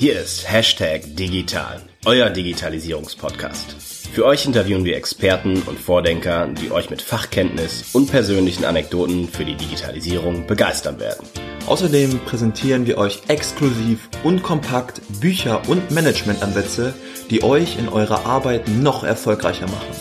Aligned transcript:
Hier 0.00 0.18
ist 0.18 0.50
Hashtag 0.50 1.02
Digital, 1.14 1.82
euer 2.06 2.30
Digitalisierungspodcast. 2.30 3.76
Für 4.14 4.24
euch 4.24 4.46
interviewen 4.46 4.86
wir 4.86 4.96
Experten 4.96 5.60
und 5.60 5.78
Vordenker, 5.78 6.48
die 6.48 6.70
euch 6.70 6.88
mit 6.88 7.02
Fachkenntnis 7.02 7.90
und 7.92 8.10
persönlichen 8.10 8.64
Anekdoten 8.64 9.28
für 9.28 9.44
die 9.44 9.56
Digitalisierung 9.56 10.46
begeistern 10.46 10.98
werden. 11.00 11.26
Außerdem 11.66 12.18
präsentieren 12.20 12.86
wir 12.86 12.96
euch 12.96 13.20
exklusiv 13.28 14.08
und 14.24 14.42
kompakt 14.42 15.02
Bücher 15.20 15.68
und 15.68 15.90
Managementansätze, 15.90 16.94
die 17.28 17.42
euch 17.42 17.78
in 17.78 17.90
eurer 17.90 18.24
Arbeit 18.24 18.68
noch 18.68 19.04
erfolgreicher 19.04 19.66
machen. 19.66 19.94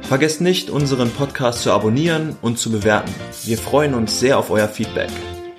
Vergesst 0.00 0.40
nicht, 0.40 0.70
unseren 0.70 1.10
Podcast 1.10 1.60
zu 1.60 1.72
abonnieren 1.72 2.38
und 2.40 2.58
zu 2.58 2.72
bewerten. 2.72 3.14
Wir 3.44 3.58
freuen 3.58 3.92
uns 3.92 4.18
sehr 4.18 4.38
auf 4.38 4.50
euer 4.50 4.68
Feedback. 4.68 5.10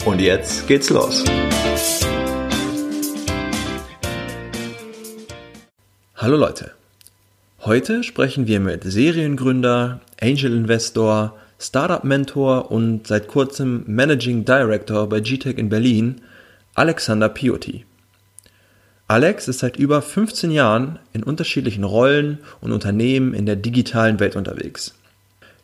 Und 0.04 0.20
jetzt 0.20 0.68
geht's 0.68 0.90
los. 0.90 1.24
Hallo 6.20 6.36
Leute. 6.36 6.72
Heute 7.60 8.04
sprechen 8.04 8.48
wir 8.48 8.60
mit 8.60 8.84
Seriengründer, 8.84 10.02
Angel 10.20 10.52
Investor, 10.52 11.38
Startup 11.60 12.04
Mentor 12.04 12.72
und 12.72 13.06
seit 13.06 13.28
kurzem 13.28 13.84
Managing 13.86 14.44
Director 14.44 15.08
bei 15.08 15.20
GTEC 15.20 15.60
in 15.60 15.70
Berlin, 15.70 16.22
Alexander 16.74 17.30
Pioti. 17.30 17.86
Alex 19.08 19.48
ist 19.48 19.60
seit 19.60 19.78
über 19.78 20.02
15 20.02 20.50
Jahren 20.50 20.98
in 21.14 21.22
unterschiedlichen 21.22 21.84
Rollen 21.84 22.40
und 22.62 22.72
Unternehmen 22.72 23.36
in 23.36 23.46
der 23.46 23.56
digitalen 23.56 24.20
Welt 24.20 24.36
unterwegs. 24.36 24.96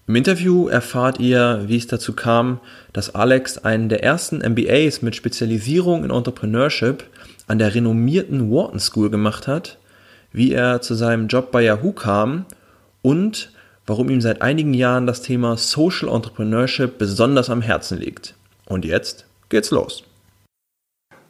Im 0.05 0.15
Interview 0.15 0.67
erfahrt 0.67 1.19
ihr, 1.19 1.63
wie 1.65 1.77
es 1.77 1.87
dazu 1.87 2.13
kam, 2.13 2.59
dass 2.93 3.15
Alex 3.15 3.57
einen 3.57 3.89
der 3.89 4.03
ersten 4.03 4.47
MBAs 4.47 5.01
mit 5.01 5.15
Spezialisierung 5.15 6.03
in 6.03 6.11
Entrepreneurship 6.11 7.05
an 7.47 7.57
der 7.57 7.73
renommierten 7.73 8.51
Wharton 8.51 8.79
School 8.79 9.09
gemacht 9.09 9.47
hat 9.47 9.79
wie 10.33 10.51
er 10.51 10.81
zu 10.81 10.95
seinem 10.95 11.27
Job 11.27 11.51
bei 11.51 11.61
Yahoo 11.61 11.93
kam 11.93 12.45
und 13.01 13.53
warum 13.85 14.09
ihm 14.09 14.19
seit 14.19 14.41
einigen 14.41 14.73
Jahren 14.73 15.07
das 15.07 15.21
Thema 15.21 15.55
Social 15.57 16.09
Entrepreneurship 16.09 16.97
besonders 16.97 17.49
am 17.49 17.61
Herzen 17.61 17.99
liegt. 17.99 18.35
Und 18.65 18.83
jetzt 18.83 19.25
geht's 19.49 19.71
los. 19.71 20.03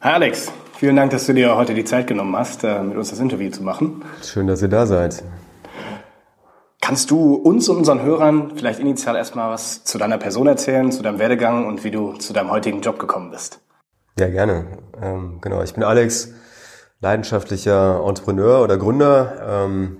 Hi 0.00 0.14
Alex, 0.14 0.50
vielen 0.78 0.96
Dank, 0.96 1.10
dass 1.12 1.26
du 1.26 1.34
dir 1.34 1.54
heute 1.54 1.74
die 1.74 1.84
Zeit 1.84 2.06
genommen 2.06 2.34
hast, 2.36 2.64
äh, 2.64 2.82
mit 2.82 2.96
uns 2.96 3.10
das 3.10 3.20
Interview 3.20 3.50
zu 3.50 3.62
machen. 3.62 4.02
Schön, 4.22 4.46
dass 4.46 4.62
ihr 4.62 4.68
da 4.68 4.86
seid. 4.86 5.22
Kannst 6.80 7.10
du 7.10 7.34
uns 7.34 7.68
und 7.68 7.78
unseren 7.78 8.02
Hörern 8.02 8.52
vielleicht 8.56 8.78
initial 8.78 9.16
erstmal 9.16 9.50
was 9.50 9.84
zu 9.84 9.96
deiner 9.96 10.18
Person 10.18 10.46
erzählen, 10.46 10.92
zu 10.92 11.02
deinem 11.02 11.18
Werdegang 11.18 11.66
und 11.66 11.82
wie 11.84 11.90
du 11.90 12.12
zu 12.14 12.32
deinem 12.32 12.50
heutigen 12.50 12.82
Job 12.82 12.98
gekommen 12.98 13.30
bist? 13.30 13.60
Ja, 14.18 14.28
gerne. 14.28 14.66
Ähm, 15.00 15.38
genau, 15.40 15.62
ich 15.62 15.72
bin 15.72 15.82
Alex, 15.82 16.34
leidenschaftlicher 17.04 18.02
Entrepreneur 18.06 18.62
oder 18.62 18.78
Gründer. 18.78 19.34
Ähm, 19.46 19.98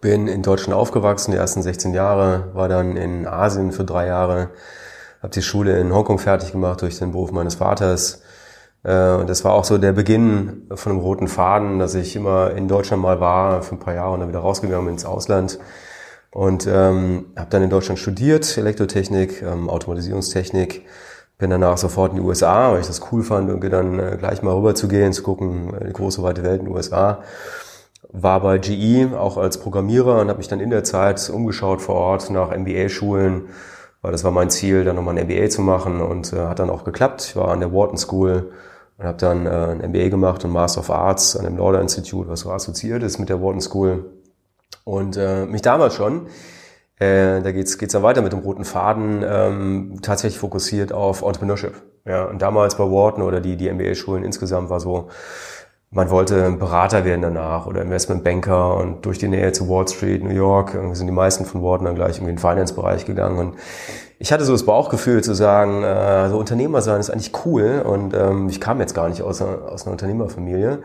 bin 0.00 0.26
in 0.26 0.42
Deutschland 0.42 0.74
aufgewachsen, 0.74 1.30
die 1.30 1.36
ersten 1.36 1.62
16 1.62 1.94
Jahre, 1.94 2.50
war 2.52 2.68
dann 2.68 2.96
in 2.96 3.26
Asien 3.26 3.72
für 3.72 3.84
drei 3.84 4.06
Jahre, 4.06 4.50
habe 5.22 5.32
die 5.32 5.42
Schule 5.42 5.78
in 5.78 5.94
Hongkong 5.94 6.18
fertig 6.18 6.52
gemacht 6.52 6.82
durch 6.82 6.98
den 6.98 7.12
Beruf 7.12 7.30
meines 7.30 7.54
Vaters. 7.54 8.22
Äh, 8.82 9.12
und 9.12 9.30
das 9.30 9.44
war 9.44 9.52
auch 9.52 9.64
so 9.64 9.78
der 9.78 9.92
Beginn 9.92 10.66
von 10.74 10.92
einem 10.92 11.00
roten 11.00 11.28
Faden, 11.28 11.78
dass 11.78 11.94
ich 11.94 12.16
immer 12.16 12.50
in 12.50 12.66
Deutschland 12.66 13.00
mal 13.00 13.20
war, 13.20 13.62
für 13.62 13.76
ein 13.76 13.78
paar 13.78 13.94
Jahre 13.94 14.12
und 14.14 14.20
dann 14.20 14.28
wieder 14.28 14.40
rausgegangen 14.40 14.84
bin 14.86 14.94
ins 14.94 15.04
Ausland. 15.04 15.60
Und 16.30 16.66
ähm, 16.66 17.26
habe 17.36 17.50
dann 17.50 17.62
in 17.62 17.70
Deutschland 17.70 17.98
studiert, 18.00 18.58
Elektrotechnik, 18.58 19.40
ähm, 19.42 19.70
Automatisierungstechnik 19.70 20.84
bin 21.38 21.50
danach 21.50 21.78
sofort 21.78 22.10
in 22.12 22.16
die 22.16 22.22
USA, 22.22 22.72
weil 22.72 22.80
ich 22.80 22.88
das 22.88 23.00
cool 23.12 23.22
fand, 23.22 23.48
irgendwie 23.48 23.70
dann 23.70 23.98
äh, 23.98 24.16
gleich 24.18 24.42
mal 24.42 24.54
rüber 24.54 24.74
zu 24.74 24.88
gehen, 24.88 25.12
zu 25.12 25.22
gucken, 25.22 25.72
äh, 25.74 25.86
die 25.86 25.92
große 25.92 26.22
weite 26.22 26.42
Welt 26.42 26.60
in 26.60 26.66
den 26.66 26.74
USA. 26.74 27.22
War 28.10 28.40
bei 28.40 28.58
GE 28.58 29.16
auch 29.16 29.36
als 29.36 29.58
Programmierer 29.58 30.20
und 30.20 30.28
habe 30.28 30.38
mich 30.38 30.48
dann 30.48 30.60
in 30.60 30.70
der 30.70 30.82
Zeit 30.82 31.30
umgeschaut 31.30 31.80
vor 31.80 31.94
Ort 31.94 32.30
nach 32.30 32.50
MBA-Schulen, 32.56 33.48
weil 34.02 34.12
das 34.12 34.24
war 34.24 34.32
mein 34.32 34.50
Ziel, 34.50 34.84
dann 34.84 34.96
nochmal 34.96 35.16
ein 35.16 35.26
MBA 35.26 35.48
zu 35.48 35.62
machen 35.62 36.00
und 36.00 36.32
äh, 36.32 36.46
hat 36.46 36.58
dann 36.58 36.70
auch 36.70 36.84
geklappt. 36.84 37.24
Ich 37.28 37.36
war 37.36 37.48
an 37.48 37.60
der 37.60 37.72
Wharton 37.72 37.98
School 37.98 38.52
und 38.96 39.04
habe 39.04 39.18
dann 39.18 39.46
äh, 39.46 39.50
ein 39.50 39.90
MBA 39.90 40.08
gemacht 40.08 40.44
und 40.44 40.50
Master 40.50 40.80
of 40.80 40.90
Arts 40.90 41.36
an 41.36 41.44
dem 41.44 41.56
Lauder 41.56 41.80
Institute, 41.80 42.28
was 42.28 42.40
so 42.40 42.50
assoziiert 42.50 43.02
ist 43.04 43.18
mit 43.18 43.28
der 43.28 43.40
Wharton 43.40 43.60
School. 43.60 44.10
Und 44.84 45.16
äh, 45.16 45.46
mich 45.46 45.62
damals 45.62 45.94
schon 45.94 46.26
äh, 46.98 47.40
da 47.40 47.52
geht's 47.52 47.78
geht's 47.78 47.92
dann 47.92 48.02
weiter 48.02 48.22
mit 48.22 48.32
dem 48.32 48.40
roten 48.40 48.64
Faden, 48.64 49.24
ähm, 49.26 49.98
tatsächlich 50.02 50.38
fokussiert 50.38 50.92
auf 50.92 51.22
Entrepreneurship. 51.22 51.74
Ja, 52.04 52.24
und 52.24 52.42
damals 52.42 52.76
bei 52.76 52.84
Wharton 52.84 53.22
oder 53.22 53.40
die, 53.40 53.56
die 53.56 53.70
MBA-Schulen 53.70 54.24
insgesamt 54.24 54.70
war 54.70 54.80
so, 54.80 55.08
man 55.90 56.10
wollte 56.10 56.50
Berater 56.52 57.04
werden 57.04 57.22
danach 57.22 57.66
oder 57.66 57.82
Investmentbanker 57.82 58.76
und 58.76 59.06
durch 59.06 59.18
die 59.18 59.28
Nähe 59.28 59.52
zu 59.52 59.68
Wall 59.68 59.88
Street, 59.88 60.22
New 60.22 60.34
York, 60.34 60.76
sind 60.92 61.06
die 61.06 61.12
meisten 61.12 61.46
von 61.46 61.62
Wharton 61.62 61.86
dann 61.86 61.94
gleich 61.94 62.18
in 62.18 62.26
den 62.26 62.38
Finance-Bereich 62.38 63.06
gegangen 63.06 63.38
und 63.38 63.54
ich 64.18 64.32
hatte 64.32 64.44
so 64.44 64.52
das 64.52 64.64
Bauchgefühl 64.64 65.22
zu 65.22 65.32
sagen, 65.32 65.84
äh, 65.84 66.28
so 66.28 66.38
Unternehmer 66.38 66.82
sein 66.82 67.00
ist 67.00 67.08
eigentlich 67.08 67.32
cool 67.46 67.82
und 67.86 68.14
ähm, 68.14 68.48
ich 68.48 68.60
kam 68.60 68.80
jetzt 68.80 68.94
gar 68.94 69.08
nicht 69.08 69.22
aus 69.22 69.40
aus 69.40 69.84
einer 69.84 69.92
Unternehmerfamilie. 69.92 70.80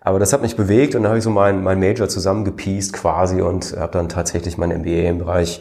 Aber 0.00 0.18
das 0.18 0.32
hat 0.32 0.40
mich 0.40 0.56
bewegt 0.56 0.94
und 0.94 1.02
dann 1.02 1.10
habe 1.10 1.18
ich 1.18 1.24
so 1.24 1.30
mein, 1.30 1.62
mein 1.62 1.78
Major 1.78 2.08
zusammengepiest 2.08 2.94
quasi 2.94 3.42
und 3.42 3.76
habe 3.78 3.92
dann 3.92 4.08
tatsächlich 4.08 4.56
mein 4.56 4.70
MBA 4.70 5.08
im 5.08 5.18
Bereich 5.18 5.60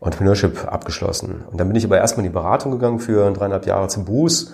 Entrepreneurship 0.00 0.70
abgeschlossen. 0.70 1.44
Und 1.50 1.58
dann 1.58 1.68
bin 1.68 1.76
ich 1.76 1.84
aber 1.84 1.98
erstmal 1.98 2.24
in 2.24 2.30
die 2.30 2.34
Beratung 2.34 2.72
gegangen 2.72 3.00
für 3.00 3.30
dreieinhalb 3.32 3.66
Jahre 3.66 3.88
zum 3.88 4.04
Boost, 4.04 4.52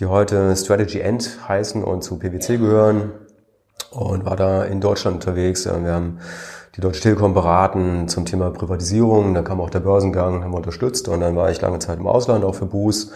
die 0.00 0.06
heute 0.06 0.56
Strategy 0.56 1.00
End 1.00 1.38
heißen 1.46 1.84
und 1.84 2.02
zu 2.02 2.18
PwC 2.18 2.56
gehören 2.56 3.12
und 3.90 4.24
war 4.24 4.36
da 4.36 4.64
in 4.64 4.80
Deutschland 4.80 5.16
unterwegs. 5.16 5.66
Wir 5.66 5.92
haben 5.92 6.18
die 6.74 6.80
Deutsche 6.80 7.02
Telekom 7.02 7.34
beraten 7.34 8.08
zum 8.08 8.24
Thema 8.24 8.50
Privatisierung, 8.50 9.34
dann 9.34 9.44
kam 9.44 9.60
auch 9.60 9.70
der 9.70 9.80
Börsengang, 9.80 10.42
haben 10.42 10.52
wir 10.52 10.56
unterstützt 10.56 11.08
und 11.08 11.20
dann 11.20 11.36
war 11.36 11.50
ich 11.50 11.60
lange 11.60 11.80
Zeit 11.80 11.98
im 11.98 12.06
Ausland, 12.06 12.44
auch 12.44 12.54
für 12.54 12.66
Boost 12.66 13.12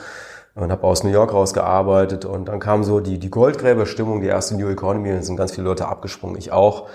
und 0.55 0.71
habe 0.71 0.85
aus 0.85 1.03
New 1.03 1.11
York 1.11 1.33
rausgearbeitet 1.33 2.25
und 2.25 2.47
dann 2.47 2.61
kam 2.61 2.85
so 2.85 3.01
die, 3.01 3.19
die 3.19 3.31
Goldgräberstimmung, 3.31 4.21
die 4.21 4.29
erste 4.29 4.55
New 4.57 4.69
Economy, 4.69 5.11
da 5.11 5.23
sind 5.23 5.37
ganz 5.37 5.53
viele 5.53 5.67
Leute 5.67 5.89
abgesprungen, 5.89 6.37
ich 6.37 6.53
auch. 6.53 6.89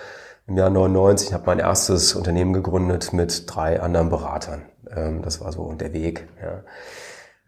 Im 0.47 0.57
Jahr 0.57 0.69
99 0.69 1.33
habe 1.33 1.43
mein 1.45 1.59
erstes 1.59 2.15
Unternehmen 2.15 2.53
gegründet 2.53 3.13
mit 3.13 3.43
drei 3.53 3.81
anderen 3.81 4.09
Beratern. 4.09 4.63
Ähm, 4.89 5.21
das 5.21 5.41
war 5.41 5.51
so 5.51 5.71
der 5.73 5.93
Weg. 5.93 6.27
Ja. 6.41 6.63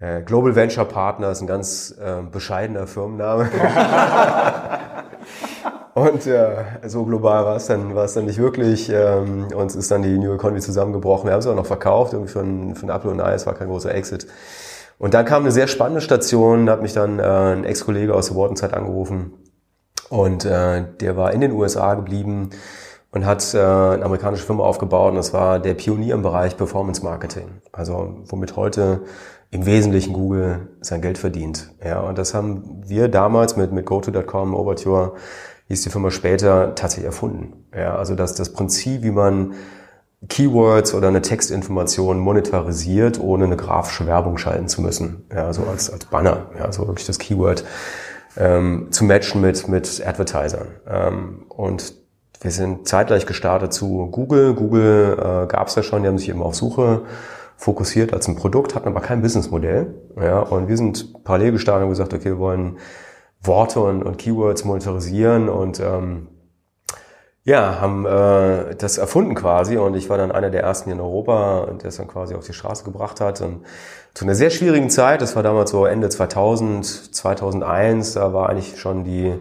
Äh, 0.01 0.22
Global 0.22 0.55
Venture 0.55 0.85
Partner 0.85 1.31
ist 1.31 1.41
ein 1.41 1.47
ganz 1.47 1.95
äh, 1.99 2.22
bescheidener 2.22 2.85
Firmenname. 2.88 3.49
Und 5.93 6.25
ja, 6.25 6.66
so 6.88 7.03
global 7.03 7.43
war 7.45 7.57
es 7.57 7.67
dann, 7.67 7.95
war 7.95 8.05
es 8.05 8.13
dann 8.13 8.25
nicht 8.25 8.39
wirklich. 8.39 8.89
Ähm, 8.89 9.47
uns 9.53 9.75
ist 9.75 9.91
dann 9.91 10.01
die 10.01 10.17
New 10.17 10.33
Economy 10.33 10.61
zusammengebrochen. 10.61 11.28
Wir 11.28 11.33
haben 11.33 11.39
es 11.39 11.47
auch 11.47 11.55
noch 11.55 11.66
verkauft, 11.66 12.13
irgendwie 12.13 12.31
für 12.31 12.39
ein, 12.39 12.75
für 12.75 12.85
ein 12.85 12.89
Apple 12.89 13.11
und 13.11 13.19
ein 13.19 13.28
Ei. 13.28 13.33
Es 13.33 13.45
war 13.45 13.53
kein 13.55 13.67
großer 13.67 13.93
Exit. 13.93 14.25
Und 15.01 15.16
dann 15.16 15.25
kam 15.25 15.41
eine 15.41 15.51
sehr 15.51 15.66
spannende 15.66 16.00
Station, 16.00 16.67
da 16.67 16.73
hat 16.73 16.84
mich 16.84 16.94
dann 16.94 17.17
äh, 17.17 17.23
ein 17.23 17.63
Ex-Kollege 17.63 18.13
aus 18.13 18.28
der 18.28 18.38
Wharton-Zeit 18.38 18.75
angerufen 18.75 19.34
und 20.12 20.45
äh, 20.45 20.85
der 21.00 21.17
war 21.17 21.34
in 21.34 21.41
den 21.41 21.53
USA 21.53 21.95
geblieben 21.95 22.51
und 23.09 23.25
hat 23.25 23.56
äh, 23.56 23.57
eine 23.57 24.06
amerikanische 24.06 24.45
Firma 24.45 24.63
aufgebaut 24.63 25.09
und 25.09 25.16
das 25.16 25.34
war 25.34 25.57
der 25.57 25.73
Pionier 25.73 26.13
im 26.13 26.22
Bereich 26.22 26.56
Performance 26.56 27.03
Marketing. 27.03 27.61
Also 27.72 28.19
womit 28.25 28.56
heute 28.56 29.01
im 29.50 29.66
Wesentlichen 29.66 30.13
Google 30.13 30.69
sein 30.81 31.01
Geld 31.01 31.17
verdient. 31.17 31.72
Ja, 31.84 32.01
und 32.01 32.19
das 32.19 32.35
haben 32.35 32.84
wir 32.85 33.07
damals 33.07 33.57
mit, 33.57 33.72
mit 33.72 33.88
GoTo.com, 33.88 34.53
Overture, 34.53 35.13
hieß 35.67 35.81
die 35.81 35.90
Firma 35.90 36.11
später, 36.11 36.75
tatsächlich 36.75 37.07
erfunden. 37.07 37.66
Ja, 37.75 37.95
also 37.95 38.13
das, 38.13 38.35
das 38.35 38.53
Prinzip, 38.53 39.01
wie 39.01 39.09
man 39.09 39.56
Keywords 40.29 40.93
oder 40.93 41.07
eine 41.07 41.21
Textinformation 41.21 42.19
monetarisiert, 42.19 43.19
ohne 43.19 43.45
eine 43.45 43.57
grafische 43.57 44.05
Werbung 44.05 44.37
schalten 44.37 44.67
zu 44.67 44.81
müssen. 44.81 45.25
Ja, 45.34 45.51
so 45.51 45.63
als, 45.63 45.91
als 45.91 46.05
Banner, 46.05 46.47
ja, 46.57 46.72
so 46.72 46.87
wirklich 46.87 47.07
das 47.07 47.17
Keyword 47.17 47.63
ähm, 48.37 48.87
zu 48.91 49.03
matchen 49.03 49.41
mit, 49.41 49.67
mit 49.67 50.05
Advertisern. 50.05 50.67
Ähm, 50.87 51.46
und 51.49 51.96
wir 52.40 52.51
sind 52.51 52.87
zeitgleich 52.87 53.25
gestartet 53.25 53.73
zu 53.73 54.07
Google. 54.11 54.53
Google 54.53 55.13
äh, 55.17 55.47
gab 55.47 55.67
es 55.67 55.75
ja 55.75 55.84
schon, 55.84 56.03
die 56.03 56.07
haben 56.07 56.17
sich 56.17 56.29
eben 56.29 56.41
auf 56.41 56.55
Suche 56.55 57.03
fokussiert 57.57 58.13
als 58.13 58.28
ein 58.28 58.35
Produkt, 58.35 58.73
hatten 58.73 58.87
aber 58.87 59.01
kein 59.01 59.22
Businessmodell. 59.22 59.93
Ja, 60.19 60.40
und 60.40 60.67
wir 60.67 60.78
sind 60.78 61.23
parallel 61.23 61.51
gestartet 61.51 61.84
und 61.84 61.90
gesagt, 61.90 62.13
okay, 62.13 62.25
wir 62.25 62.40
wollen 62.40 62.78
Worte 63.43 63.79
und, 63.79 64.03
und 64.03 64.17
Keywords 64.17 64.66
monetarisieren 64.66 65.49
und 65.49 65.79
ähm, 65.79 66.28
ja, 67.43 67.82
haben 67.82 68.05
äh, 68.05 68.76
das 68.76 68.97
erfunden 68.97 69.34
quasi 69.34 69.78
und 69.78 69.96
ich 69.96 70.09
war 70.09 70.17
dann 70.17 70.32
einer 70.32 70.52
der 70.52 70.61
ersten 70.61 70.91
in 70.91 70.99
Europa, 70.99 71.67
der 71.82 71.90
es 71.90 71.97
dann 71.97 72.08
quasi 72.08 72.35
auf 72.35 72.46
die 72.46 72.53
Straße 72.53 72.84
gebracht 72.84 73.20
hat. 73.20 73.41
Und 73.41 73.66
zu 74.14 74.26
einer 74.26 74.35
sehr 74.35 74.52
schwierigen 74.52 74.90
Zeit, 74.90 75.22
das 75.22 75.35
war 75.35 75.41
damals 75.41 75.72
so 75.72 75.85
Ende 75.85 76.09
2000, 76.09 76.85
2001, 77.16 78.14
da 78.14 78.34
war 78.34 78.49
eigentlich 78.49 78.79
schon 78.79 79.03
die 79.03 79.34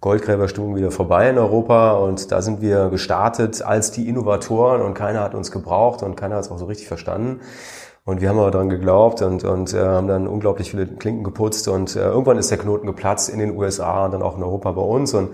Goldgräberstimmung 0.00 0.74
wieder 0.76 0.90
vorbei 0.90 1.28
in 1.28 1.38
Europa 1.38 1.92
und 1.92 2.32
da 2.32 2.42
sind 2.42 2.60
wir 2.60 2.88
gestartet 2.88 3.62
als 3.62 3.92
die 3.92 4.08
Innovatoren 4.08 4.80
und 4.80 4.94
keiner 4.94 5.20
hat 5.20 5.34
uns 5.34 5.52
gebraucht 5.52 6.02
und 6.02 6.16
keiner 6.16 6.36
hat 6.36 6.44
es 6.44 6.50
auch 6.50 6.58
so 6.58 6.64
richtig 6.64 6.88
verstanden. 6.88 7.40
Und 8.04 8.20
wir 8.20 8.30
haben 8.30 8.38
aber 8.40 8.50
daran 8.50 8.68
geglaubt 8.68 9.22
und, 9.22 9.44
und 9.44 9.74
äh, 9.74 9.78
haben 9.78 10.08
dann 10.08 10.26
unglaublich 10.26 10.72
viele 10.72 10.86
Klinken 10.88 11.22
geputzt 11.22 11.68
und 11.68 11.94
äh, 11.94 12.00
irgendwann 12.00 12.36
ist 12.36 12.50
der 12.50 12.58
Knoten 12.58 12.86
geplatzt 12.86 13.28
in 13.28 13.38
den 13.38 13.56
USA 13.56 14.06
und 14.06 14.12
dann 14.12 14.22
auch 14.22 14.36
in 14.36 14.42
Europa 14.42 14.72
bei 14.72 14.82
uns 14.82 15.14
und 15.14 15.30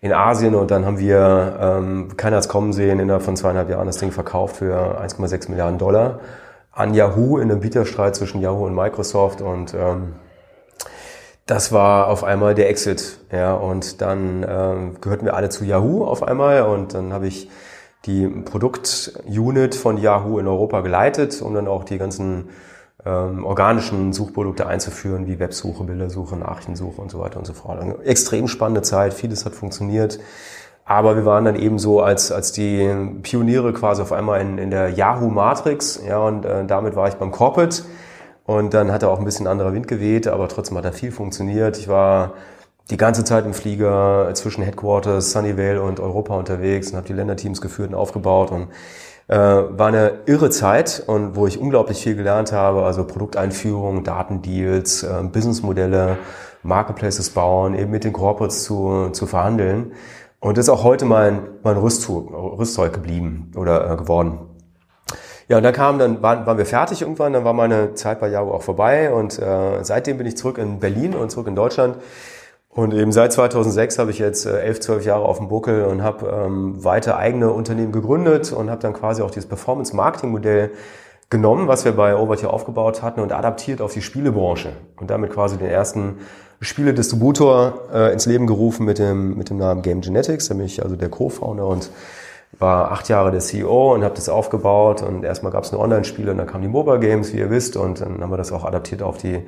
in 0.00 0.12
Asien 0.12 0.54
und 0.54 0.70
dann 0.70 0.86
haben 0.86 0.98
wir, 0.98 1.58
ähm, 1.60 2.16
keiner 2.16 2.36
hat 2.36 2.44
es 2.44 2.48
kommen 2.48 2.72
sehen, 2.72 3.00
innerhalb 3.00 3.22
von 3.22 3.36
zweieinhalb 3.36 3.68
Jahren 3.68 3.86
das 3.86 3.98
Ding 3.98 4.12
verkauft 4.12 4.56
für 4.56 5.00
1,6 5.00 5.50
Milliarden 5.50 5.78
Dollar 5.78 6.20
an 6.72 6.94
Yahoo 6.94 7.38
in 7.38 7.50
einem 7.50 7.60
Bieterstreit 7.60 8.16
zwischen 8.16 8.40
Yahoo 8.40 8.64
und 8.66 8.74
Microsoft 8.74 9.42
und 9.42 9.74
ähm, 9.74 10.14
das 11.46 11.72
war 11.72 12.06
auf 12.06 12.22
einmal 12.22 12.54
der 12.54 12.70
Exit. 12.70 13.18
Ja, 13.32 13.54
und 13.54 14.00
dann 14.00 14.46
ähm, 14.48 15.00
gehörten 15.00 15.24
wir 15.24 15.34
alle 15.34 15.48
zu 15.48 15.64
Yahoo 15.64 16.04
auf 16.04 16.22
einmal 16.22 16.62
und 16.62 16.94
dann 16.94 17.12
habe 17.12 17.26
ich 17.26 17.50
die 18.06 18.28
Produktunit 18.28 19.74
von 19.74 19.98
Yahoo 19.98 20.38
in 20.38 20.46
Europa 20.46 20.80
geleitet, 20.80 21.42
um 21.42 21.52
dann 21.54 21.68
auch 21.68 21.84
die 21.84 21.98
ganzen 21.98 22.48
ähm, 23.04 23.44
organischen 23.44 24.12
Suchprodukte 24.12 24.66
einzuführen, 24.66 25.26
wie 25.26 25.38
Websuche, 25.38 25.84
Bildersuche, 25.84 26.36
Nachrichtensuche 26.36 27.00
und 27.00 27.10
so 27.10 27.18
weiter 27.18 27.38
und 27.38 27.46
so 27.46 27.52
fort. 27.52 27.80
Eine 27.80 27.98
extrem 28.04 28.48
spannende 28.48 28.82
Zeit, 28.82 29.14
vieles 29.14 29.44
hat 29.44 29.54
funktioniert. 29.54 30.18
Aber 30.84 31.14
wir 31.14 31.24
waren 31.24 31.44
dann 31.44 31.56
eben 31.56 31.78
so 31.78 32.00
als, 32.00 32.32
als 32.32 32.52
die 32.52 32.92
Pioniere 33.22 33.72
quasi 33.72 34.02
auf 34.02 34.12
einmal 34.12 34.40
in, 34.40 34.58
in 34.58 34.70
der 34.70 34.90
Yahoo 34.90 35.28
Matrix. 35.28 36.02
Ja, 36.06 36.18
und 36.18 36.44
äh, 36.44 36.64
damit 36.64 36.96
war 36.96 37.08
ich 37.08 37.14
beim 37.14 37.30
Corporate. 37.30 37.82
Und 38.44 38.74
dann 38.74 38.90
hat 38.90 39.04
er 39.04 39.10
auch 39.10 39.20
ein 39.20 39.24
bisschen 39.24 39.46
anderer 39.46 39.72
Wind 39.72 39.86
geweht, 39.86 40.26
aber 40.26 40.48
trotzdem 40.48 40.76
hat 40.76 40.84
da 40.84 40.90
viel 40.90 41.12
funktioniert. 41.12 41.78
Ich 41.78 41.86
war 41.86 42.32
die 42.88 42.96
ganze 42.96 43.24
Zeit 43.24 43.44
im 43.44 43.54
Flieger 43.54 44.30
zwischen 44.34 44.62
Headquarters, 44.64 45.32
Sunnyvale 45.32 45.82
und 45.82 46.00
Europa 46.00 46.36
unterwegs 46.36 46.90
und 46.90 46.96
habe 46.96 47.06
die 47.06 47.12
Länderteams 47.12 47.60
geführt 47.60 47.90
und 47.90 47.94
aufgebaut 47.94 48.50
und 48.50 48.68
äh, 49.28 49.36
war 49.36 49.88
eine 49.88 50.20
irre 50.26 50.50
Zeit 50.50 51.04
und 51.06 51.36
wo 51.36 51.46
ich 51.46 51.60
unglaublich 51.60 52.02
viel 52.02 52.16
gelernt 52.16 52.52
habe, 52.52 52.82
also 52.82 53.04
Produkteinführung, 53.06 54.02
Datendeals, 54.02 55.04
äh, 55.04 55.22
Businessmodelle, 55.22 56.18
Marketplaces 56.62 57.30
bauen, 57.30 57.74
eben 57.74 57.90
mit 57.90 58.04
den 58.04 58.12
Corporates 58.12 58.64
zu, 58.64 59.10
zu 59.12 59.26
verhandeln. 59.26 59.92
Und 60.40 60.58
das 60.58 60.66
ist 60.66 60.70
auch 60.70 60.84
heute 60.84 61.04
mein, 61.04 61.42
mein 61.62 61.76
Rüstzeug, 61.76 62.30
Rüstzeug 62.32 62.92
geblieben 62.92 63.52
oder 63.56 63.92
äh, 63.92 63.96
geworden. 63.96 64.40
Ja, 65.48 65.56
und 65.56 65.64
dann 65.64 65.74
kam, 65.74 65.98
dann 65.98 66.22
waren, 66.22 66.46
waren 66.46 66.58
wir 66.58 66.66
fertig 66.66 67.02
irgendwann, 67.02 67.32
dann 67.32 67.44
war 67.44 67.52
meine 67.52 67.94
Zeit 67.94 68.20
bei 68.20 68.28
Yahoo 68.28 68.52
auch 68.52 68.62
vorbei 68.62 69.12
und 69.12 69.38
äh, 69.38 69.82
seitdem 69.82 70.16
bin 70.16 70.26
ich 70.26 70.36
zurück 70.36 70.58
in 70.58 70.78
Berlin 70.78 71.14
und 71.14 71.30
zurück 71.30 71.48
in 71.48 71.56
Deutschland. 71.56 71.96
Und 72.72 72.94
eben 72.94 73.10
seit 73.10 73.32
2006 73.32 73.98
habe 73.98 74.12
ich 74.12 74.20
jetzt 74.20 74.46
äh, 74.46 74.60
elf, 74.60 74.80
zwölf 74.80 75.04
Jahre 75.04 75.24
auf 75.24 75.38
dem 75.38 75.48
Buckel 75.48 75.84
und 75.84 76.02
habe 76.02 76.26
ähm, 76.28 76.82
weiter 76.84 77.16
eigene 77.16 77.50
Unternehmen 77.50 77.90
gegründet 77.90 78.52
und 78.52 78.70
habe 78.70 78.80
dann 78.80 78.92
quasi 78.92 79.22
auch 79.22 79.30
dieses 79.30 79.48
Performance-Marketing-Modell 79.48 80.70
genommen, 81.30 81.66
was 81.66 81.84
wir 81.84 81.92
bei 81.92 82.16
Overture 82.16 82.52
aufgebaut 82.52 83.02
hatten 83.02 83.20
und 83.20 83.32
adaptiert 83.32 83.80
auf 83.80 83.92
die 83.92 84.02
Spielebranche 84.02 84.72
und 84.96 85.10
damit 85.10 85.32
quasi 85.32 85.56
den 85.56 85.68
ersten 85.68 86.18
Spieledistributor 86.60 87.88
äh, 87.92 88.12
ins 88.12 88.26
Leben 88.26 88.46
gerufen 88.46 88.84
mit 88.84 88.98
dem, 88.98 89.36
mit 89.36 89.50
dem 89.50 89.56
Namen 89.56 89.82
Game 89.82 90.00
Genetics, 90.00 90.48
da 90.48 90.54
bin 90.54 90.66
ich 90.66 90.82
also 90.82 90.94
der 90.94 91.08
Co-Founder 91.08 91.66
und 91.66 91.90
war 92.58 92.90
acht 92.90 93.08
Jahre 93.08 93.30
der 93.30 93.40
CEO 93.40 93.94
und 93.94 94.04
habe 94.04 94.14
das 94.14 94.28
aufgebaut 94.28 95.02
und 95.02 95.24
erstmal 95.24 95.52
gab 95.52 95.64
es 95.64 95.72
nur 95.72 95.80
Online-Spiele 95.80 96.32
und 96.32 96.38
dann 96.38 96.46
kamen 96.46 96.62
die 96.62 96.68
Mobile 96.68 96.98
Games, 96.98 97.32
wie 97.32 97.38
ihr 97.38 97.50
wisst, 97.50 97.76
und 97.76 98.00
dann 98.00 98.20
haben 98.20 98.30
wir 98.30 98.36
das 98.36 98.52
auch 98.52 98.64
adaptiert 98.64 99.02
auf 99.02 99.18
die 99.18 99.42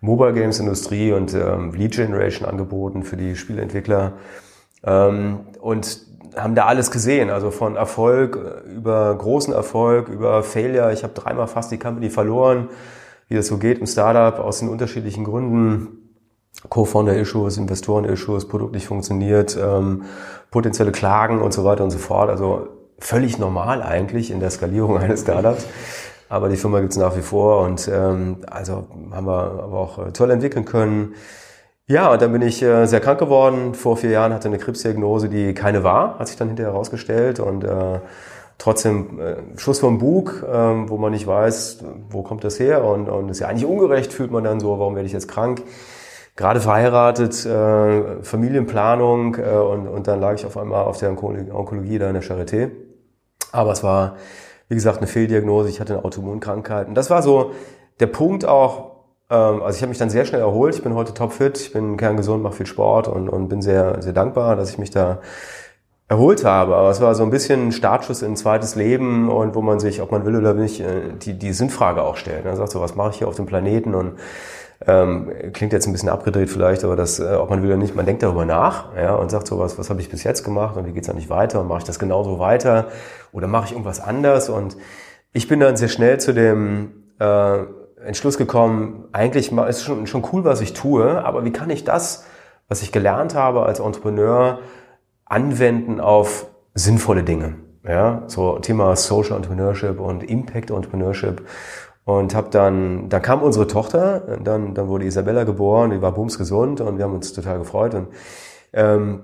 Mobile 0.00 0.32
Games 0.32 0.58
Industrie 0.58 1.12
und 1.12 1.34
ähm, 1.34 1.72
Lead 1.72 1.92
Generation 1.92 2.48
angeboten 2.48 3.04
für 3.04 3.16
die 3.16 3.36
Spieleentwickler 3.36 4.14
ähm, 4.84 5.40
und 5.60 6.06
haben 6.36 6.54
da 6.54 6.66
alles 6.66 6.90
gesehen, 6.90 7.30
also 7.30 7.50
von 7.50 7.76
Erfolg 7.76 8.36
äh, 8.36 8.70
über 8.70 9.14
großen 9.14 9.52
Erfolg, 9.52 10.08
über 10.08 10.42
Failure. 10.42 10.92
Ich 10.92 11.02
habe 11.02 11.14
dreimal 11.14 11.46
fast 11.46 11.72
die 11.72 11.78
Company 11.78 12.10
verloren, 12.10 12.68
wie 13.28 13.36
das 13.36 13.46
so 13.46 13.58
geht 13.58 13.78
im 13.78 13.86
Startup 13.86 14.38
aus 14.38 14.60
den 14.60 14.68
unterschiedlichen 14.68 15.24
Gründen. 15.24 16.07
Co-Founder-Issues, 16.68 17.56
Investoren-Issues, 17.58 18.48
Produkt 18.48 18.74
nicht 18.74 18.86
funktioniert, 18.86 19.56
ähm, 19.56 20.04
potenzielle 20.50 20.92
Klagen 20.92 21.40
und 21.40 21.52
so 21.52 21.64
weiter 21.64 21.84
und 21.84 21.90
so 21.90 21.98
fort. 21.98 22.30
Also 22.30 22.68
völlig 22.98 23.38
normal 23.38 23.82
eigentlich 23.82 24.30
in 24.30 24.40
der 24.40 24.50
Skalierung 24.50 24.98
eines 24.98 25.22
Startups. 25.22 25.66
Aber 26.28 26.48
die 26.48 26.56
Firma 26.56 26.80
gibt's 26.80 26.96
nach 26.96 27.16
wie 27.16 27.22
vor 27.22 27.62
und 27.62 27.88
ähm, 27.88 28.38
also 28.50 28.86
haben 29.12 29.26
wir 29.26 29.62
aber 29.62 29.78
auch 29.78 29.98
äh, 29.98 30.12
toll 30.12 30.30
entwickeln 30.30 30.66
können. 30.66 31.14
Ja, 31.86 32.12
und 32.12 32.20
dann 32.20 32.32
bin 32.32 32.42
ich 32.42 32.62
äh, 32.62 32.84
sehr 32.84 33.00
krank 33.00 33.18
geworden. 33.18 33.72
Vor 33.72 33.96
vier 33.96 34.10
Jahren 34.10 34.34
hatte 34.34 34.48
eine 34.48 34.58
Krebsdiagnose, 34.58 35.30
die 35.30 35.54
keine 35.54 35.84
war, 35.84 36.18
hat 36.18 36.28
sich 36.28 36.36
dann 36.36 36.48
hinterher 36.48 36.72
herausgestellt. 36.72 37.40
Und 37.40 37.64
äh, 37.64 38.00
trotzdem 38.58 39.18
äh, 39.18 39.36
Schuss 39.56 39.78
vom 39.80 39.96
Bug, 39.98 40.44
äh, 40.46 40.52
wo 40.52 40.98
man 40.98 41.12
nicht 41.12 41.26
weiß, 41.26 41.78
wo 42.10 42.22
kommt 42.22 42.44
das 42.44 42.60
her. 42.60 42.84
Und, 42.84 43.08
und 43.08 43.30
ist 43.30 43.38
ja 43.38 43.48
eigentlich 43.48 43.64
ungerecht, 43.64 44.12
fühlt 44.12 44.30
man 44.30 44.44
dann 44.44 44.60
so, 44.60 44.78
warum 44.78 44.96
werde 44.96 45.06
ich 45.06 45.14
jetzt 45.14 45.28
krank? 45.28 45.62
Gerade 46.38 46.60
verheiratet, 46.60 47.44
äh, 47.44 48.22
Familienplanung 48.22 49.34
äh, 49.34 49.50
und, 49.50 49.88
und 49.88 50.06
dann 50.06 50.20
lag 50.20 50.34
ich 50.34 50.46
auf 50.46 50.56
einmal 50.56 50.84
auf 50.84 50.96
der 50.96 51.10
Onkologie 51.10 51.98
da 51.98 52.06
in 52.06 52.14
der 52.14 52.22
Charité. 52.22 52.70
Aber 53.50 53.72
es 53.72 53.82
war, 53.82 54.14
wie 54.68 54.76
gesagt, 54.76 54.98
eine 54.98 55.08
Fehldiagnose, 55.08 55.68
ich 55.68 55.80
hatte 55.80 55.94
eine 55.94 56.04
Autoimmunkrankheit. 56.04 56.86
Und 56.86 56.94
das 56.94 57.10
war 57.10 57.22
so 57.22 57.50
der 57.98 58.06
Punkt 58.06 58.44
auch, 58.44 58.92
ähm, 59.30 59.62
also 59.64 59.74
ich 59.74 59.82
habe 59.82 59.88
mich 59.88 59.98
dann 59.98 60.10
sehr 60.10 60.24
schnell 60.24 60.40
erholt, 60.40 60.76
ich 60.76 60.82
bin 60.84 60.94
heute 60.94 61.12
topfit, 61.12 61.58
ich 61.58 61.72
bin 61.72 61.96
kerngesund, 61.96 62.40
mache 62.40 62.54
viel 62.54 62.66
Sport 62.66 63.08
und, 63.08 63.28
und 63.28 63.48
bin 63.48 63.60
sehr, 63.60 64.00
sehr 64.00 64.12
dankbar, 64.12 64.54
dass 64.54 64.70
ich 64.70 64.78
mich 64.78 64.90
da 64.90 65.18
erholt 66.06 66.44
habe. 66.44 66.76
Aber 66.76 66.90
es 66.90 67.00
war 67.00 67.16
so 67.16 67.24
ein 67.24 67.30
bisschen 67.30 67.68
ein 67.68 67.72
Startschuss 67.72 68.22
in 68.22 68.34
ein 68.34 68.36
zweites 68.36 68.76
Leben 68.76 69.28
und 69.28 69.56
wo 69.56 69.60
man 69.60 69.80
sich, 69.80 70.00
ob 70.02 70.12
man 70.12 70.24
will 70.24 70.36
oder 70.36 70.54
nicht, 70.54 70.78
äh, 70.78 71.14
die, 71.20 71.36
die 71.36 71.52
Sinnfrage 71.52 72.00
auch 72.04 72.16
stellt. 72.16 72.44
Man 72.44 72.54
sagt 72.54 72.70
so, 72.70 72.80
was 72.80 72.94
mache 72.94 73.10
ich 73.10 73.16
hier 73.16 73.26
auf 73.26 73.34
dem 73.34 73.46
Planeten 73.46 73.96
und 73.96 74.12
ähm, 74.86 75.32
klingt 75.52 75.72
jetzt 75.72 75.86
ein 75.86 75.92
bisschen 75.92 76.08
abgedreht 76.08 76.48
vielleicht, 76.48 76.84
aber 76.84 76.94
das, 76.94 77.18
äh, 77.18 77.34
ob 77.34 77.50
man 77.50 77.62
will 77.62 77.68
oder 77.68 77.78
nicht, 77.78 77.96
man 77.96 78.06
denkt 78.06 78.22
darüber 78.22 78.44
nach 78.44 78.94
ja, 78.96 79.14
und 79.14 79.30
sagt 79.30 79.48
so, 79.48 79.58
was, 79.58 79.76
was 79.78 79.90
habe 79.90 80.00
ich 80.00 80.08
bis 80.08 80.22
jetzt 80.22 80.44
gemacht 80.44 80.76
und 80.76 80.86
wie 80.86 80.92
geht's 80.92 81.10
eigentlich 81.10 81.30
weiter 81.30 81.60
und 81.60 81.68
mache 81.68 81.78
ich 81.78 81.84
das 81.84 81.98
genauso 81.98 82.38
weiter 82.38 82.88
oder 83.32 83.48
mache 83.48 83.66
ich 83.66 83.72
irgendwas 83.72 84.00
anders? 84.00 84.48
Und 84.48 84.76
ich 85.32 85.48
bin 85.48 85.58
dann 85.60 85.76
sehr 85.76 85.88
schnell 85.88 86.20
zu 86.20 86.32
dem 86.32 86.92
äh, 87.18 87.58
Entschluss 88.04 88.38
gekommen, 88.38 89.08
eigentlich 89.12 89.50
ist 89.52 89.82
schon, 89.82 90.06
schon 90.06 90.24
cool, 90.32 90.44
was 90.44 90.60
ich 90.60 90.72
tue, 90.72 91.24
aber 91.24 91.44
wie 91.44 91.52
kann 91.52 91.70
ich 91.70 91.82
das, 91.82 92.24
was 92.68 92.82
ich 92.82 92.92
gelernt 92.92 93.34
habe 93.34 93.64
als 93.64 93.80
Entrepreneur, 93.80 94.60
anwenden 95.24 96.00
auf 96.00 96.46
sinnvolle 96.74 97.24
Dinge? 97.24 97.56
Ja, 97.84 98.24
so 98.26 98.58
Thema 98.58 98.94
Social 98.96 99.36
Entrepreneurship 99.36 99.98
und 99.98 100.22
Impact 100.22 100.70
Entrepreneurship 100.70 101.42
und 102.08 102.34
habe 102.34 102.48
dann, 102.48 103.10
dann 103.10 103.20
kam 103.20 103.42
unsere 103.42 103.66
Tochter, 103.66 104.38
dann, 104.42 104.72
dann 104.72 104.88
wurde 104.88 105.04
Isabella 105.04 105.44
geboren, 105.44 105.90
die 105.90 106.00
war 106.00 106.12
bumsgesund 106.12 106.80
und 106.80 106.96
wir 106.96 107.04
haben 107.04 107.12
uns 107.12 107.34
total 107.34 107.58
gefreut 107.58 107.92
und 107.92 108.08
ähm, 108.72 109.20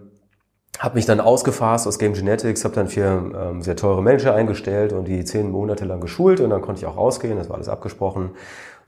habe 0.79 0.97
mich 0.97 1.07
dann 1.07 1.19
ausgefasst 1.19 1.87
aus 1.87 1.99
Game 1.99 2.12
Genetics, 2.12 2.62
habe 2.62 2.75
dann 2.75 2.88
vier 2.88 3.33
ähm, 3.35 3.62
sehr 3.62 3.75
teure 3.75 4.03
Manager 4.03 4.35
eingestellt 4.35 4.93
und 4.93 5.09
die 5.09 5.25
zehn 5.25 5.50
Monate 5.50 5.87
lang 5.87 6.03
geschult 6.03 6.41
und 6.41 6.50
dann 6.50 6.61
konnte 6.61 6.83
ich 6.83 6.87
auch 6.87 6.99
rausgehen, 6.99 7.38
das 7.38 7.49
war 7.49 7.57
alles 7.57 7.71
abgesprochen 7.71 8.33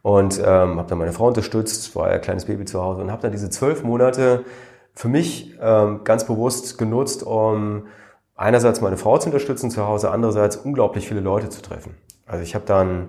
und 0.03 0.41
ähm, 0.41 0.76
habe 0.76 0.88
dann 0.91 0.99
meine 0.99 1.15
Frau 1.15 1.29
unterstützt, 1.29 1.97
war 1.97 2.09
ein 2.09 2.21
kleines 2.21 2.45
Baby 2.45 2.67
zu 2.67 2.83
Hause 2.83 3.00
und 3.00 3.11
habe 3.11 3.23
dann 3.23 3.33
diese 3.33 3.49
zwölf 3.49 3.83
Monate 3.83 4.45
für 4.93 5.09
mich 5.09 5.57
ähm, 5.59 6.05
ganz 6.05 6.26
bewusst 6.26 6.76
genutzt, 6.76 7.23
um 7.23 7.87
einerseits 8.35 8.83
meine 8.83 8.99
Frau 8.99 9.17
zu 9.17 9.29
unterstützen 9.29 9.71
zu 9.71 9.87
Hause, 9.87 10.11
andererseits 10.11 10.57
unglaublich 10.57 11.09
viele 11.09 11.21
Leute 11.21 11.49
zu 11.49 11.62
treffen. 11.62 11.95
Also 12.26 12.43
ich 12.43 12.55
habe 12.55 12.67
dann 12.67 13.09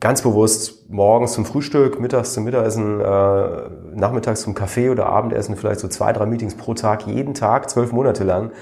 ganz 0.00 0.22
bewusst 0.22 0.90
morgens 0.90 1.32
zum 1.32 1.44
Frühstück, 1.44 2.00
mittags 2.00 2.32
zum 2.32 2.44
Mittagessen, 2.44 3.00
äh, 3.00 3.70
nachmittags 3.94 4.42
zum 4.42 4.54
Kaffee 4.54 4.90
oder 4.90 5.06
Abendessen 5.06 5.56
vielleicht 5.56 5.80
so 5.80 5.88
zwei, 5.88 6.12
drei 6.12 6.26
Meetings 6.26 6.54
pro 6.54 6.74
Tag, 6.74 7.06
jeden 7.06 7.34
Tag, 7.34 7.68
zwölf 7.70 7.92
Monate 7.92 8.24
lang 8.24 8.52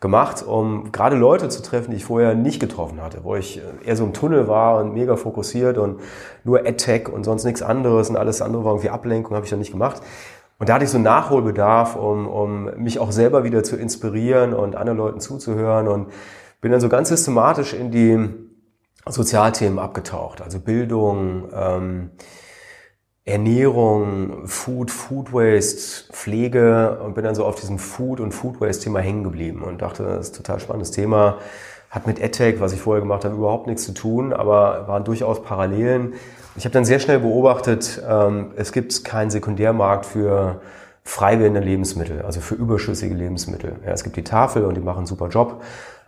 gemacht, 0.00 0.44
um 0.44 0.90
gerade 0.90 1.16
Leute 1.16 1.48
zu 1.48 1.62
treffen, 1.62 1.92
die 1.92 1.98
ich 1.98 2.04
vorher 2.04 2.34
nicht 2.34 2.60
getroffen 2.60 3.00
hatte, 3.00 3.20
wo 3.22 3.36
ich 3.36 3.58
äh, 3.58 3.88
eher 3.88 3.96
so 3.96 4.04
im 4.04 4.12
Tunnel 4.12 4.48
war 4.48 4.80
und 4.80 4.92
mega 4.92 5.16
fokussiert 5.16 5.78
und 5.78 6.00
nur 6.44 6.60
AdTech 6.60 7.08
und 7.08 7.24
sonst 7.24 7.44
nichts 7.44 7.62
anderes 7.62 8.10
und 8.10 8.16
alles 8.16 8.42
andere 8.42 8.64
war 8.64 8.72
irgendwie 8.72 8.90
Ablenkung, 8.90 9.34
habe 9.34 9.44
ich 9.44 9.50
dann 9.50 9.60
nicht 9.60 9.72
gemacht. 9.72 10.02
Und 10.58 10.68
da 10.68 10.74
hatte 10.74 10.84
ich 10.84 10.90
so 10.90 10.98
Nachholbedarf, 10.98 11.96
um, 11.96 12.28
um 12.28 12.64
mich 12.76 12.98
auch 12.98 13.10
selber 13.12 13.44
wieder 13.44 13.64
zu 13.64 13.76
inspirieren 13.76 14.54
und 14.54 14.76
anderen 14.76 14.98
Leuten 14.98 15.20
zuzuhören 15.20 15.88
und 15.88 16.08
bin 16.60 16.70
dann 16.70 16.80
so 16.80 16.88
ganz 16.88 17.08
systematisch 17.08 17.72
in 17.74 17.90
die 17.90 18.51
Sozialthemen 19.06 19.78
abgetaucht, 19.78 20.40
also 20.40 20.60
Bildung, 20.60 21.48
ähm, 21.54 22.10
Ernährung, 23.24 24.48
Food, 24.48 24.90
Food 24.90 25.32
Waste, 25.32 26.12
Pflege 26.12 26.98
und 27.04 27.14
bin 27.14 27.24
dann 27.24 27.36
so 27.36 27.44
auf 27.44 27.54
diesem 27.54 27.78
Food 27.78 28.18
und 28.18 28.32
Food 28.32 28.60
Waste 28.60 28.84
Thema 28.84 29.00
hängen 29.00 29.22
geblieben 29.22 29.62
und 29.62 29.82
dachte, 29.82 30.02
das 30.02 30.28
ist 30.28 30.34
ein 30.34 30.44
total 30.44 30.60
spannendes 30.60 30.90
Thema. 30.90 31.38
Hat 31.88 32.06
mit 32.06 32.20
EdTech, 32.20 32.58
was 32.58 32.72
ich 32.72 32.80
vorher 32.80 33.00
gemacht 33.00 33.24
habe, 33.24 33.34
überhaupt 33.34 33.66
nichts 33.66 33.84
zu 33.84 33.92
tun, 33.92 34.32
aber 34.32 34.88
waren 34.88 35.04
durchaus 35.04 35.42
Parallelen. 35.42 36.14
Ich 36.56 36.64
habe 36.64 36.72
dann 36.72 36.84
sehr 36.84 36.98
schnell 36.98 37.20
beobachtet, 37.20 38.02
ähm, 38.08 38.52
es 38.56 38.72
gibt 38.72 39.04
keinen 39.04 39.30
Sekundärmarkt 39.30 40.06
für 40.06 40.60
frei 41.04 41.38
werdende 41.38 41.60
Lebensmittel, 41.60 42.22
also 42.22 42.40
für 42.40 42.54
überschüssige 42.54 43.14
Lebensmittel. 43.14 43.76
Ja, 43.84 43.92
es 43.92 44.04
gibt 44.04 44.16
die 44.16 44.24
Tafel 44.24 44.64
und 44.64 44.74
die 44.74 44.80
machen 44.80 44.98
einen 44.98 45.06
super 45.06 45.28
Job. 45.28 45.62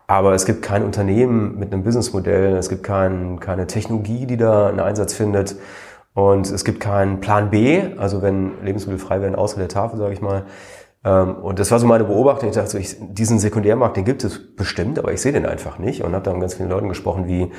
Aber 0.07 0.35
es 0.35 0.45
gibt 0.45 0.63
kein 0.63 0.85
Unternehmen 0.85 1.59
mit 1.59 1.73
einem 1.73 1.83
Businessmodell, 1.83 2.57
es 2.57 2.69
gibt 2.69 2.83
kein, 2.83 3.41
keine 3.41 3.67
Technologie, 3.67 4.27
die 4.27 4.37
da 4.37 4.69
einen 4.69 4.81
Einsatz 4.81 5.15
findet. 5.15 5.57
Und 6.13 6.51
es 6.51 6.65
gibt 6.65 6.81
keinen 6.81 7.21
Plan 7.21 7.51
B, 7.51 7.83
also 7.97 8.23
wenn 8.23 8.63
Lebensmittel 8.63 8.99
frei 8.99 9.21
werden 9.21 9.35
außer 9.35 9.59
der 9.59 9.69
Tafel, 9.69 9.99
sage 9.99 10.13
ich 10.13 10.21
mal, 10.21 10.45
Ähm, 11.05 11.37
und 11.37 11.59
das 11.59 11.71
war 11.71 11.79
so 11.79 11.87
meine 11.87 12.05
Beobachtung. 12.05 12.49
Ich 12.49 12.55
dachte 12.55 12.71
so, 12.71 12.79
ich, 12.79 12.97
diesen 12.99 13.39
Sekundärmarkt, 13.39 13.97
den 13.97 14.05
gibt 14.05 14.25
es 14.25 14.41
bestimmt, 14.57 14.99
aber 14.99 15.13
ich 15.13 15.21
sehe 15.21 15.33
den 15.33 15.47
einfach 15.47 15.79
nicht. 15.79 16.03
Und 16.03 16.15
habe 16.15 16.25
dann 16.25 16.35
mit 16.35 16.41
ganz 16.41 16.55
vielen 16.55 16.71
Leuten 16.71 16.89
gesprochen, 16.89 17.27
wie 17.27 17.53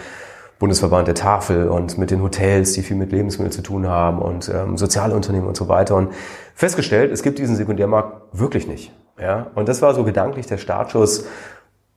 Bundesverband 0.58 1.08
der 1.08 1.16
Tafel 1.16 1.70
und 1.70 1.98
mit 1.98 2.10
den 2.10 2.24
Hotels, 2.24 2.74
die 2.74 2.82
viel 2.82 2.98
mit 2.98 3.12
Lebensmitteln 3.12 3.52
zu 3.52 3.62
tun 3.62 3.88
haben 3.88 4.20
und 4.20 4.50
ähm, 4.50 4.78
soziale 4.78 5.14
Unternehmen 5.14 5.48
und 5.48 5.58
so 5.58 5.68
weiter. 5.68 5.96
Und 5.96 6.10
festgestellt, 6.56 7.12
es 7.12 7.22
gibt 7.22 7.38
diesen 7.38 7.56
Sekundärmarkt 7.56 8.40
wirklich 8.40 8.68
nicht. 8.68 8.92
Ja? 9.20 9.48
Und 9.54 9.68
das 9.70 9.82
war 9.82 9.94
so 9.94 10.04
gedanklich 10.04 10.48
der 10.48 10.58
Startschuss, 10.58 11.25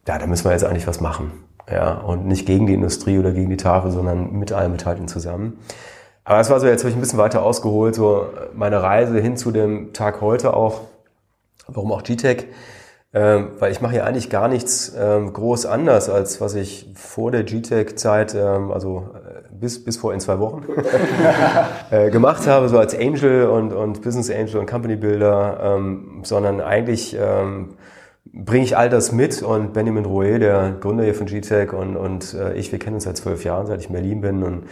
ja, 0.09 0.19
da 0.19 0.27
müssen 0.27 0.47
wir 0.47 0.53
jetzt 0.53 0.65
eigentlich 0.65 0.87
was 0.87 1.01
machen. 1.01 1.33
Ja? 1.71 1.93
Und 1.99 2.27
nicht 2.27 2.47
gegen 2.47 2.67
die 2.67 2.73
Industrie 2.73 3.19
oder 3.19 3.33
gegen 3.33 3.51
die 3.51 3.59
Tafel, 3.59 3.91
sondern 3.91 4.33
mit 4.33 4.53
allen 4.53 4.73
Beteiligten 4.73 5.07
zusammen. 5.07 5.59
Aber 6.25 6.39
das 6.39 6.51
war 6.51 6.59
so, 6.61 6.67
jetzt 6.67 6.83
habe 6.83 6.91
ich 6.91 6.97
ein 6.97 7.01
bisschen 7.01 7.19
weiter 7.19 7.43
ausgeholt, 7.43 7.95
so 7.95 8.27
meine 8.55 8.83
Reise 8.83 9.19
hin 9.19 9.37
zu 9.37 9.51
dem 9.51 9.93
Tag 9.93 10.21
heute 10.23 10.55
auch, 10.55 10.81
warum 11.67 11.93
auch 11.93 12.03
GTEC, 12.03 12.49
ähm, 13.15 13.49
weil 13.59 13.71
ich 13.73 13.81
mache 13.81 13.97
ja 13.97 14.05
eigentlich 14.05 14.29
gar 14.29 14.49
nichts 14.49 14.95
ähm, 14.99 15.33
groß 15.33 15.67
anders, 15.67 16.09
als 16.11 16.41
was 16.41 16.55
ich 16.55 16.91
vor 16.95 17.31
der 17.31 17.45
GTEC-Zeit, 17.45 18.35
ähm, 18.35 18.71
also 18.71 19.11
äh, 19.15 19.43
bis, 19.51 19.83
bis 19.85 19.97
vor 19.97 20.13
in 20.13 20.21
zwei 20.21 20.39
Wochen, 20.39 20.65
äh, 21.91 22.11
gemacht 22.11 22.47
habe, 22.47 22.69
so 22.69 22.79
als 22.79 22.99
Angel 22.99 23.47
und, 23.47 23.73
und 23.73 24.03
Business 24.03 24.31
Angel 24.31 24.57
und 24.57 24.67
Company 24.67 24.97
Builder, 24.97 25.77
ähm, 25.77 26.21
sondern 26.25 26.61
eigentlich 26.61 27.17
ähm, 27.19 27.78
bringe 28.33 28.65
ich 28.65 28.77
all 28.77 28.89
das 28.89 29.13
mit 29.13 29.43
und 29.43 29.73
Benjamin 29.73 30.05
Rouet, 30.05 30.41
der 30.41 30.73
Gründer 30.81 31.05
hier 31.05 31.15
von 31.15 31.27
GTEC 31.27 31.73
und, 31.73 31.97
und 31.97 32.35
äh, 32.35 32.55
ich, 32.55 32.73
wir 32.73 32.79
kennen 32.79 32.95
uns 32.95 33.05
seit 33.05 33.17
zwölf 33.17 33.45
Jahren, 33.45 33.67
seit 33.67 33.81
ich 33.81 33.87
in 33.87 33.93
Berlin 33.93 34.21
bin 34.21 34.43
und 34.43 34.65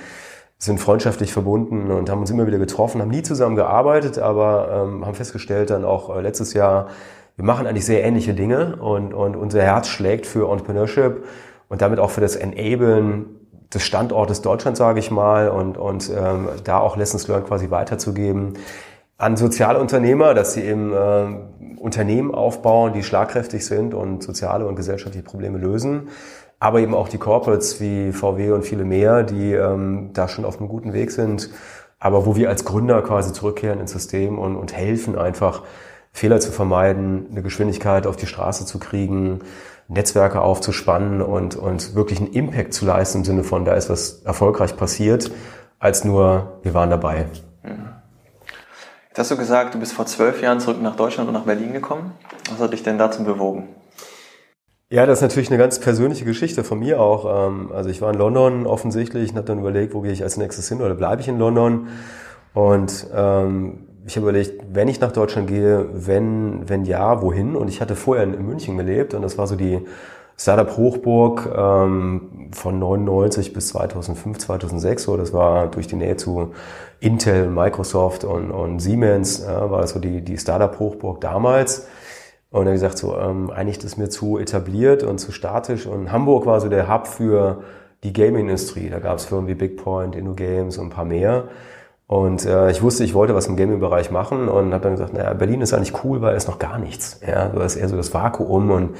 sind 0.58 0.80
freundschaftlich 0.80 1.32
verbunden 1.32 1.90
und 1.90 2.08
haben 2.08 2.20
uns 2.20 2.30
immer 2.30 2.46
wieder 2.46 2.58
getroffen, 2.58 3.02
haben 3.02 3.10
nie 3.10 3.22
zusammen 3.22 3.56
gearbeitet, 3.56 4.18
aber 4.18 4.86
ähm, 4.88 5.04
haben 5.04 5.14
festgestellt 5.14 5.70
dann 5.70 5.84
auch 5.84 6.14
äh, 6.16 6.20
letztes 6.20 6.54
Jahr, 6.54 6.88
wir 7.36 7.44
machen 7.44 7.66
eigentlich 7.66 7.84
sehr 7.84 8.02
ähnliche 8.04 8.32
Dinge 8.32 8.76
und, 8.76 9.12
und 9.12 9.36
unser 9.36 9.62
Herz 9.62 9.88
schlägt 9.88 10.26
für 10.26 10.50
Entrepreneurship 10.50 11.24
und 11.68 11.82
damit 11.82 11.98
auch 11.98 12.10
für 12.10 12.22
das 12.22 12.36
Enablen 12.36 13.26
des 13.72 13.82
Standortes 13.82 14.40
Deutschland, 14.40 14.76
sage 14.76 15.00
ich 15.00 15.10
mal, 15.10 15.48
und, 15.50 15.76
und 15.76 16.10
ähm, 16.10 16.48
da 16.64 16.78
auch 16.78 16.96
Lessons 16.96 17.28
Learned 17.28 17.46
quasi 17.46 17.70
weiterzugeben 17.70 18.54
an 19.18 19.36
Sozialunternehmer, 19.36 20.34
dass 20.34 20.54
sie 20.54 20.62
eben 20.62 20.92
äh, 20.92 21.78
Unternehmen 21.78 22.34
aufbauen, 22.34 22.92
die 22.92 23.02
schlagkräftig 23.02 23.64
sind 23.64 23.94
und 23.94 24.22
soziale 24.22 24.66
und 24.66 24.76
gesellschaftliche 24.76 25.24
Probleme 25.24 25.58
lösen. 25.58 26.08
Aber 26.58 26.80
eben 26.80 26.94
auch 26.94 27.08
die 27.08 27.18
Corporates 27.18 27.80
wie 27.80 28.12
VW 28.12 28.50
und 28.50 28.64
viele 28.64 28.84
mehr, 28.84 29.22
die 29.22 29.52
ähm, 29.52 30.10
da 30.12 30.28
schon 30.28 30.44
auf 30.44 30.58
einem 30.58 30.68
guten 30.68 30.92
Weg 30.92 31.10
sind, 31.10 31.50
aber 31.98 32.26
wo 32.26 32.36
wir 32.36 32.48
als 32.48 32.64
Gründer 32.64 33.02
quasi 33.02 33.32
zurückkehren 33.32 33.80
ins 33.80 33.92
System 33.92 34.38
und, 34.38 34.56
und 34.56 34.74
helfen 34.74 35.18
einfach, 35.18 35.62
Fehler 36.12 36.40
zu 36.40 36.50
vermeiden, 36.50 37.26
eine 37.30 37.42
Geschwindigkeit 37.42 38.06
auf 38.06 38.16
die 38.16 38.26
Straße 38.26 38.64
zu 38.64 38.78
kriegen, 38.78 39.40
Netzwerke 39.88 40.40
aufzuspannen 40.40 41.20
und, 41.20 41.56
und 41.56 41.94
wirklich 41.94 42.20
einen 42.20 42.32
Impact 42.32 42.72
zu 42.72 42.86
leisten 42.86 43.18
im 43.18 43.24
Sinne 43.24 43.44
von, 43.44 43.66
da 43.66 43.74
ist 43.74 43.90
was 43.90 44.22
erfolgreich 44.22 44.78
passiert, 44.78 45.30
als 45.78 46.04
nur, 46.04 46.58
wir 46.62 46.72
waren 46.72 46.88
dabei. 46.88 47.26
Jetzt 49.16 49.30
hast 49.30 49.30
du 49.30 49.38
gesagt, 49.38 49.74
du 49.74 49.78
bist 49.78 49.94
vor 49.94 50.04
zwölf 50.04 50.42
Jahren 50.42 50.60
zurück 50.60 50.76
nach 50.82 50.94
Deutschland 50.94 51.26
und 51.26 51.32
nach 51.32 51.44
Berlin 51.44 51.72
gekommen. 51.72 52.12
Was 52.50 52.58
hat 52.58 52.74
dich 52.74 52.82
denn 52.82 52.98
dazu 52.98 53.24
bewogen? 53.24 53.66
Ja, 54.90 55.06
das 55.06 55.20
ist 55.20 55.22
natürlich 55.22 55.48
eine 55.48 55.56
ganz 55.56 55.80
persönliche 55.80 56.26
Geschichte 56.26 56.64
von 56.64 56.80
mir 56.80 57.00
auch. 57.00 57.48
Ähm, 57.48 57.72
also 57.72 57.88
ich 57.88 58.02
war 58.02 58.12
in 58.12 58.18
London 58.18 58.66
offensichtlich 58.66 59.30
und 59.30 59.36
habe 59.36 59.46
dann 59.46 59.58
überlegt, 59.58 59.94
wo 59.94 60.02
gehe 60.02 60.12
ich 60.12 60.22
als 60.22 60.36
nächstes 60.36 60.68
hin 60.68 60.82
oder 60.82 60.94
bleibe 60.94 61.22
ich 61.22 61.28
in 61.28 61.38
London? 61.38 61.88
Und 62.52 63.06
ähm, 63.14 63.86
ich 64.06 64.16
habe 64.16 64.28
überlegt, 64.28 64.62
wenn 64.74 64.86
ich 64.86 65.00
nach 65.00 65.12
Deutschland 65.12 65.48
gehe, 65.48 65.88
wenn, 65.94 66.68
wenn 66.68 66.84
ja, 66.84 67.22
wohin? 67.22 67.56
Und 67.56 67.68
ich 67.68 67.80
hatte 67.80 67.96
vorher 67.96 68.24
in 68.24 68.44
München 68.44 68.76
gelebt 68.76 69.14
und 69.14 69.22
das 69.22 69.38
war 69.38 69.46
so 69.46 69.56
die 69.56 69.80
Startup 70.38 70.76
Hochburg 70.76 71.48
ähm, 71.56 72.50
von 72.52 72.78
99 72.78 73.52
bis 73.52 73.68
2005, 73.68 74.38
2006. 74.38 75.02
So, 75.02 75.16
das 75.16 75.32
war 75.32 75.68
durch 75.68 75.86
die 75.86 75.96
Nähe 75.96 76.16
zu 76.16 76.52
Intel, 77.00 77.48
Microsoft 77.48 78.24
und, 78.24 78.50
und 78.50 78.80
Siemens, 78.80 79.42
äh, 79.42 79.70
war 79.70 79.86
so 79.86 79.98
die, 79.98 80.22
die 80.22 80.36
Startup 80.36 80.78
Hochburg 80.78 81.20
damals. 81.20 81.88
Und 82.50 82.66
er 82.66 82.72
gesagt, 82.72 82.98
so 82.98 83.16
ähm, 83.16 83.50
eigentlich 83.50 83.78
das 83.78 83.96
mir 83.96 84.08
zu 84.08 84.38
etabliert 84.38 85.02
und 85.02 85.18
zu 85.18 85.32
statisch. 85.32 85.86
Und 85.86 86.12
Hamburg 86.12 86.46
war 86.46 86.60
so 86.60 86.68
der 86.68 86.92
Hub 86.92 87.06
für 87.06 87.62
die 88.04 88.12
Gaming-Industrie. 88.12 88.90
Da 88.90 88.98
gab 88.98 89.18
es 89.18 89.24
Firmen 89.24 89.48
wie 89.48 89.54
Bigpoint, 89.54 90.14
InnoGames 90.14 90.78
und 90.78 90.86
ein 90.86 90.90
paar 90.90 91.04
mehr. 91.04 91.44
Und 92.06 92.46
äh, 92.46 92.70
ich 92.70 92.82
wusste, 92.82 93.02
ich 93.02 93.14
wollte 93.14 93.34
was 93.34 93.48
im 93.48 93.56
Gaming-Bereich 93.56 94.10
machen 94.10 94.48
und 94.48 94.72
habe 94.72 94.82
dann 94.84 94.92
gesagt, 94.92 95.12
naja, 95.12 95.32
Berlin 95.34 95.60
ist 95.60 95.74
eigentlich 95.74 96.04
cool, 96.04 96.20
weil 96.20 96.36
es 96.36 96.46
noch 96.46 96.58
gar 96.58 96.78
nichts. 96.78 97.20
Ja, 97.26 97.48
du 97.48 97.60
hast 97.60 97.76
eher 97.76 97.88
so 97.88 97.96
das 97.96 98.14
Vakuum 98.14 98.70
und 98.70 98.96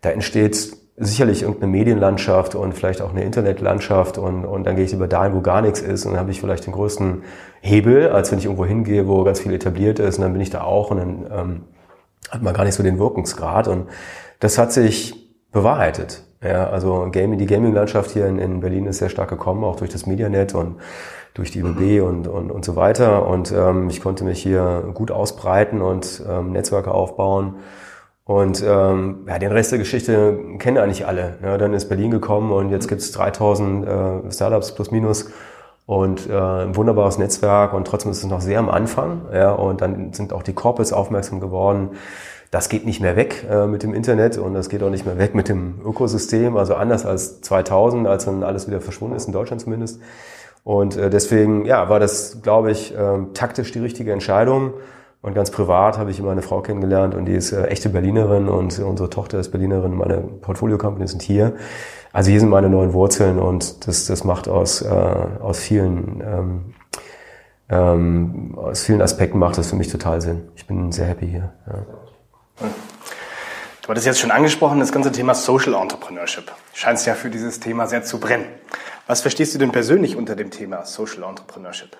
da 0.00 0.10
entsteht 0.10 0.76
sicherlich 0.96 1.42
irgendeine 1.42 1.72
Medienlandschaft 1.72 2.54
und 2.54 2.74
vielleicht 2.74 3.00
auch 3.00 3.10
eine 3.10 3.24
Internetlandschaft 3.24 4.18
und, 4.18 4.44
und 4.44 4.64
dann 4.64 4.76
gehe 4.76 4.84
ich 4.84 4.92
lieber 4.92 5.08
dahin, 5.08 5.32
wo 5.32 5.40
gar 5.40 5.62
nichts 5.62 5.80
ist 5.80 6.04
und 6.04 6.12
dann 6.12 6.20
habe 6.20 6.30
ich 6.30 6.40
vielleicht 6.40 6.66
den 6.66 6.74
größten 6.74 7.22
Hebel, 7.62 8.10
als 8.10 8.30
wenn 8.30 8.38
ich 8.38 8.44
irgendwo 8.44 8.66
hingehe, 8.66 9.08
wo 9.08 9.24
ganz 9.24 9.40
viel 9.40 9.54
etabliert 9.54 9.98
ist 9.98 10.18
und 10.18 10.22
dann 10.22 10.32
bin 10.32 10.42
ich 10.42 10.50
da 10.50 10.62
auch 10.62 10.90
und 10.90 10.98
dann 10.98 11.26
ähm, 11.32 11.60
hat 12.30 12.42
man 12.42 12.52
gar 12.52 12.64
nicht 12.64 12.74
so 12.74 12.82
den 12.82 12.98
Wirkungsgrad 12.98 13.66
und 13.66 13.88
das 14.40 14.58
hat 14.58 14.72
sich 14.72 15.14
bewahrheitet. 15.52 16.22
Ja, 16.42 16.68
also 16.70 17.08
Gaming, 17.10 17.38
die 17.38 17.46
Gaming-Landschaft 17.46 18.10
hier 18.10 18.26
in, 18.26 18.38
in 18.38 18.60
Berlin 18.60 18.86
ist 18.86 18.98
sehr 18.98 19.10
stark 19.10 19.28
gekommen, 19.28 19.64
auch 19.64 19.76
durch 19.76 19.90
das 19.90 20.06
Medianet 20.06 20.54
und 20.54 20.76
durch 21.34 21.50
die 21.50 21.60
IBB 21.60 22.00
mhm. 22.00 22.02
und, 22.02 22.28
und, 22.28 22.50
und 22.50 22.64
so 22.64 22.76
weiter. 22.76 23.26
Und 23.26 23.52
ähm, 23.52 23.90
ich 23.90 24.00
konnte 24.00 24.24
mich 24.24 24.42
hier 24.42 24.90
gut 24.94 25.10
ausbreiten 25.10 25.82
und 25.82 26.22
ähm, 26.28 26.52
Netzwerke 26.52 26.92
aufbauen. 26.92 27.56
Und 28.30 28.62
ähm, 28.64 29.24
ja, 29.26 29.40
den 29.40 29.50
Rest 29.50 29.72
der 29.72 29.80
Geschichte 29.80 30.38
kennen 30.60 30.78
eigentlich 30.78 31.04
alle. 31.04 31.34
Ja, 31.42 31.58
dann 31.58 31.74
ist 31.74 31.88
Berlin 31.88 32.12
gekommen 32.12 32.52
und 32.52 32.70
jetzt 32.70 32.86
gibt's 32.86 33.10
3000 33.10 33.84
äh, 33.84 34.32
Startups 34.32 34.72
plus 34.72 34.92
minus 34.92 35.32
und 35.84 36.30
äh, 36.30 36.38
ein 36.38 36.76
wunderbares 36.76 37.18
Netzwerk 37.18 37.72
und 37.72 37.88
trotzdem 37.88 38.12
ist 38.12 38.18
es 38.18 38.26
noch 38.26 38.40
sehr 38.40 38.60
am 38.60 38.68
Anfang. 38.68 39.22
Ja, 39.34 39.50
und 39.50 39.80
dann 39.80 40.12
sind 40.12 40.32
auch 40.32 40.44
die 40.44 40.52
Corporates 40.52 40.92
aufmerksam 40.92 41.40
geworden. 41.40 41.96
Das 42.52 42.68
geht 42.68 42.86
nicht 42.86 43.00
mehr 43.00 43.16
weg 43.16 43.44
äh, 43.50 43.66
mit 43.66 43.82
dem 43.82 43.94
Internet 43.94 44.38
und 44.38 44.54
das 44.54 44.68
geht 44.68 44.84
auch 44.84 44.90
nicht 44.90 45.06
mehr 45.06 45.18
weg 45.18 45.34
mit 45.34 45.48
dem 45.48 45.80
Ökosystem. 45.84 46.56
Also 46.56 46.76
anders 46.76 47.04
als 47.06 47.40
2000, 47.40 48.06
als 48.06 48.26
dann 48.26 48.44
alles 48.44 48.68
wieder 48.68 48.80
verschwunden 48.80 49.16
ist, 49.16 49.26
in 49.26 49.32
Deutschland 49.32 49.60
zumindest. 49.60 50.00
Und 50.62 50.96
äh, 50.96 51.10
deswegen, 51.10 51.64
ja, 51.64 51.88
war 51.88 51.98
das, 51.98 52.42
glaube 52.42 52.70
ich, 52.70 52.96
äh, 52.96 53.18
taktisch 53.34 53.72
die 53.72 53.80
richtige 53.80 54.12
Entscheidung. 54.12 54.74
Und 55.22 55.34
ganz 55.34 55.50
privat 55.50 55.98
habe 55.98 56.10
ich 56.10 56.18
immer 56.18 56.32
eine 56.32 56.42
Frau 56.42 56.62
kennengelernt 56.62 57.14
und 57.14 57.26
die 57.26 57.34
ist 57.34 57.52
äh, 57.52 57.66
echte 57.66 57.90
Berlinerin 57.90 58.48
und 58.48 58.78
unsere 58.78 59.10
Tochter 59.10 59.38
ist 59.38 59.50
Berlinerin, 59.50 59.94
meine 59.94 60.18
Portfolio-Companies 60.18 61.10
sind 61.10 61.22
hier. 61.22 61.54
Also 62.12 62.30
hier 62.30 62.40
sind 62.40 62.48
meine 62.48 62.70
neuen 62.70 62.92
Wurzeln 62.92 63.38
und 63.38 63.86
das, 63.86 64.06
das 64.06 64.24
macht 64.24 64.48
aus, 64.48 64.82
äh, 64.82 64.88
aus 64.88 65.58
vielen 65.58 66.22
ähm, 66.24 66.74
ähm, 67.70 68.58
aus 68.58 68.82
vielen 68.82 69.00
Aspekten 69.00 69.38
macht 69.38 69.56
das 69.56 69.70
für 69.70 69.76
mich 69.76 69.88
total 69.88 70.20
Sinn. 70.20 70.48
Ich 70.56 70.66
bin 70.66 70.90
sehr 70.90 71.06
happy 71.06 71.28
hier. 71.28 71.52
Ja. 71.66 72.68
Du 73.82 73.88
hattest 73.88 74.06
jetzt 74.06 74.20
schon 74.20 74.30
angesprochen, 74.30 74.80
das 74.80 74.92
ganze 74.92 75.12
Thema 75.12 75.34
Social 75.34 75.74
Entrepreneurship. 75.74 76.50
Scheint 76.74 77.04
ja 77.06 77.14
für 77.14 77.30
dieses 77.30 77.60
Thema 77.60 77.86
sehr 77.86 78.02
zu 78.02 78.18
brennen. 78.18 78.46
Was 79.06 79.20
verstehst 79.20 79.54
du 79.54 79.58
denn 79.58 79.72
persönlich 79.72 80.16
unter 80.16 80.36
dem 80.36 80.50
Thema 80.50 80.84
Social 80.84 81.22
Entrepreneurship? 81.22 81.96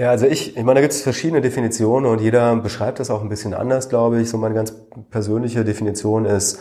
Ja, 0.00 0.08
also 0.08 0.24
ich, 0.24 0.56
ich 0.56 0.62
meine, 0.64 0.76
da 0.76 0.80
gibt 0.80 0.94
es 0.94 1.02
verschiedene 1.02 1.42
Definitionen 1.42 2.10
und 2.10 2.22
jeder 2.22 2.56
beschreibt 2.56 3.00
das 3.00 3.10
auch 3.10 3.20
ein 3.20 3.28
bisschen 3.28 3.52
anders, 3.52 3.90
glaube 3.90 4.18
ich. 4.22 4.30
So 4.30 4.38
meine 4.38 4.54
ganz 4.54 4.72
persönliche 5.10 5.62
Definition 5.62 6.24
ist, 6.24 6.58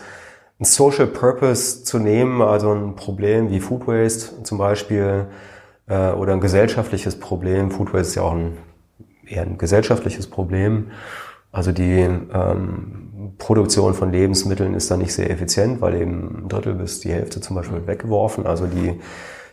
ein 0.60 0.66
Social 0.66 1.08
Purpose 1.08 1.86
zu 1.86 2.00
nehmen, 2.00 2.42
also 2.42 2.74
ein 2.74 2.98
Problem 2.98 3.50
wie 3.50 3.62
Food 3.62 3.88
Waste 3.88 4.44
zum 4.44 4.58
Beispiel 4.58 5.28
äh, 5.88 6.12
oder 6.12 6.34
ein 6.34 6.42
gesellschaftliches 6.42 7.18
Problem. 7.18 7.72
Food 7.72 7.94
Waste 7.94 8.10
ist 8.10 8.16
ja 8.16 8.24
auch 8.24 8.34
ein, 8.34 8.58
eher 9.26 9.44
ein 9.44 9.58
gesellschaftliches 9.58 10.28
Problem. 10.28 10.92
Also 11.54 11.72
die 11.72 11.94
ähm, 11.94 13.36
Produktion 13.38 13.94
von 13.94 14.12
Lebensmitteln 14.12 14.74
ist 14.74 14.92
da 14.92 14.98
nicht 14.98 15.14
sehr 15.14 15.32
effizient, 15.32 15.80
weil 15.80 15.96
eben 15.96 16.44
ein 16.44 16.50
Drittel 16.50 16.74
bis 16.74 17.00
die 17.00 17.14
Hälfte 17.14 17.40
zum 17.40 17.56
Beispiel 17.56 17.88
weggeworfen. 17.88 18.46
Also 18.46 18.68
die 18.68 19.00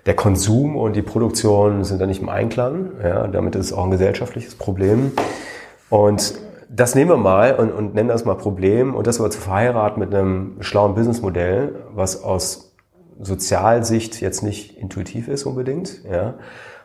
der 0.06 0.14
Konsum 0.14 0.76
und 0.76 0.94
die 0.94 1.02
Produktion 1.02 1.84
sind 1.84 2.00
da 2.00 2.06
nicht 2.06 2.22
im 2.22 2.28
Einklang. 2.28 2.92
Ja, 3.02 3.26
damit 3.26 3.56
ist 3.56 3.66
es 3.66 3.72
auch 3.72 3.84
ein 3.84 3.90
gesellschaftliches 3.90 4.54
Problem. 4.54 5.12
Und 5.90 6.34
das 6.68 6.94
nehmen 6.94 7.10
wir 7.10 7.16
mal 7.16 7.54
und, 7.56 7.72
und 7.72 7.94
nennen 7.94 8.08
das 8.08 8.24
mal 8.24 8.36
Problem 8.36 8.94
und 8.94 9.06
das 9.06 9.20
aber 9.20 9.30
zu 9.30 9.40
verheiraten 9.40 10.00
mit 10.00 10.14
einem 10.14 10.56
schlauen 10.60 10.94
Businessmodell, 10.94 11.74
was 11.94 12.22
aus 12.22 12.76
Sozialsicht 13.20 14.20
jetzt 14.20 14.42
nicht 14.42 14.76
intuitiv 14.78 15.28
ist 15.28 15.44
unbedingt. 15.44 16.04
Ja, 16.04 16.34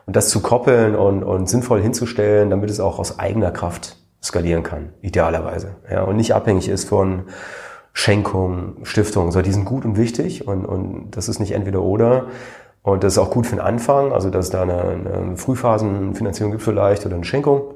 und 0.07 0.15
das 0.15 0.29
zu 0.29 0.41
koppeln 0.41 0.95
und, 0.95 1.23
und 1.23 1.47
sinnvoll 1.47 1.81
hinzustellen, 1.81 2.49
damit 2.49 2.69
es 2.69 2.79
auch 2.79 2.99
aus 2.99 3.19
eigener 3.19 3.51
Kraft 3.51 3.97
skalieren 4.23 4.63
kann, 4.63 4.93
idealerweise. 5.01 5.75
Ja, 5.89 6.03
und 6.03 6.15
nicht 6.15 6.33
abhängig 6.33 6.69
ist 6.69 6.89
von 6.89 7.23
Schenkungen, 7.93 8.77
Stiftungen. 8.83 9.31
So, 9.31 9.41
die 9.41 9.51
sind 9.51 9.65
gut 9.65 9.83
und 9.83 9.97
wichtig 9.97 10.47
und, 10.47 10.65
und 10.65 11.11
das 11.11 11.27
ist 11.27 11.39
nicht 11.39 11.51
entweder 11.51 11.81
oder, 11.81 12.27
und 12.83 13.03
das 13.03 13.13
ist 13.13 13.19
auch 13.19 13.29
gut 13.29 13.45
für 13.45 13.55
den 13.55 13.61
Anfang, 13.61 14.11
also 14.11 14.29
dass 14.29 14.45
es 14.45 14.51
da 14.51 14.63
eine, 14.63 14.81
eine 14.81 15.37
Frühphasenfinanzierung 15.37 16.51
gibt 16.51 16.63
vielleicht 16.63 17.05
oder 17.05 17.15
eine 17.15 17.23
Schenkung. 17.23 17.75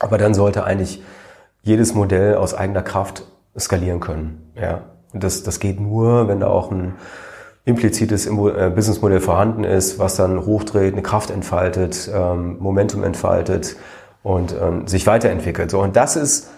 Aber 0.00 0.18
dann 0.18 0.34
sollte 0.34 0.64
eigentlich 0.64 1.02
jedes 1.62 1.94
Modell 1.94 2.34
aus 2.34 2.54
eigener 2.54 2.82
Kraft 2.82 3.24
skalieren 3.58 4.00
können. 4.00 4.52
Ja. 4.54 4.82
Und 5.12 5.24
das, 5.24 5.42
das 5.42 5.60
geht 5.60 5.80
nur, 5.80 6.28
wenn 6.28 6.40
da 6.40 6.48
auch 6.48 6.70
ein 6.70 6.94
implizites 7.64 8.26
äh, 8.26 8.72
Businessmodell 8.74 9.20
vorhanden 9.20 9.64
ist, 9.64 9.98
was 9.98 10.16
dann 10.16 10.44
hochdreht, 10.44 10.92
eine 10.92 11.02
Kraft 11.02 11.30
entfaltet, 11.30 12.10
ähm, 12.14 12.58
Momentum 12.60 13.04
entfaltet 13.04 13.76
und 14.22 14.54
ähm, 14.60 14.86
sich 14.86 15.06
weiterentwickelt. 15.06 15.70
So, 15.70 15.80
und 15.80 15.96
das 15.96 16.16
ist 16.16 16.50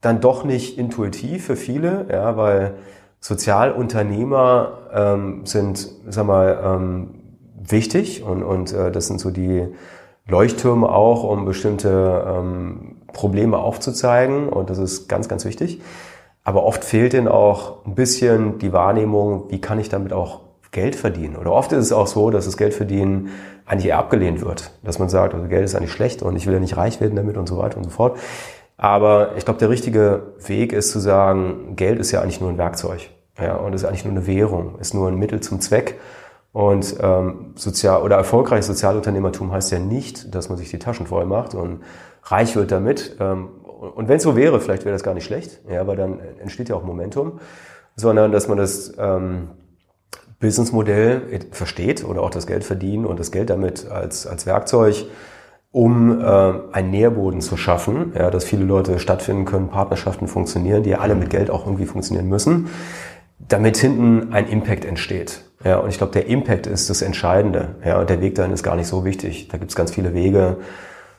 dann 0.00 0.20
doch 0.20 0.44
nicht 0.44 0.78
intuitiv 0.78 1.46
für 1.46 1.56
viele, 1.56 2.06
ja, 2.10 2.36
weil 2.36 2.74
Sozialunternehmer 3.22 4.78
ähm, 4.92 5.46
sind, 5.46 5.88
sag 6.08 6.26
mal, 6.26 6.58
ähm, 6.62 7.14
wichtig 7.54 8.24
und, 8.24 8.42
und 8.42 8.72
äh, 8.72 8.90
das 8.90 9.06
sind 9.06 9.20
so 9.20 9.30
die 9.30 9.68
Leuchttürme 10.26 10.88
auch, 10.88 11.22
um 11.22 11.44
bestimmte 11.44 12.24
ähm, 12.26 12.96
Probleme 13.12 13.58
aufzuzeigen 13.58 14.48
und 14.48 14.70
das 14.70 14.78
ist 14.78 15.08
ganz, 15.08 15.28
ganz 15.28 15.44
wichtig. 15.44 15.80
Aber 16.42 16.64
oft 16.64 16.84
fehlt 16.84 17.14
ihnen 17.14 17.28
auch 17.28 17.86
ein 17.86 17.94
bisschen 17.94 18.58
die 18.58 18.72
Wahrnehmung, 18.72 19.44
wie 19.50 19.60
kann 19.60 19.78
ich 19.78 19.88
damit 19.88 20.12
auch 20.12 20.40
Geld 20.72 20.96
verdienen. 20.96 21.36
Oder 21.36 21.52
oft 21.52 21.70
ist 21.70 21.84
es 21.84 21.92
auch 21.92 22.08
so, 22.08 22.30
dass 22.30 22.46
das 22.46 22.56
Geldverdienen 22.56 23.28
eigentlich 23.66 23.86
eher 23.86 23.98
abgelehnt 23.98 24.40
wird. 24.40 24.72
Dass 24.82 24.98
man 24.98 25.08
sagt, 25.08 25.34
also 25.34 25.46
Geld 25.46 25.64
ist 25.64 25.76
eigentlich 25.76 25.92
schlecht 25.92 26.22
und 26.22 26.34
ich 26.34 26.46
will 26.46 26.54
ja 26.54 26.60
nicht 26.60 26.76
reich 26.76 27.00
werden 27.00 27.14
damit 27.14 27.36
und 27.36 27.48
so 27.48 27.58
weiter 27.58 27.76
und 27.76 27.84
so 27.84 27.90
fort. 27.90 28.18
Aber 28.76 29.36
ich 29.36 29.44
glaube, 29.44 29.60
der 29.60 29.70
richtige 29.70 30.34
Weg 30.46 30.72
ist 30.72 30.90
zu 30.90 30.98
sagen, 30.98 31.76
Geld 31.76 31.98
ist 31.98 32.10
ja 32.10 32.20
eigentlich 32.20 32.40
nur 32.40 32.50
ein 32.50 32.58
Werkzeug. 32.58 33.10
Ja, 33.38 33.56
und 33.56 33.72
ist 33.74 33.84
eigentlich 33.84 34.04
nur 34.04 34.12
eine 34.12 34.26
Währung, 34.26 34.78
ist 34.78 34.94
nur 34.94 35.08
ein 35.08 35.16
Mittel 35.16 35.40
zum 35.40 35.60
Zweck. 35.60 35.98
Und 36.52 36.96
ähm, 37.00 37.52
sozial 37.54 38.02
oder 38.02 38.16
erfolgreiches 38.16 38.66
Sozialunternehmertum 38.66 39.52
heißt 39.52 39.72
ja 39.72 39.78
nicht, 39.78 40.34
dass 40.34 40.50
man 40.50 40.58
sich 40.58 40.70
die 40.70 40.78
Taschen 40.78 41.06
voll 41.06 41.24
macht 41.24 41.54
und 41.54 41.82
reich 42.24 42.54
wird 42.56 42.70
damit. 42.70 43.16
Ähm, 43.20 43.48
und 43.64 44.08
wenn 44.08 44.18
es 44.18 44.22
so 44.22 44.36
wäre, 44.36 44.60
vielleicht 44.60 44.84
wäre 44.84 44.94
das 44.94 45.02
gar 45.02 45.14
nicht 45.14 45.24
schlecht, 45.24 45.60
ja, 45.68 45.86
weil 45.86 45.96
dann 45.96 46.20
entsteht 46.40 46.68
ja 46.68 46.76
auch 46.76 46.84
Momentum, 46.84 47.40
sondern 47.96 48.32
dass 48.32 48.48
man 48.48 48.58
das 48.58 48.92
ähm, 48.98 49.48
Businessmodell 50.40 51.40
versteht 51.52 52.04
oder 52.04 52.22
auch 52.22 52.30
das 52.30 52.46
Geld 52.46 52.64
verdienen 52.64 53.06
und 53.06 53.18
das 53.18 53.32
Geld 53.32 53.48
damit 53.48 53.88
als, 53.88 54.26
als 54.26 54.44
Werkzeug, 54.44 55.06
um 55.72 56.20
äh, 56.20 56.24
einen 56.72 56.90
Nährboden 56.90 57.40
zu 57.40 57.56
schaffen, 57.56 58.12
ja, 58.16 58.30
dass 58.30 58.44
viele 58.44 58.64
Leute 58.64 58.98
stattfinden 58.98 59.46
können, 59.46 59.68
Partnerschaften 59.68 60.28
funktionieren, 60.28 60.82
die 60.82 60.90
ja 60.90 60.98
alle 60.98 61.14
mit 61.14 61.30
Geld 61.30 61.50
auch 61.50 61.66
irgendwie 61.66 61.86
funktionieren 61.86 62.28
müssen, 62.28 62.68
damit 63.38 63.78
hinten 63.78 64.32
ein 64.32 64.48
Impact 64.48 64.84
entsteht. 64.84 65.42
Ja, 65.64 65.78
und 65.78 65.88
ich 65.88 65.98
glaube, 65.98 66.12
der 66.12 66.26
Impact 66.26 66.66
ist 66.66 66.90
das 66.90 67.02
Entscheidende. 67.02 67.76
Ja, 67.84 68.00
und 68.00 68.10
der 68.10 68.20
Weg 68.20 68.34
dahin 68.34 68.52
ist 68.52 68.62
gar 68.62 68.76
nicht 68.76 68.86
so 68.86 69.04
wichtig. 69.04 69.48
Da 69.48 69.58
gibt 69.58 69.70
es 69.70 69.76
ganz 69.76 69.92
viele 69.92 70.12
Wege. 70.12 70.58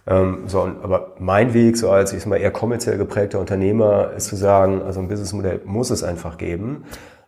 Ähm, 0.05 0.43
so, 0.47 0.59
aber 0.59 1.15
mein 1.17 1.53
Weg, 1.53 1.77
so 1.77 1.89
als 1.89 2.13
ich 2.13 2.19
sag 2.19 2.29
mal 2.29 2.37
eher 2.37 2.51
kommerziell 2.51 2.97
geprägter 2.97 3.39
Unternehmer, 3.39 4.11
ist 4.15 4.27
zu 4.27 4.35
sagen, 4.35 4.81
also 4.81 4.99
ein 4.99 5.07
Businessmodell 5.07 5.61
muss 5.65 5.89
es 5.89 6.03
einfach 6.03 6.37
geben, 6.37 6.83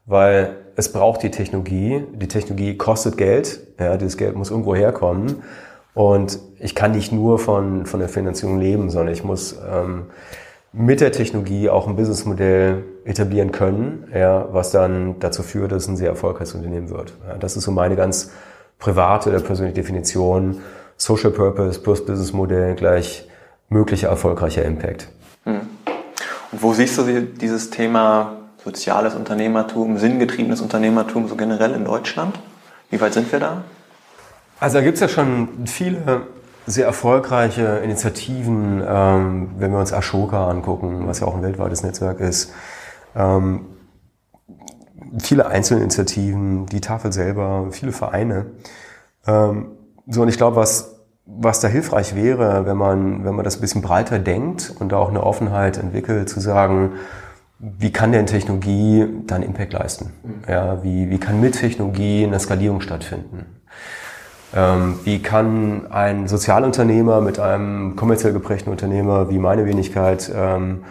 weil 0.06 0.58
es 0.76 0.92
braucht 0.92 1.24
die 1.24 1.32
Technologie. 1.32 2.04
Die 2.14 2.28
Technologie 2.28 2.78
kostet 2.78 3.18
Geld. 3.18 3.62
Ja, 3.80 3.98
dieses 3.98 4.18
Geld 4.18 4.36
muss 4.36 4.52
irgendwo 4.52 4.76
herkommen. 4.76 5.42
Und 5.96 6.40
ich 6.60 6.76
kann 6.76 6.92
nicht 6.92 7.12
nur 7.12 7.40
von, 7.40 7.86
von 7.86 8.00
der 8.00 8.10
Finanzierung 8.10 8.60
leben, 8.60 8.90
sondern 8.92 9.14
ich 9.14 9.24
muss 9.24 9.58
ähm, 9.68 10.08
mit 10.74 11.00
der 11.00 11.14
Technologie 11.14 11.70
auch 11.70 11.88
ein 11.88 11.96
Businessmodell 11.96 12.84
etablieren 13.06 13.54
können, 13.54 14.10
ja, 14.14 14.48
was 14.52 14.72
dann 14.72 15.20
dazu 15.20 15.42
führt, 15.42 15.72
dass 15.72 15.84
es 15.84 15.90
ein 15.90 15.96
sehr 15.96 16.10
erfolgreiches 16.10 16.54
Unternehmen 16.54 16.90
wird. 16.90 17.14
Ja, 17.28 17.38
das 17.38 17.56
ist 17.56 17.64
so 17.64 17.72
meine 17.72 17.96
ganz 17.96 18.32
private 18.78 19.30
oder 19.30 19.40
persönliche 19.40 19.76
Definition. 19.82 20.62
Social 20.98 21.32
Purpose 21.32 21.80
plus 21.80 22.06
Businessmodell 22.06 22.76
gleich 22.76 23.30
möglicher 23.70 24.10
erfolgreicher 24.10 24.64
Impact. 24.66 25.08
Hm. 25.46 25.62
Und 26.52 26.64
wo 26.64 26.74
siehst 26.74 26.98
du 26.98 27.22
dieses 27.22 27.70
Thema 27.70 28.38
soziales 28.64 29.16
Unternehmertum, 29.16 29.98
sinngetriebenes 29.98 30.60
Unternehmertum 30.60 31.30
so 31.30 31.36
generell 31.36 31.72
in 31.72 31.86
Deutschland? 31.86 32.38
Wie 32.90 33.00
weit 33.00 33.14
sind 33.14 33.32
wir 33.32 33.40
da? 33.40 33.64
Also 34.60 34.78
da 34.78 34.84
gibt 34.84 34.96
es 34.96 35.02
ja 35.02 35.08
schon 35.08 35.66
viele 35.66 36.28
sehr 36.66 36.86
erfolgreiche 36.86 37.80
Initiativen, 37.84 38.84
ähm, 38.88 39.52
wenn 39.58 39.72
wir 39.72 39.80
uns 39.80 39.94
Ashoka 39.94 40.50
angucken, 40.50 41.08
was 41.08 41.20
ja 41.20 41.28
auch 41.28 41.36
ein 41.36 41.44
weltweites 41.44 41.84
Netzwerk 41.84 42.20
ist. 42.20 42.54
Ähm, 43.16 43.66
viele 45.20 45.48
Einzelinitiativen, 45.48 46.66
die 46.66 46.82
Tafel 46.82 47.14
selber, 47.14 47.68
viele 47.72 47.92
Vereine. 47.92 48.48
Ähm, 49.28 49.68
so, 50.08 50.22
und 50.22 50.30
ich 50.30 50.38
glaube, 50.38 50.56
was, 50.56 50.96
was 51.26 51.60
da 51.60 51.68
hilfreich 51.68 52.16
wäre, 52.16 52.66
wenn 52.66 52.78
man, 52.78 53.26
wenn 53.26 53.36
man 53.36 53.44
das 53.44 53.58
ein 53.58 53.62
bisschen 53.62 53.82
breiter 53.82 54.20
denkt 54.20 54.74
und 54.80 54.92
da 54.92 54.98
auch 54.98 55.10
eine 55.10 55.24
Offenheit 55.24 55.78
entwickelt, 55.78 56.30
zu 56.30 56.40
sagen, 56.40 56.94
wie 57.60 57.92
kann 57.92 58.12
denn 58.12 58.26
Technologie 58.26 59.08
dann 59.26 59.44
Impact 59.44 59.74
leisten? 59.74 60.12
Mhm. 60.24 60.34
Ja, 60.48 60.84
wie, 60.84 61.10
wie 61.10 61.20
kann 61.20 61.40
mit 61.42 61.60
Technologie 61.60 62.26
eine 62.26 62.40
Skalierung 62.40 62.82
stattfinden? 62.82 63.46
Ähm, 64.56 65.00
wie 65.04 65.22
kann 65.22 65.88
ein 65.92 66.28
Sozialunternehmer 66.28 67.20
mit 67.22 67.40
einem 67.40 67.96
kommerziell 67.96 68.32
geprägten 68.32 68.70
Unternehmer 68.70 69.30
wie 69.30 69.38
meine 69.38 69.66
Wenigkeit 69.66 70.32
ähm, 70.34 70.86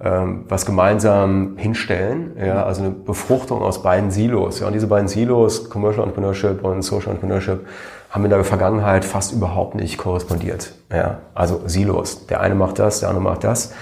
ähm, 0.00 0.44
was 0.48 0.66
gemeinsam 0.66 1.56
hinstellen? 1.56 2.36
Ja, 2.38 2.64
also 2.64 2.82
eine 2.82 2.90
Befruchtung 2.90 3.62
aus 3.62 3.82
beiden 3.82 4.10
Silos. 4.10 4.60
Ja, 4.60 4.66
und 4.66 4.72
diese 4.72 4.88
beiden 4.88 5.08
Silos, 5.08 5.70
Commercial 5.70 6.04
Entrepreneurship 6.04 6.64
und 6.64 6.82
Social 6.82 7.10
Entrepreneurship, 7.12 7.66
haben 8.10 8.24
in 8.24 8.30
der 8.30 8.44
Vergangenheit 8.44 9.04
fast 9.04 9.32
überhaupt 9.32 9.74
nicht 9.74 9.98
korrespondiert. 9.98 10.72
Ja, 10.92 11.18
also 11.34 11.62
Silos. 11.66 12.26
Der 12.26 12.40
eine 12.40 12.54
macht 12.54 12.78
das, 12.78 13.00
der 13.00 13.08
andere 13.08 13.22
macht 13.22 13.44
das. 13.44 13.72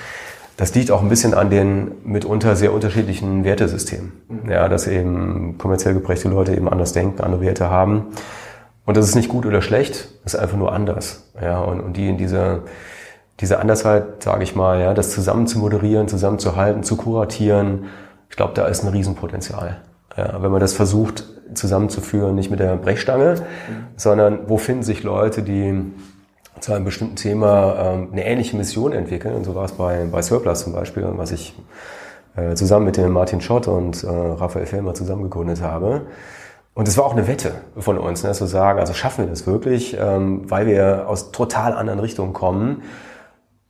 Das 0.56 0.74
liegt 0.74 0.90
auch 0.92 1.02
ein 1.02 1.08
bisschen 1.08 1.34
an 1.34 1.50
den 1.50 1.92
mitunter 2.04 2.54
sehr 2.54 2.72
unterschiedlichen 2.72 3.42
Wertesystemen. 3.42 4.12
Mhm. 4.28 4.50
Ja, 4.50 4.68
dass 4.68 4.86
eben 4.86 5.58
kommerziell 5.58 5.94
geprägte 5.94 6.28
Leute 6.28 6.54
eben 6.54 6.68
anders 6.68 6.92
denken, 6.92 7.22
andere 7.22 7.40
Werte 7.40 7.70
haben. 7.70 8.06
Und 8.86 8.96
das 8.96 9.08
ist 9.08 9.14
nicht 9.14 9.28
gut 9.28 9.46
oder 9.46 9.62
schlecht, 9.62 10.08
das 10.24 10.34
ist 10.34 10.40
einfach 10.40 10.56
nur 10.56 10.72
anders. 10.72 11.30
Ja, 11.40 11.60
und, 11.60 11.80
und 11.80 11.96
die 11.96 12.08
in 12.08 12.18
dieser, 12.18 12.60
diese 13.40 13.58
Andersheit, 13.58 14.22
sage 14.22 14.42
ich 14.42 14.54
mal, 14.54 14.80
ja, 14.80 14.94
das 14.94 15.10
zusammen 15.10 15.46
zu 15.46 15.58
moderieren, 15.58 16.08
zusammenzuhalten, 16.08 16.82
zu 16.82 16.96
kuratieren, 16.96 17.86
ich 18.28 18.36
glaube, 18.36 18.52
da 18.54 18.66
ist 18.66 18.82
ein 18.82 18.88
Riesenpotenzial. 18.88 19.80
Ja, 20.16 20.42
wenn 20.42 20.50
man 20.50 20.60
das 20.60 20.74
versucht 20.74 21.24
zusammenzuführen, 21.54 22.34
nicht 22.34 22.50
mit 22.50 22.60
der 22.60 22.76
Brechstange, 22.76 23.34
mhm. 23.34 23.86
sondern 23.96 24.48
wo 24.48 24.58
finden 24.58 24.82
sich 24.82 25.02
Leute, 25.02 25.42
die 25.42 25.82
zu 26.60 26.72
einem 26.72 26.84
bestimmten 26.84 27.16
Thema 27.16 27.76
ähm, 27.78 28.08
eine 28.12 28.24
ähnliche 28.24 28.56
Mission 28.56 28.92
entwickeln. 28.92 29.34
Und 29.34 29.44
so 29.44 29.54
war 29.54 29.64
es 29.64 29.72
bei, 29.72 30.06
bei 30.10 30.22
Surplus 30.22 30.64
zum 30.64 30.72
Beispiel, 30.72 31.04
was 31.16 31.32
ich 31.32 31.54
äh, 32.36 32.54
zusammen 32.54 32.86
mit 32.86 32.96
dem 32.96 33.12
Martin 33.12 33.40
Schott 33.40 33.68
und 33.68 34.02
äh, 34.02 34.08
Raphael 34.08 34.66
Fellmer 34.66 34.94
zusammen 34.94 35.22
gegründet 35.24 35.62
habe. 35.62 36.02
Und 36.74 36.88
es 36.88 36.98
war 36.98 37.04
auch 37.04 37.12
eine 37.12 37.28
Wette 37.28 37.52
von 37.78 37.98
uns, 37.98 38.24
ne, 38.24 38.32
zu 38.32 38.46
sagen, 38.46 38.80
also 38.80 38.94
schaffen 38.94 39.24
wir 39.24 39.30
das 39.30 39.46
wirklich, 39.46 39.96
ähm, 39.98 40.50
weil 40.50 40.66
wir 40.66 41.08
aus 41.08 41.30
total 41.30 41.72
anderen 41.72 42.00
Richtungen 42.00 42.32
kommen, 42.32 42.82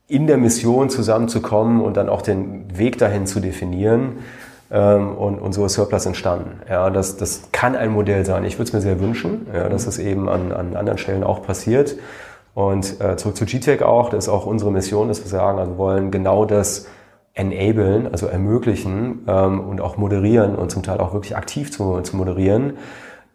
in 0.07 0.27
der 0.27 0.39
Mission 0.39 0.89
zusammenzukommen 0.89 1.83
und 1.83 1.97
dann 1.97 2.09
auch 2.09 2.23
den 2.23 2.79
Weg 2.79 2.99
dahin 2.99 3.27
zu 3.27 3.41
definieren. 3.41 4.21
Ähm, 4.71 5.17
und, 5.17 5.39
und 5.39 5.53
so 5.53 5.67
ist 5.67 5.75
Surplus 5.75 6.07
entstanden. 6.07 6.61
Ja, 6.69 6.89
das, 6.89 7.19
das 7.19 7.43
kann 7.53 7.77
ein 7.77 7.91
Modell 7.91 8.25
sein. 8.25 8.45
Ich 8.45 8.55
würde 8.55 8.65
es 8.69 8.73
mir 8.73 8.81
sehr 8.81 9.01
wünschen, 9.01 9.47
ja, 9.53 9.69
dass 9.69 9.87
es 9.87 9.99
eben 9.99 10.29
an, 10.29 10.53
an 10.53 10.75
anderen 10.75 10.99
Stellen 10.99 11.25
auch 11.25 11.43
passiert. 11.43 11.97
Und 12.55 13.01
äh, 13.01 13.17
zurück 13.17 13.37
zu 13.37 13.45
GTEC 13.45 13.83
auch, 13.83 14.11
das 14.11 14.25
ist 14.25 14.29
auch 14.31 14.47
unsere 14.47 14.71
Mission, 14.71 15.09
dass 15.09 15.21
wir 15.23 15.29
sagen, 15.29 15.59
also 15.59 15.73
wir 15.73 15.79
wollen 15.79 16.11
genau 16.11 16.45
das 16.45 16.87
enablen, 17.35 18.07
also 18.11 18.27
ermöglichen 18.27 19.25
ähm, 19.27 19.61
und 19.61 19.81
auch 19.81 19.97
moderieren 19.97 20.55
und 20.55 20.71
zum 20.71 20.83
Teil 20.83 20.99
auch 20.99 21.13
wirklich 21.13 21.37
aktiv 21.37 21.73
zu, 21.73 22.01
zu 22.01 22.17
moderieren, 22.17 22.75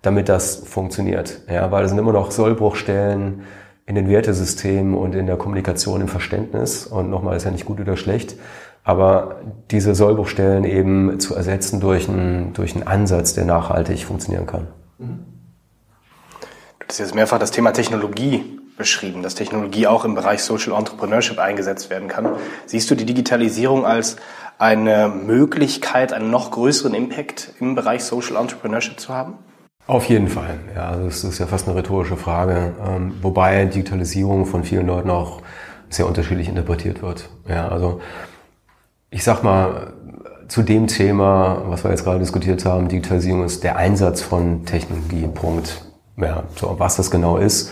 damit 0.02 0.30
das 0.30 0.56
funktioniert. 0.56 1.42
Ja, 1.50 1.72
weil 1.72 1.84
es 1.84 1.92
sind 1.92 2.00
immer 2.00 2.14
noch 2.14 2.32
Sollbruchstellen 2.32 3.42
in 3.86 3.96
den 3.96 4.08
Wertesystemen 4.08 4.94
und 4.94 5.16
in 5.16 5.26
der 5.26 5.36
Kommunikation, 5.36 6.00
im 6.00 6.08
Verständnis. 6.08 6.86
Und 6.86 7.10
nochmal, 7.10 7.36
ist 7.36 7.44
ja 7.44 7.52
nicht 7.52 7.66
gut 7.66 7.82
oder 7.82 7.98
schlecht. 7.98 8.36
Aber 8.84 9.42
diese 9.72 9.96
Sollbruchstellen 9.96 10.64
eben 10.64 11.20
zu 11.20 11.36
ersetzen 11.36 11.80
durch 11.80 12.08
einen, 12.08 12.54
durch 12.54 12.76
einen 12.76 12.88
Ansatz, 12.88 13.34
der 13.34 13.46
nachhaltig 13.46 14.06
funktionieren 14.06 14.46
kann. 14.46 14.68
Du 15.00 16.86
hast 16.88 17.00
jetzt 17.00 17.16
mehrfach 17.16 17.40
das 17.40 17.52
Thema 17.52 17.72
Technologie 17.72 18.59
beschrieben, 18.80 19.22
dass 19.22 19.36
Technologie 19.36 19.86
auch 19.86 20.06
im 20.06 20.16
Bereich 20.16 20.42
Social 20.42 20.74
Entrepreneurship 20.76 21.38
eingesetzt 21.38 21.92
werden 21.92 22.08
kann. 22.08 22.30
Siehst 22.66 22.90
du 22.90 22.96
die 22.96 23.06
Digitalisierung 23.06 23.86
als 23.86 24.16
eine 24.58 25.08
Möglichkeit, 25.10 26.12
einen 26.14 26.32
noch 26.32 26.50
größeren 26.50 26.96
Impact 26.96 27.54
im 27.60 27.76
Bereich 27.76 28.04
Social 28.04 28.38
Entrepreneurship 28.38 29.00
zu 29.00 29.14
haben? 29.14 29.36
Auf 29.86 30.06
jeden 30.06 30.28
Fall. 30.28 30.60
Ja, 30.76 30.90
also 30.90 31.06
das 31.06 31.24
ist 31.24 31.40
ja 31.40 31.46
fast 31.46 31.68
eine 31.68 31.78
rhetorische 31.78 32.18
Frage, 32.18 32.74
ähm, 32.88 33.14
wobei 33.22 33.66
Digitalisierung 33.66 34.46
von 34.46 34.64
vielen 34.64 34.88
Leuten 34.88 35.10
auch 35.10 35.42
sehr 35.90 36.08
unterschiedlich 36.08 36.48
interpretiert 36.48 37.02
wird. 37.02 37.30
Ja, 37.48 37.68
also 37.68 38.02
ich 39.10 39.24
sag 39.24 39.44
mal 39.44 39.94
zu 40.48 40.62
dem 40.62 40.88
Thema, 40.88 41.64
was 41.66 41.84
wir 41.84 41.92
jetzt 41.92 42.04
gerade 42.04 42.20
diskutiert 42.20 42.66
haben, 42.66 42.88
Digitalisierung 42.88 43.44
ist 43.44 43.64
der 43.64 43.76
Einsatz 43.78 44.22
von 44.22 44.66
Technologie. 44.66 45.28
Punkt. 45.28 45.82
Ja, 46.18 46.44
so 46.56 46.76
was 46.80 46.96
das 46.96 47.12
genau 47.12 47.38
ist 47.38 47.72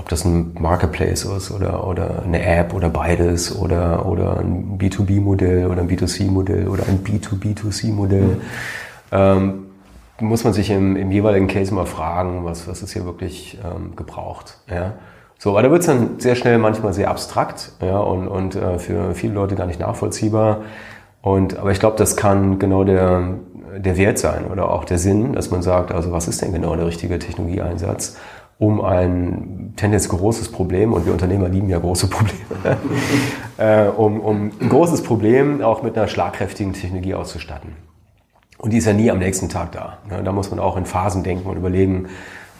ob 0.00 0.08
das 0.08 0.24
ein 0.24 0.54
Marketplace 0.58 1.24
ist 1.24 1.50
oder, 1.50 1.86
oder 1.86 2.22
eine 2.24 2.42
App 2.42 2.72
oder 2.72 2.88
beides 2.88 3.54
oder, 3.54 4.06
oder 4.06 4.40
ein 4.40 4.78
B2B-Modell 4.78 5.66
oder 5.66 5.82
ein 5.82 5.88
B2C-Modell 5.88 6.68
oder 6.68 6.84
ein 6.88 7.04
B2B2C-Modell, 7.04 8.40
ähm, 9.12 9.66
muss 10.18 10.42
man 10.44 10.54
sich 10.54 10.70
im, 10.70 10.96
im 10.96 11.12
jeweiligen 11.12 11.48
Case 11.48 11.72
mal 11.74 11.84
fragen, 11.84 12.46
was, 12.46 12.66
was 12.66 12.82
ist 12.82 12.94
hier 12.94 13.04
wirklich 13.04 13.58
ähm, 13.62 13.94
gebraucht. 13.94 14.58
Ja? 14.70 14.94
So, 15.38 15.50
aber 15.50 15.62
da 15.62 15.70
wird 15.70 15.80
es 15.80 15.86
dann 15.86 16.18
sehr 16.18 16.34
schnell 16.34 16.58
manchmal 16.58 16.94
sehr 16.94 17.10
abstrakt 17.10 17.72
ja, 17.82 17.98
und, 17.98 18.26
und 18.26 18.56
äh, 18.56 18.78
für 18.78 19.14
viele 19.14 19.34
Leute 19.34 19.54
gar 19.54 19.66
nicht 19.66 19.80
nachvollziehbar. 19.80 20.62
Und, 21.20 21.58
aber 21.58 21.72
ich 21.72 21.80
glaube, 21.80 21.98
das 21.98 22.16
kann 22.16 22.58
genau 22.58 22.84
der, 22.84 23.34
der 23.76 23.98
Wert 23.98 24.18
sein 24.18 24.46
oder 24.50 24.70
auch 24.70 24.84
der 24.84 24.98
Sinn, 24.98 25.34
dass 25.34 25.50
man 25.50 25.60
sagt, 25.60 25.92
also 25.92 26.10
was 26.10 26.26
ist 26.26 26.40
denn 26.40 26.52
genau 26.52 26.74
der 26.74 26.86
richtige 26.86 27.18
Technologieeinsatz, 27.18 28.16
um 28.60 28.82
ein 28.82 29.72
tendenziell 29.76 30.18
großes 30.18 30.52
Problem, 30.52 30.92
und 30.92 31.06
wir 31.06 31.12
Unternehmer 31.14 31.48
lieben 31.48 31.70
ja 31.70 31.78
große 31.78 32.08
Probleme, 32.08 32.76
äh, 33.56 33.86
um, 33.88 34.20
um 34.20 34.52
ein 34.60 34.68
großes 34.68 35.02
Problem 35.02 35.62
auch 35.62 35.82
mit 35.82 35.96
einer 35.96 36.08
schlagkräftigen 36.08 36.74
Technologie 36.74 37.14
auszustatten. 37.14 37.72
Und 38.58 38.74
die 38.74 38.76
ist 38.76 38.84
ja 38.84 38.92
nie 38.92 39.10
am 39.10 39.18
nächsten 39.18 39.48
Tag 39.48 39.72
da. 39.72 39.96
Da 40.22 40.32
muss 40.32 40.50
man 40.50 40.60
auch 40.60 40.76
in 40.76 40.84
Phasen 40.84 41.22
denken 41.22 41.48
und 41.48 41.56
überlegen, 41.56 42.08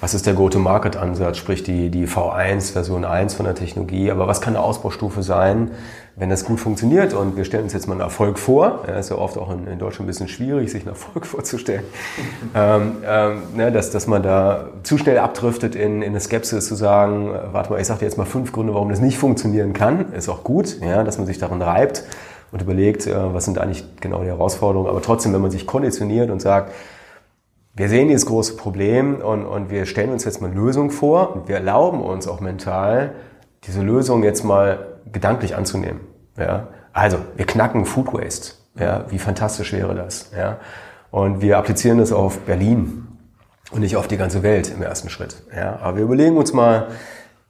was 0.00 0.14
ist 0.14 0.26
der 0.26 0.32
Go-to-Market-Ansatz, 0.32 1.36
sprich 1.36 1.62
die, 1.62 1.90
die 1.90 2.06
V1, 2.06 2.72
Version 2.72 3.04
1 3.04 3.34
von 3.34 3.44
der 3.44 3.54
Technologie, 3.54 4.10
aber 4.10 4.26
was 4.26 4.40
kann 4.40 4.56
eine 4.56 4.64
Ausbaustufe 4.64 5.22
sein, 5.22 5.72
wenn 6.20 6.28
das 6.28 6.44
gut 6.44 6.60
funktioniert 6.60 7.14
und 7.14 7.38
wir 7.38 7.46
stellen 7.46 7.64
uns 7.64 7.72
jetzt 7.72 7.88
mal 7.88 7.94
einen 7.94 8.02
Erfolg 8.02 8.38
vor, 8.38 8.84
ja, 8.86 8.98
ist 8.98 9.08
ja 9.08 9.16
oft 9.16 9.38
auch 9.38 9.50
in, 9.50 9.66
in 9.66 9.78
Deutschland 9.78 10.04
ein 10.04 10.06
bisschen 10.06 10.28
schwierig, 10.28 10.70
sich 10.70 10.82
einen 10.82 10.90
Erfolg 10.90 11.24
vorzustellen, 11.26 11.82
ähm, 12.54 12.98
ähm, 13.06 13.42
ne, 13.56 13.72
dass, 13.72 13.90
dass 13.90 14.06
man 14.06 14.22
da 14.22 14.68
zu 14.82 14.98
schnell 14.98 15.16
abdriftet 15.16 15.74
in, 15.74 16.02
in 16.02 16.10
eine 16.10 16.20
Skepsis 16.20 16.68
zu 16.68 16.74
sagen, 16.74 17.34
äh, 17.34 17.38
warte 17.52 17.70
mal, 17.70 17.80
ich 17.80 17.86
sage 17.86 18.00
dir 18.00 18.04
jetzt 18.04 18.18
mal 18.18 18.26
fünf 18.26 18.52
Gründe, 18.52 18.74
warum 18.74 18.90
das 18.90 19.00
nicht 19.00 19.16
funktionieren 19.16 19.72
kann, 19.72 20.12
ist 20.12 20.28
auch 20.28 20.44
gut, 20.44 20.78
ja, 20.82 21.04
dass 21.04 21.16
man 21.16 21.26
sich 21.26 21.38
daran 21.38 21.62
reibt 21.62 22.04
und 22.52 22.60
überlegt, 22.60 23.06
äh, 23.06 23.34
was 23.34 23.46
sind 23.46 23.58
eigentlich 23.58 23.82
genau 24.02 24.20
die 24.20 24.28
Herausforderungen, 24.28 24.90
aber 24.90 25.00
trotzdem, 25.00 25.32
wenn 25.32 25.40
man 25.40 25.50
sich 25.50 25.66
konditioniert 25.66 26.30
und 26.30 26.42
sagt, 26.42 26.74
wir 27.74 27.88
sehen 27.88 28.08
dieses 28.08 28.26
große 28.26 28.56
Problem 28.56 29.22
und, 29.22 29.46
und 29.46 29.70
wir 29.70 29.86
stellen 29.86 30.10
uns 30.10 30.24
jetzt 30.24 30.42
mal 30.42 30.52
Lösungen 30.52 30.90
vor 30.90 31.34
und 31.34 31.48
wir 31.48 31.54
erlauben 31.54 32.02
uns 32.02 32.28
auch 32.28 32.40
mental, 32.40 33.12
diese 33.64 33.80
Lösung 33.80 34.22
jetzt 34.22 34.44
mal 34.44 34.86
gedanklich 35.10 35.56
anzunehmen. 35.56 36.09
Ja? 36.40 36.68
Also, 36.92 37.18
wir 37.36 37.46
knacken 37.46 37.84
Food 37.84 38.12
Waste. 38.12 38.54
Ja? 38.78 39.04
Wie 39.08 39.18
fantastisch 39.18 39.72
wäre 39.72 39.94
das? 39.94 40.30
Ja? 40.36 40.58
Und 41.10 41.40
wir 41.40 41.58
applizieren 41.58 41.98
das 41.98 42.12
auf 42.12 42.40
Berlin 42.40 43.06
und 43.70 43.80
nicht 43.80 43.96
auf 43.96 44.08
die 44.08 44.16
ganze 44.16 44.42
Welt 44.42 44.72
im 44.74 44.82
ersten 44.82 45.10
Schritt. 45.10 45.36
Ja? 45.54 45.78
Aber 45.80 45.96
wir 45.96 46.04
überlegen 46.04 46.36
uns 46.36 46.52
mal, 46.52 46.88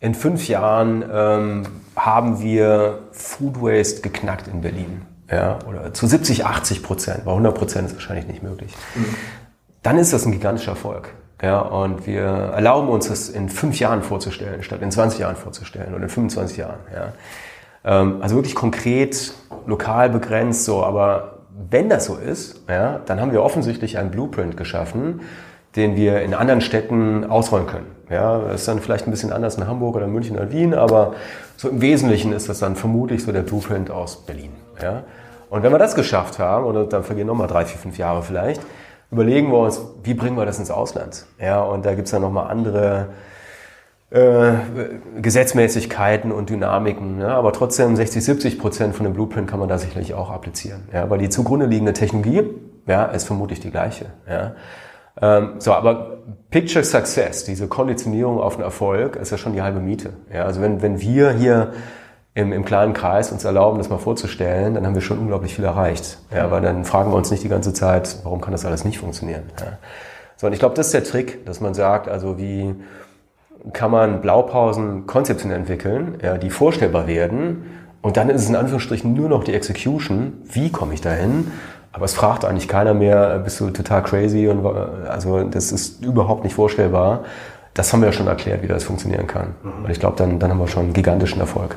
in 0.01 0.15
fünf 0.15 0.49
Jahren 0.49 1.05
ähm, 1.13 1.63
haben 1.95 2.41
wir 2.41 3.01
Food 3.13 3.61
Waste 3.61 4.01
geknackt 4.01 4.49
in 4.49 4.63
Berlin. 4.63 5.03
Ja, 5.31 5.61
oder 5.69 5.95
zu 5.95 6.09
70, 6.09 6.45
80 6.45 6.83
Prozent. 6.83 7.25
Bei 7.25 7.31
100 7.31 7.55
Prozent 7.55 7.87
ist 7.87 7.95
wahrscheinlich 7.95 8.27
nicht 8.27 8.43
möglich. 8.43 8.75
Mhm 8.97 9.15
dann 9.83 9.99
ist 9.99 10.13
das 10.13 10.27
ein 10.27 10.33
gigantischer 10.33 10.73
Erfolg. 10.73 11.15
Ja, 11.43 11.61
und 11.61 12.07
wir 12.07 12.23
erlauben 12.23 12.89
uns 12.89 13.09
das 13.09 13.31
in 13.31 13.49
fünf 13.49 13.79
Jahren 13.79 14.03
vorzustellen, 14.03 14.63
statt 14.63 14.83
in 14.83 14.91
20 14.91 15.21
Jahren 15.21 15.37
vorzustellen 15.37 15.95
oder 15.95 16.05
in 16.05 16.11
25 16.11 16.59
Jahren. 16.59 16.81
Ja. 16.93 17.13
Ähm, 17.85 18.19
also 18.21 18.37
wirklich 18.37 18.55
konkret, 18.55 19.33
lokal 19.67 20.11
begrenzt, 20.11 20.65
so. 20.65 20.83
Aber 20.83 21.39
wenn 21.71 21.89
das 21.89 22.07
so 22.07 22.17
ist, 22.17 22.63
ja, 22.69 23.01
dann 23.07 23.21
haben 23.21 23.33
wir 23.33 23.43
offensichtlich 23.43 23.99
einen 23.99 24.11
Blueprint 24.11 24.57
geschaffen, 24.57 25.21
den 25.77 25.95
wir 25.97 26.23
in 26.23 26.35
anderen 26.35 26.61
Städten 26.61 27.25
ausrollen 27.25 27.67
können. 27.67 27.87
Ja, 28.11 28.39
das 28.39 28.63
ist 28.63 28.69
dann 28.69 28.81
vielleicht 28.81 29.07
ein 29.07 29.13
bisschen 29.13 29.33
anders 29.33 29.57
in 29.57 29.67
Hamburg 29.67 29.95
oder 29.95 30.09
München 30.09 30.37
oder 30.37 30.51
Wien, 30.51 30.75
aber 30.75 31.15
so 31.57 31.69
im 31.69 31.81
Wesentlichen 31.81 32.33
ist 32.33 32.49
das 32.49 32.59
dann 32.59 32.75
vermutlich 32.75 33.23
so 33.23 33.31
der 33.31 33.43
Blueprint 33.43 33.91
aus 33.91 34.17
Berlin. 34.27 34.51
Ja. 34.83 35.05
Und 35.49 35.63
wenn 35.63 35.71
wir 35.73 35.79
das 35.79 35.95
geschafft 35.95 36.39
haben, 36.39 36.65
oder 36.65 36.85
dann 36.87 37.05
vergehen 37.05 37.27
nochmal 37.27 37.47
drei, 37.47 37.65
vier, 37.65 37.79
fünf 37.79 37.99
Jahre 37.99 38.23
vielleicht, 38.23 38.61
überlegen 39.11 39.51
wir 39.53 39.59
uns, 39.59 39.81
wie 40.03 40.15
bringen 40.15 40.37
wir 40.37 40.47
das 40.47 40.59
ins 40.59 40.71
Ausland? 40.71 41.27
Ja, 41.41 41.63
und 41.63 41.85
da 41.85 41.95
gibt's 41.95 42.11
dann 42.11 42.23
nochmal 42.23 42.51
andere 42.51 43.09
äh, 44.11 44.53
Gesetzmäßigkeiten 45.21 46.33
und 46.33 46.51
Dynamiken. 46.51 47.21
Ja, 47.21 47.37
aber 47.37 47.53
trotzdem 47.53 47.95
60, 47.95 48.25
70 48.25 48.59
Prozent 48.59 48.95
von 48.95 49.05
dem 49.05 49.13
Blueprint 49.13 49.49
kann 49.49 49.61
man 49.61 49.69
da 49.69 49.79
sicherlich 49.79 50.15
auch 50.15 50.31
applizieren. 50.31 50.89
Ja, 50.93 51.09
weil 51.09 51.19
die 51.19 51.29
zugrunde 51.29 51.67
liegende 51.67 51.93
Technologie 51.93 52.43
ja, 52.87 53.05
ist 53.07 53.25
vermutlich 53.25 53.61
die 53.61 53.71
gleiche. 53.71 54.07
Ja. 54.29 54.55
Ähm, 55.21 55.55
so, 55.59 55.73
aber 55.73 56.19
Picture 56.51 56.85
Success, 56.85 57.45
diese 57.45 57.69
Konditionierung 57.69 58.41
auf 58.41 58.57
den 58.57 58.65
Erfolg, 58.65 59.17
ist 59.17 59.31
ja 59.31 59.39
schon 59.39 59.53
die 59.53 59.63
halbe 59.63 59.81
Miete. 59.81 60.11
Ja, 60.33 60.45
also 60.45 60.61
wenn, 60.61 60.83
wenn 60.83 61.01
wir 61.01 61.31
hier 61.31 61.73
im, 62.35 62.53
im 62.53 62.65
kleinen 62.65 62.95
Kreis 62.95 63.31
uns 63.31 63.45
erlauben, 63.45 63.79
das 63.79 63.91
mal 63.91 63.99
vorzustellen, 63.99 64.75
dann 64.75 64.87
haben 64.87 64.95
wir 64.95 65.03
schon 65.03 65.19
unglaublich 65.19 65.55
viel 65.55 65.65
erreicht. 65.65 66.19
Ja, 66.35 66.51
weil 66.51 66.63
dann 66.63 66.85
fragen 66.85 67.11
wir 67.13 67.17
uns 67.17 67.31
nicht 67.31 67.43
die 67.43 67.49
ganze 67.49 67.73
Zeit, 67.73 68.19
warum 68.23 68.41
kann 68.41 68.53
das 68.53 68.65
alles 68.65 68.85
nicht 68.85 68.99
funktionieren. 68.99 69.43
Ja. 69.59 69.79
So, 70.37 70.47
und 70.47 70.53
ich 70.53 70.59
glaube, 70.59 70.75
das 70.75 70.87
ist 70.87 70.95
der 70.95 71.05
Trick, 71.05 71.45
dass 71.45 71.61
man 71.61 71.75
sagt, 71.75 72.09
also 72.09 72.39
wie 72.39 72.75
kann 73.73 73.91
man 73.91 74.21
Blaupausen 74.21 75.07
konzeptionell 75.07 75.59
entwickeln, 75.59 76.19
ja, 76.23 76.39
die 76.39 76.51
vorstellbar 76.51 77.07
werden 77.07 77.67
und 78.03 78.17
dann 78.17 78.31
ist 78.31 78.43
es 78.43 78.49
in 78.49 78.57
Anführungsstrichen 78.57 79.13
nur 79.13 79.29
noch 79.29 79.45
die 79.45 79.55
Execution, 79.55 80.33
wie 80.45 80.71
komme 80.71 80.95
ich 80.95 81.01
dahin, 81.01 81.53
aber 81.93 82.05
es 82.05 82.15
fragt 82.15 82.45
eigentlich 82.45 82.69
keiner 82.69 82.95
mehr, 82.95 83.39
bist 83.41 83.61
du 83.61 83.71
total 83.71 84.03
crazy 84.03 84.49
und 84.49 84.65
also 84.65 85.43
das 85.45 85.73
ist 85.73 86.05
überhaupt 86.05 86.45
nicht 86.45 86.55
vorstellbar. 86.55 87.25
Das 87.75 87.93
haben 87.93 88.01
wir 88.01 88.07
ja 88.07 88.13
schon 88.13 88.27
erklärt, 88.27 88.63
wie 88.63 88.69
das 88.69 88.85
funktionieren 88.85 89.27
kann. 89.27 89.55
Mhm. 89.63 89.85
Und 89.85 89.91
ich 89.91 90.01
glaube, 90.01 90.17
dann, 90.17 90.39
dann 90.39 90.51
haben 90.51 90.59
wir 90.59 90.69
schon 90.69 90.85
einen 90.85 90.93
gigantischen 90.93 91.41
Erfolg. 91.41 91.77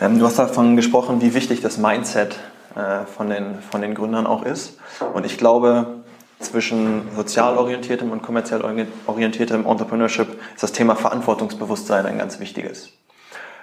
Ähm, 0.00 0.18
du 0.18 0.24
hast 0.24 0.38
davon 0.38 0.76
gesprochen, 0.76 1.20
wie 1.20 1.34
wichtig 1.34 1.60
das 1.62 1.78
Mindset 1.78 2.38
äh, 2.74 3.06
von, 3.06 3.30
den, 3.30 3.60
von 3.60 3.80
den 3.80 3.94
Gründern 3.94 4.26
auch 4.26 4.44
ist. 4.44 4.78
Und 5.14 5.24
ich 5.26 5.38
glaube, 5.38 6.04
zwischen 6.46 7.02
sozial 7.14 7.56
orientiertem 7.56 8.10
und 8.10 8.22
kommerziell 8.22 8.62
orientiertem 9.06 9.66
Entrepreneurship 9.66 10.28
ist 10.54 10.62
das 10.62 10.72
Thema 10.72 10.96
Verantwortungsbewusstsein 10.96 12.06
ein 12.06 12.18
ganz 12.18 12.40
wichtiges. 12.40 12.90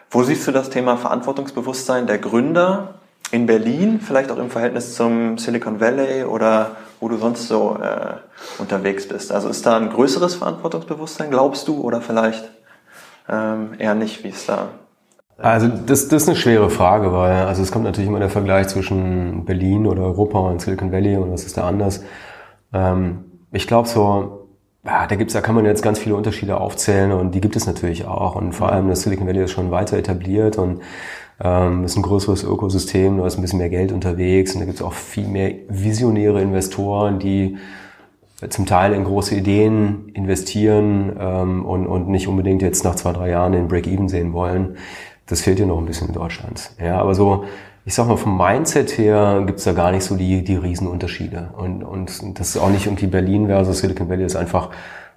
Wo 0.10 0.24
siehst 0.24 0.48
du 0.48 0.52
das 0.52 0.70
Thema 0.70 0.98
Verantwortungsbewusstsein 0.98 2.06
der 2.08 2.20
Gründer 2.20 2.96
in 3.32 3.46
Berlin, 3.46 4.00
vielleicht 4.00 4.32
auch 4.32 4.38
im 4.38 4.52
Verhältnis 4.52 4.96
zum 4.96 5.38
Silicon 5.38 5.80
Valley 5.80 6.24
oder 6.24 6.76
wo 7.00 7.10
du 7.10 7.18
sonst 7.18 7.48
so 7.48 7.78
äh, 7.82 8.16
unterwegs 8.60 9.08
bist? 9.08 9.32
Also 9.32 9.50
ist 9.50 9.66
da 9.66 9.78
ein 9.78 9.90
größeres 9.90 10.36
Verantwortungsbewusstsein, 10.36 11.32
glaubst 11.32 11.68
du, 11.68 11.82
oder 11.82 12.02
vielleicht 12.02 12.50
ähm, 13.28 13.72
eher 13.80 13.96
nicht? 13.96 14.24
Wie 14.24 14.30
ist 14.30 14.48
da 14.48 14.70
also 15.38 15.68
das, 15.68 16.08
das 16.08 16.24
ist 16.24 16.30
eine 16.30 16.38
schwere 16.38 16.70
Frage, 16.70 17.12
weil 17.12 17.46
also 17.46 17.64
es 17.64 17.72
kommt 17.72 17.86
natürlich 17.86 18.08
immer 18.08 18.20
der 18.20 18.30
Vergleich 18.30 18.68
zwischen 18.68 19.46
Berlin 19.46 19.88
oder 19.88 20.04
Europa 20.04 20.40
und 20.40 20.62
Silicon 20.62 20.92
Valley 20.92 21.18
und 21.18 21.32
was 21.32 21.44
ist 21.44 21.58
da 21.58 21.68
anders. 21.68 22.04
Ähm, 22.74 23.26
ich 23.52 23.68
glaube 23.68 23.88
so, 23.88 24.48
ja, 24.86 25.08
da 25.08 25.16
gibt's, 25.16 25.34
da 25.34 25.42
kann 25.42 25.56
man 25.56 25.66
jetzt 25.66 25.82
ganz 25.82 26.00
viele 26.00 26.16
Unterschiede 26.16 26.60
aufzählen 26.60 27.12
und 27.12 27.34
die 27.34 27.42
gibt 27.42 27.56
es 27.56 27.66
natürlich 27.66 28.06
auch 28.06 28.36
und 28.36 28.54
vor 28.54 28.72
allem 28.72 28.90
das 28.90 29.04
Silicon 29.04 29.28
Valley 29.28 29.44
ist 29.44 29.52
schon 29.52 29.72
weiter 29.72 29.98
etabliert 29.98 30.58
und 30.58 30.82
ähm, 31.40 31.86
ist 31.86 31.96
ein 31.96 32.02
größeres 32.04 32.44
Ökosystem, 32.44 33.18
da 33.18 33.26
ist 33.26 33.38
ein 33.38 33.42
bisschen 33.42 33.60
mehr 33.60 33.70
Geld 33.70 33.92
unterwegs 33.92 34.54
und 34.54 34.60
da 34.60 34.66
gibt's 34.66 34.82
auch 34.82 34.94
viel 34.94 35.28
mehr 35.28 35.54
visionäre 35.70 36.42
Investoren, 36.42 37.20
die 37.20 37.58
zum 38.50 38.66
Teil 38.66 38.94
in 38.94 39.06
große 39.06 39.36
Ideen 39.36 40.10
investieren 40.10 41.16
ähm, 41.18 41.66
und, 41.66 41.88
und 41.88 42.10
nicht 42.10 42.28
unbedingt 42.28 42.62
jetzt 42.62 42.84
nach 42.84 42.96
zwei, 42.96 43.14
drei 43.14 43.30
Jahren 43.30 43.54
den 43.54 43.68
Break-Even 43.68 44.10
sehen 44.10 44.34
wollen. 44.34 44.76
Das 45.28 45.42
fehlt 45.42 45.60
ja 45.60 45.66
noch 45.66 45.78
ein 45.78 45.86
bisschen 45.86 46.08
in 46.10 46.14
Deutschland. 46.14 46.72
Ja, 46.78 47.00
aber 47.00 47.16
so, 47.16 47.46
ich 47.86 47.94
sag 47.94 48.08
mal, 48.08 48.18
vom 48.18 48.38
Mindset 48.38 48.98
her 48.98 49.44
gibt's 49.46 49.66
da 49.66 49.74
gar 49.74 49.92
nicht 49.92 50.04
so 50.04 50.16
die, 50.16 50.44
die 50.44 50.56
Riesenunterschiede. 50.56 51.50
Und, 51.58 51.84
und 51.84 52.40
das 52.40 52.50
ist 52.50 52.58
auch 52.58 52.70
nicht 52.70 52.86
irgendwie 52.86 53.08
Berlin 53.08 53.48
versus 53.48 53.80
Silicon 53.80 54.10
Valley, 54.10 54.24
das 54.24 54.34
ist 54.34 54.40
einfach, 54.40 54.70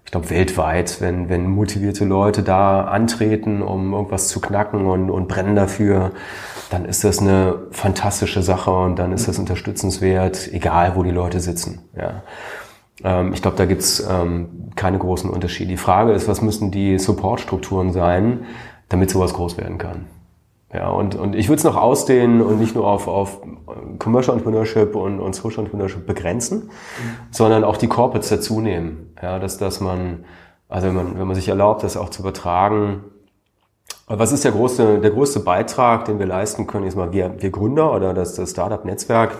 ich 0.05 0.11
glaube, 0.11 0.31
weltweit, 0.31 1.01
wenn, 1.01 1.29
wenn 1.29 1.49
motivierte 1.49 2.05
Leute 2.05 2.43
da 2.43 2.85
antreten, 2.85 3.63
um 3.63 3.93
irgendwas 3.93 4.29
zu 4.29 4.41
knacken 4.41 4.87
und, 4.87 5.11
und 5.11 5.29
brennen 5.29 5.55
dafür, 5.55 6.13
dann 6.71 6.85
ist 6.85 7.05
das 7.05 7.21
eine 7.21 7.59
fantastische 7.71 8.43
Sache 8.43 8.73
und 8.73 8.99
dann 8.99 9.13
ist 9.13 9.29
das 9.29 9.39
unterstützenswert, 9.39 10.53
egal 10.53 10.97
wo 10.97 11.05
die 11.05 11.11
Leute 11.11 11.39
sitzen. 11.41 11.83
Ja. 11.97 12.23
Ähm, 13.05 13.33
ich 13.33 13.43
glaube, 13.43 13.57
da 13.57 13.67
gibt's 13.67 14.05
ähm, 14.09 14.71
keine 14.75 14.99
großen 14.99 15.31
Unterschiede. 15.31 15.71
Die 15.71 15.77
Frage 15.77 16.13
ist, 16.13 16.27
was 16.27 16.43
müssen 16.43 16.73
die 16.73 16.99
Supportstrukturen 16.99 17.93
sein, 17.93 18.47
damit 18.89 19.11
sowas 19.11 19.35
groß 19.35 19.57
werden 19.57 19.79
kann. 19.79 20.07
Ja, 20.77 20.91
und, 20.91 21.15
und 21.15 21.35
ich 21.35 21.49
würde 21.49 21.57
es 21.57 21.65
noch 21.65 21.77
ausdehnen 21.77 22.43
und 22.43 22.61
nicht 22.61 22.75
nur 22.75 22.87
auf, 22.87 23.09
auf 23.09 23.41
Commercial 23.99 24.37
Entrepreneurship 24.37 24.95
und, 24.95 25.21
und 25.21 25.35
Social 25.35 25.61
Entrepreneurship 25.61 26.07
begrenzen, 26.07 26.65
mhm. 26.65 26.71
sondern 27.31 27.65
auch 27.65 27.79
die 27.79 27.89
Corporates 27.89 28.29
dazu 28.29 28.61
nehmen. 28.61 29.15
Ja, 29.23 29.39
dass, 29.39 29.57
dass 29.57 29.81
man, 29.81 30.27
also 30.69 30.89
wenn 30.89 30.95
man, 30.95 31.19
wenn 31.19 31.27
man 31.27 31.35
sich 31.35 31.49
erlaubt, 31.49 31.83
das 31.83 31.97
auch 31.97 32.11
zu 32.11 32.21
übertragen, 32.21 33.05
was 34.07 34.33
ist 34.33 34.45
der 34.45 34.53
größte, 34.53 35.01
der 35.01 35.11
größte 35.11 35.41
Beitrag, 35.41 36.05
den 36.05 36.19
wir 36.19 36.27
leisten 36.27 36.67
können, 36.67 36.87
ist 36.87 36.95
mal 36.95 37.11
wir, 37.11 37.41
wir 37.41 37.51
Gründer 37.51 37.95
oder 37.95 38.13
das, 38.13 38.35
das 38.35 38.51
Startup-Netzwerk, 38.51 39.33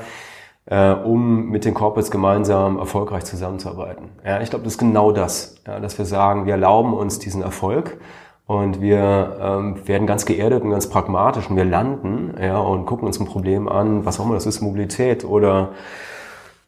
äh, 0.65 0.93
um 0.93 1.51
mit 1.51 1.67
den 1.67 1.75
Corporates 1.75 2.11
gemeinsam 2.11 2.79
erfolgreich 2.79 3.25
zusammenzuarbeiten. 3.25 4.09
Ja, 4.25 4.41
ich 4.41 4.49
glaube, 4.49 4.65
das 4.65 4.73
ist 4.75 4.79
genau 4.79 5.13
das, 5.13 5.57
ja, 5.67 5.81
dass 5.81 5.99
wir 5.99 6.07
sagen, 6.07 6.47
wir 6.47 6.55
erlauben 6.55 6.95
uns 6.95 7.19
diesen 7.19 7.43
Erfolg 7.43 7.99
und 8.47 8.81
wir 8.81 9.39
ähm, 9.41 9.89
werden 9.89 10.07
ganz 10.07 10.25
geerdet 10.25 10.63
und 10.63 10.71
ganz 10.71 10.89
pragmatisch 10.89 11.51
und 11.51 11.57
wir 11.57 11.65
landen 11.65 12.35
ja, 12.41 12.59
und 12.59 12.87
gucken 12.87 13.07
uns 13.07 13.19
ein 13.19 13.27
Problem 13.27 13.69
an, 13.69 14.07
was 14.07 14.21
auch 14.21 14.25
immer 14.25 14.35
das 14.35 14.47
ist, 14.47 14.61
Mobilität 14.61 15.25
oder 15.25 15.71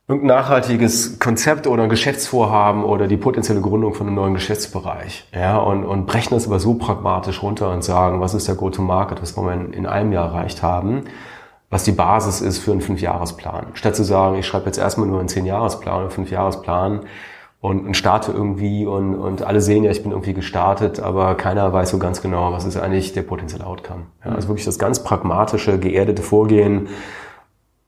irgendein 0.08 0.38
nachhaltiges 0.38 1.18
Konzept 1.18 1.66
oder 1.66 1.84
ein 1.84 1.88
Geschäftsvorhaben 1.88 2.82
oder 2.82 3.06
die 3.06 3.16
potenzielle 3.16 3.60
Gründung 3.60 3.94
von 3.94 4.06
einem 4.06 4.16
neuen 4.16 4.34
Geschäftsbereich. 4.34 5.28
Ja, 5.32 5.58
und, 5.58 5.84
und 5.84 6.06
brechen 6.06 6.34
das 6.34 6.46
aber 6.46 6.58
so 6.58 6.74
pragmatisch 6.74 7.42
runter 7.42 7.70
und 7.70 7.84
sagen, 7.84 8.20
was 8.20 8.34
ist 8.34 8.48
der 8.48 8.54
Go-to-Market, 8.56 9.22
was 9.22 9.36
wir 9.36 9.52
in 9.52 9.86
einem 9.86 10.12
Jahr 10.12 10.28
erreicht 10.28 10.62
haben, 10.62 11.04
was 11.70 11.84
die 11.84 11.92
Basis 11.92 12.40
ist 12.40 12.58
für 12.58 12.72
einen 12.72 12.80
Fünfjahresplan. 12.80 13.66
Statt 13.74 13.94
zu 13.94 14.02
sagen, 14.02 14.36
ich 14.36 14.46
schreibe 14.46 14.66
jetzt 14.66 14.78
erstmal 14.78 15.06
nur 15.06 15.20
einen 15.20 15.28
Zehnjahresplan 15.28 16.00
oder 16.00 16.10
Fünfjahresplan 16.10 17.02
und, 17.60 17.86
und 17.86 17.96
starte 17.96 18.32
irgendwie 18.32 18.86
und, 18.86 19.14
und 19.16 19.42
alle 19.42 19.60
sehen 19.60 19.84
ja, 19.84 19.90
ich 19.90 20.02
bin 20.02 20.12
irgendwie 20.12 20.34
gestartet, 20.34 21.00
aber 21.00 21.34
keiner 21.34 21.72
weiß 21.72 21.90
so 21.90 21.98
ganz 21.98 22.22
genau, 22.22 22.52
was 22.52 22.64
ist 22.64 22.76
eigentlich 22.76 23.12
der 23.12 23.22
potenzielle 23.22 23.66
Outcome. 23.66 24.06
Ja, 24.24 24.32
also 24.32 24.48
wirklich 24.48 24.64
das 24.64 24.78
ganz 24.78 25.02
pragmatische, 25.02 25.78
geerdete 25.78 26.22
Vorgehen, 26.22 26.88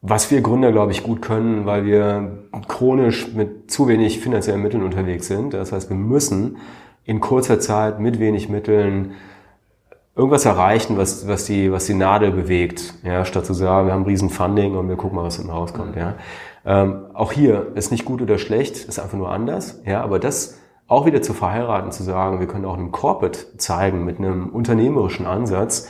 was 0.03 0.31
wir 0.31 0.41
Gründer, 0.41 0.73
glaube 0.73 0.93
ich, 0.93 1.03
gut 1.03 1.23
können, 1.23 1.67
weil 1.67 1.85
wir 1.85 2.47
chronisch 2.69 3.33
mit 3.35 3.71
zu 3.71 3.87
wenig 3.87 4.19
finanziellen 4.21 4.63
Mitteln 4.63 4.83
unterwegs 4.83 5.29
sind. 5.29 5.55
Das 5.55 5.73
heißt, 5.73 5.91
wir 5.91 5.97
müssen 5.97 6.57
in 7.05 7.21
kurzer 7.21 7.61
Zeit 7.61 8.01
mit 8.01 8.19
wenig 8.19 8.49
Mitteln 8.49 9.13
irgendwas 10.17 10.45
erreichen, 10.47 10.97
was, 10.97 11.29
was, 11.29 11.45
die, 11.45 11.71
was 11.71 11.87
die 11.87 11.95
Nadel 11.95 12.31
bewegt, 12.31 12.95
ja, 13.05 13.25
statt 13.25 13.47
zu 13.47 13.55
sagen, 13.55 13.87
wir 13.87 13.95
haben 13.95 14.05
riesen 14.05 14.31
Funding 14.31 14.77
und 14.77 14.89
wir 14.89 14.97
gucken 14.97 15.17
mal, 15.17 15.25
was 15.25 15.37
hinten 15.37 15.51
rauskommt. 15.51 15.97
Ja. 15.97 16.15
Ähm, 16.65 17.07
auch 17.15 17.33
hier 17.33 17.73
ist 17.75 17.91
nicht 17.91 18.05
gut 18.05 18.21
oder 18.23 18.39
schlecht, 18.39 18.77
ist 18.77 18.99
einfach 18.99 19.17
nur 19.17 19.31
anders. 19.31 19.81
Ja, 19.85 20.03
aber 20.03 20.19
das 20.19 20.59
auch 20.87 21.07
wieder 21.07 21.23
zu 21.23 21.33
verheiraten, 21.33 21.93
zu 21.93 22.03
sagen, 22.03 22.41
wir 22.41 22.47
können 22.47 22.65
auch 22.65 22.75
einem 22.75 22.93
Corporate 22.93 23.57
zeigen 23.59 24.05
mit 24.05 24.19
einem 24.19 24.49
unternehmerischen 24.49 25.27
Ansatz, 25.27 25.89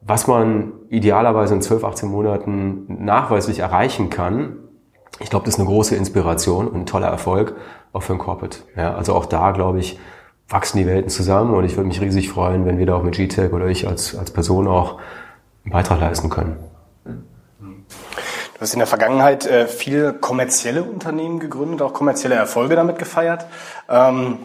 was 0.00 0.26
man 0.28 0.72
idealerweise 0.88 1.54
in 1.54 1.60
12, 1.60 1.84
18 1.84 2.08
Monaten 2.08 3.04
nachweislich 3.04 3.58
erreichen 3.58 4.10
kann, 4.10 4.56
ich 5.20 5.30
glaube, 5.30 5.44
das 5.44 5.54
ist 5.54 5.60
eine 5.60 5.68
große 5.68 5.96
Inspiration 5.96 6.68
und 6.68 6.76
ein 6.76 6.86
toller 6.86 7.08
Erfolg 7.08 7.56
auch 7.92 8.02
für 8.02 8.12
ein 8.12 8.18
Corporate. 8.18 8.58
Ja, 8.76 8.94
also 8.94 9.14
auch 9.14 9.26
da, 9.26 9.50
glaube 9.50 9.80
ich, 9.80 9.98
wachsen 10.48 10.78
die 10.78 10.86
Welten 10.86 11.10
zusammen 11.10 11.54
und 11.54 11.64
ich 11.64 11.76
würde 11.76 11.88
mich 11.88 12.00
riesig 12.00 12.30
freuen, 12.30 12.64
wenn 12.64 12.78
wir 12.78 12.86
da 12.86 12.94
auch 12.96 13.02
mit 13.02 13.16
GTEC 13.16 13.52
oder 13.52 13.66
ich 13.66 13.88
als, 13.88 14.16
als 14.16 14.30
Person 14.30 14.68
auch 14.68 14.98
einen 15.64 15.72
Beitrag 15.72 16.00
leisten 16.00 16.30
können. 16.30 16.56
Du 18.58 18.62
hast 18.62 18.72
in 18.72 18.80
der 18.80 18.88
Vergangenheit 18.88 19.46
äh, 19.46 19.68
viele 19.68 20.12
kommerzielle 20.12 20.82
Unternehmen 20.82 21.38
gegründet, 21.38 21.80
auch 21.80 21.92
kommerzielle 21.92 22.34
Erfolge 22.34 22.74
damit 22.74 22.98
gefeiert. 22.98 23.46
Ähm, 23.88 24.38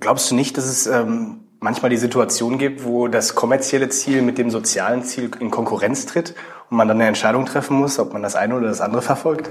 glaubst 0.00 0.32
du 0.32 0.34
nicht, 0.34 0.58
dass 0.58 0.64
es 0.64 0.88
ähm, 0.88 1.44
manchmal 1.60 1.90
die 1.90 1.96
Situation 1.96 2.58
gibt, 2.58 2.84
wo 2.84 3.06
das 3.06 3.36
kommerzielle 3.36 3.88
Ziel 3.88 4.20
mit 4.22 4.36
dem 4.36 4.50
sozialen 4.50 5.04
Ziel 5.04 5.30
in 5.38 5.52
Konkurrenz 5.52 6.06
tritt 6.06 6.34
und 6.70 6.76
man 6.76 6.88
dann 6.88 6.96
eine 6.96 7.06
Entscheidung 7.06 7.46
treffen 7.46 7.76
muss, 7.76 8.00
ob 8.00 8.12
man 8.12 8.24
das 8.24 8.34
eine 8.34 8.56
oder 8.56 8.66
das 8.66 8.80
andere 8.80 9.00
verfolgt? 9.00 9.48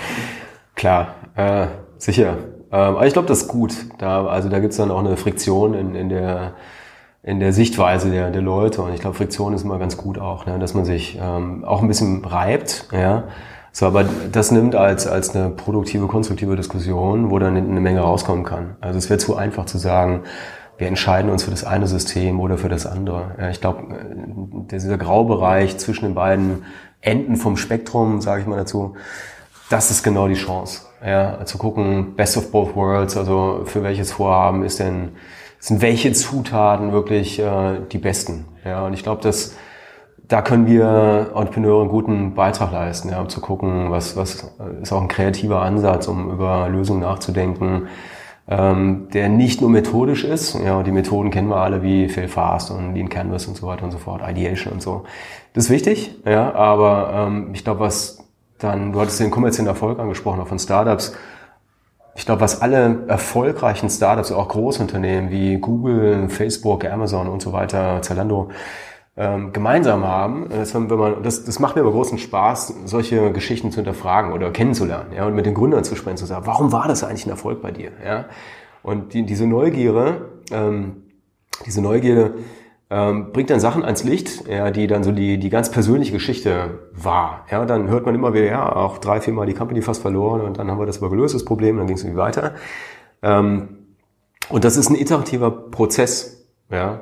Klar, 0.74 1.14
äh, 1.36 1.66
sicher. 1.98 2.38
Ähm, 2.72 2.96
aber 2.96 3.06
ich 3.06 3.12
glaube, 3.12 3.28
das 3.28 3.42
ist 3.42 3.48
gut. 3.48 3.74
Da, 3.98 4.26
also 4.26 4.48
da 4.48 4.60
gibt 4.60 4.70
es 4.70 4.78
dann 4.78 4.90
auch 4.90 5.00
eine 5.00 5.18
Friktion 5.18 5.74
in, 5.74 5.94
in 5.94 6.08
der 6.08 6.54
in 7.28 7.40
der 7.40 7.52
Sichtweise 7.52 8.10
der, 8.10 8.30
der 8.30 8.40
Leute. 8.40 8.80
Und 8.80 8.94
ich 8.94 9.00
glaube, 9.00 9.14
Friktion 9.14 9.52
ist 9.52 9.62
immer 9.62 9.78
ganz 9.78 9.98
gut 9.98 10.18
auch, 10.18 10.46
ne? 10.46 10.58
dass 10.58 10.72
man 10.72 10.86
sich 10.86 11.18
ähm, 11.20 11.62
auch 11.62 11.82
ein 11.82 11.88
bisschen 11.88 12.24
reibt. 12.24 12.88
Ja? 12.90 13.24
So, 13.70 13.84
aber 13.84 14.06
das 14.32 14.50
nimmt 14.50 14.74
als, 14.74 15.06
als 15.06 15.36
eine 15.36 15.50
produktive, 15.50 16.06
konstruktive 16.06 16.56
Diskussion, 16.56 17.30
wo 17.30 17.38
dann 17.38 17.54
eine 17.54 17.80
Menge 17.80 18.00
rauskommen 18.00 18.44
kann. 18.44 18.76
Also 18.80 18.96
es 18.96 19.10
wäre 19.10 19.18
zu 19.18 19.36
einfach 19.36 19.66
zu 19.66 19.76
sagen, 19.76 20.22
wir 20.78 20.86
entscheiden 20.86 21.30
uns 21.30 21.42
für 21.42 21.50
das 21.50 21.64
eine 21.64 21.86
System 21.86 22.40
oder 22.40 22.56
für 22.56 22.70
das 22.70 22.86
andere. 22.86 23.32
Ich 23.50 23.60
glaube, 23.60 23.82
äh, 23.94 24.70
dieser 24.70 24.96
Graubereich 24.96 25.76
zwischen 25.76 26.06
den 26.06 26.14
beiden 26.14 26.64
Enden 27.02 27.36
vom 27.36 27.58
Spektrum, 27.58 28.22
sage 28.22 28.40
ich 28.40 28.46
mal 28.46 28.56
dazu, 28.56 28.96
das 29.68 29.90
ist 29.90 30.02
genau 30.02 30.28
die 30.28 30.34
Chance. 30.34 30.86
Ja, 31.04 31.44
zu 31.44 31.58
gucken, 31.58 32.16
best 32.16 32.38
of 32.38 32.50
both 32.50 32.74
worlds, 32.74 33.18
also 33.18 33.64
für 33.66 33.82
welches 33.82 34.12
Vorhaben 34.12 34.64
ist 34.64 34.80
denn, 34.80 35.10
sind 35.58 35.82
welche 35.82 36.12
Zutaten 36.12 36.92
wirklich 36.92 37.38
äh, 37.38 37.80
die 37.90 37.98
besten. 37.98 38.46
Ja, 38.64 38.86
und 38.86 38.94
ich 38.94 39.02
glaube, 39.02 39.22
dass 39.22 39.56
da 40.26 40.42
können 40.42 40.66
wir 40.66 41.30
Entrepreneure 41.34 41.80
einen 41.80 41.90
guten 41.90 42.34
Beitrag 42.34 42.70
leisten, 42.72 43.08
ja, 43.08 43.20
um 43.20 43.30
zu 43.30 43.40
gucken, 43.40 43.90
was, 43.90 44.14
was 44.14 44.52
ist 44.82 44.92
auch 44.92 45.00
ein 45.00 45.08
kreativer 45.08 45.62
Ansatz, 45.62 46.06
um 46.06 46.30
über 46.30 46.68
Lösungen 46.68 47.00
nachzudenken 47.00 47.88
ähm, 48.48 49.08
der 49.12 49.28
nicht 49.28 49.60
nur 49.60 49.70
methodisch 49.70 50.24
ist. 50.24 50.54
Ja, 50.54 50.82
die 50.82 50.90
Methoden 50.90 51.30
kennen 51.30 51.48
wir 51.48 51.56
alle 51.56 51.82
wie 51.82 52.08
Fail 52.08 52.28
Fast 52.28 52.70
und 52.70 52.94
Lean 52.94 53.08
Canvas 53.08 53.46
und 53.46 53.56
so 53.56 53.66
weiter 53.66 53.84
und 53.84 53.90
so 53.90 53.98
fort, 53.98 54.22
Ideation 54.26 54.74
und 54.74 54.82
so. 54.82 55.04
Das 55.52 55.64
ist 55.64 55.70
wichtig, 55.70 56.14
ja, 56.24 56.54
aber 56.54 57.10
ähm, 57.14 57.50
ich 57.52 57.64
glaube, 57.64 57.80
was 57.80 58.24
dann, 58.58 58.92
du 58.92 59.00
hattest 59.00 59.20
den 59.20 59.30
kommerziellen 59.30 59.68
Erfolg 59.68 59.98
angesprochen, 59.98 60.40
auch 60.40 60.48
von 60.48 60.58
Startups. 60.58 61.14
Ich 62.18 62.26
glaube, 62.26 62.40
was 62.40 62.60
alle 62.60 63.04
erfolgreichen 63.06 63.88
Startups, 63.88 64.32
auch 64.32 64.48
Großunternehmen 64.48 65.30
wie 65.30 65.56
Google, 65.58 66.28
Facebook, 66.28 66.84
Amazon 66.84 67.28
und 67.28 67.40
so 67.40 67.52
weiter, 67.52 68.02
Zalando, 68.02 68.50
ähm, 69.16 69.52
gemeinsam 69.52 70.04
haben. 70.04 70.48
Das, 70.50 70.74
wenn 70.74 70.88
man, 70.88 71.22
das, 71.22 71.44
das 71.44 71.60
macht 71.60 71.76
mir 71.76 71.82
aber 71.82 71.92
großen 71.92 72.18
Spaß, 72.18 72.74
solche 72.86 73.30
Geschichten 73.30 73.70
zu 73.70 73.76
hinterfragen 73.76 74.32
oder 74.32 74.50
kennenzulernen 74.50 75.12
ja, 75.14 75.26
und 75.26 75.36
mit 75.36 75.46
den 75.46 75.54
Gründern 75.54 75.84
zu 75.84 75.94
sprechen, 75.94 76.16
zu 76.16 76.26
sagen, 76.26 76.44
warum 76.44 76.72
war 76.72 76.88
das 76.88 77.04
eigentlich 77.04 77.24
ein 77.24 77.30
Erfolg 77.30 77.62
bei 77.62 77.70
dir? 77.70 77.92
Ja? 78.04 78.24
Und 78.82 79.14
die, 79.14 79.24
diese 79.24 79.46
Neugierde, 79.46 80.28
ähm, 80.50 81.04
diese 81.66 81.80
Neugierde 81.80 82.34
ähm, 82.90 83.32
bringt 83.32 83.50
dann 83.50 83.60
Sachen 83.60 83.84
ans 83.84 84.02
Licht, 84.04 84.48
ja, 84.48 84.70
die 84.70 84.86
dann 84.86 85.04
so 85.04 85.12
die, 85.12 85.38
die 85.38 85.50
ganz 85.50 85.70
persönliche 85.70 86.12
Geschichte 86.12 86.78
war. 86.92 87.44
Ja, 87.50 87.64
dann 87.66 87.88
hört 87.88 88.06
man 88.06 88.14
immer 88.14 88.32
wieder, 88.32 88.46
ja, 88.46 88.74
auch 88.74 88.98
drei, 88.98 89.20
vier 89.20 89.34
Mal 89.34 89.46
die 89.46 89.54
Company 89.54 89.82
fast 89.82 90.00
verloren 90.00 90.40
und 90.40 90.58
dann 90.58 90.70
haben 90.70 90.78
wir 90.78 90.86
das 90.86 90.98
aber 90.98 91.10
gelöst, 91.10 91.34
das 91.34 91.44
Problem, 91.44 91.76
dann 91.76 91.86
ging 91.86 91.96
es 91.96 92.02
irgendwie 92.02 92.20
weiter. 92.20 92.54
Ähm, 93.22 93.68
und 94.48 94.64
das 94.64 94.76
ist 94.76 94.88
ein 94.88 94.96
iterativer 94.96 95.50
Prozess. 95.50 96.46
Ja. 96.70 97.00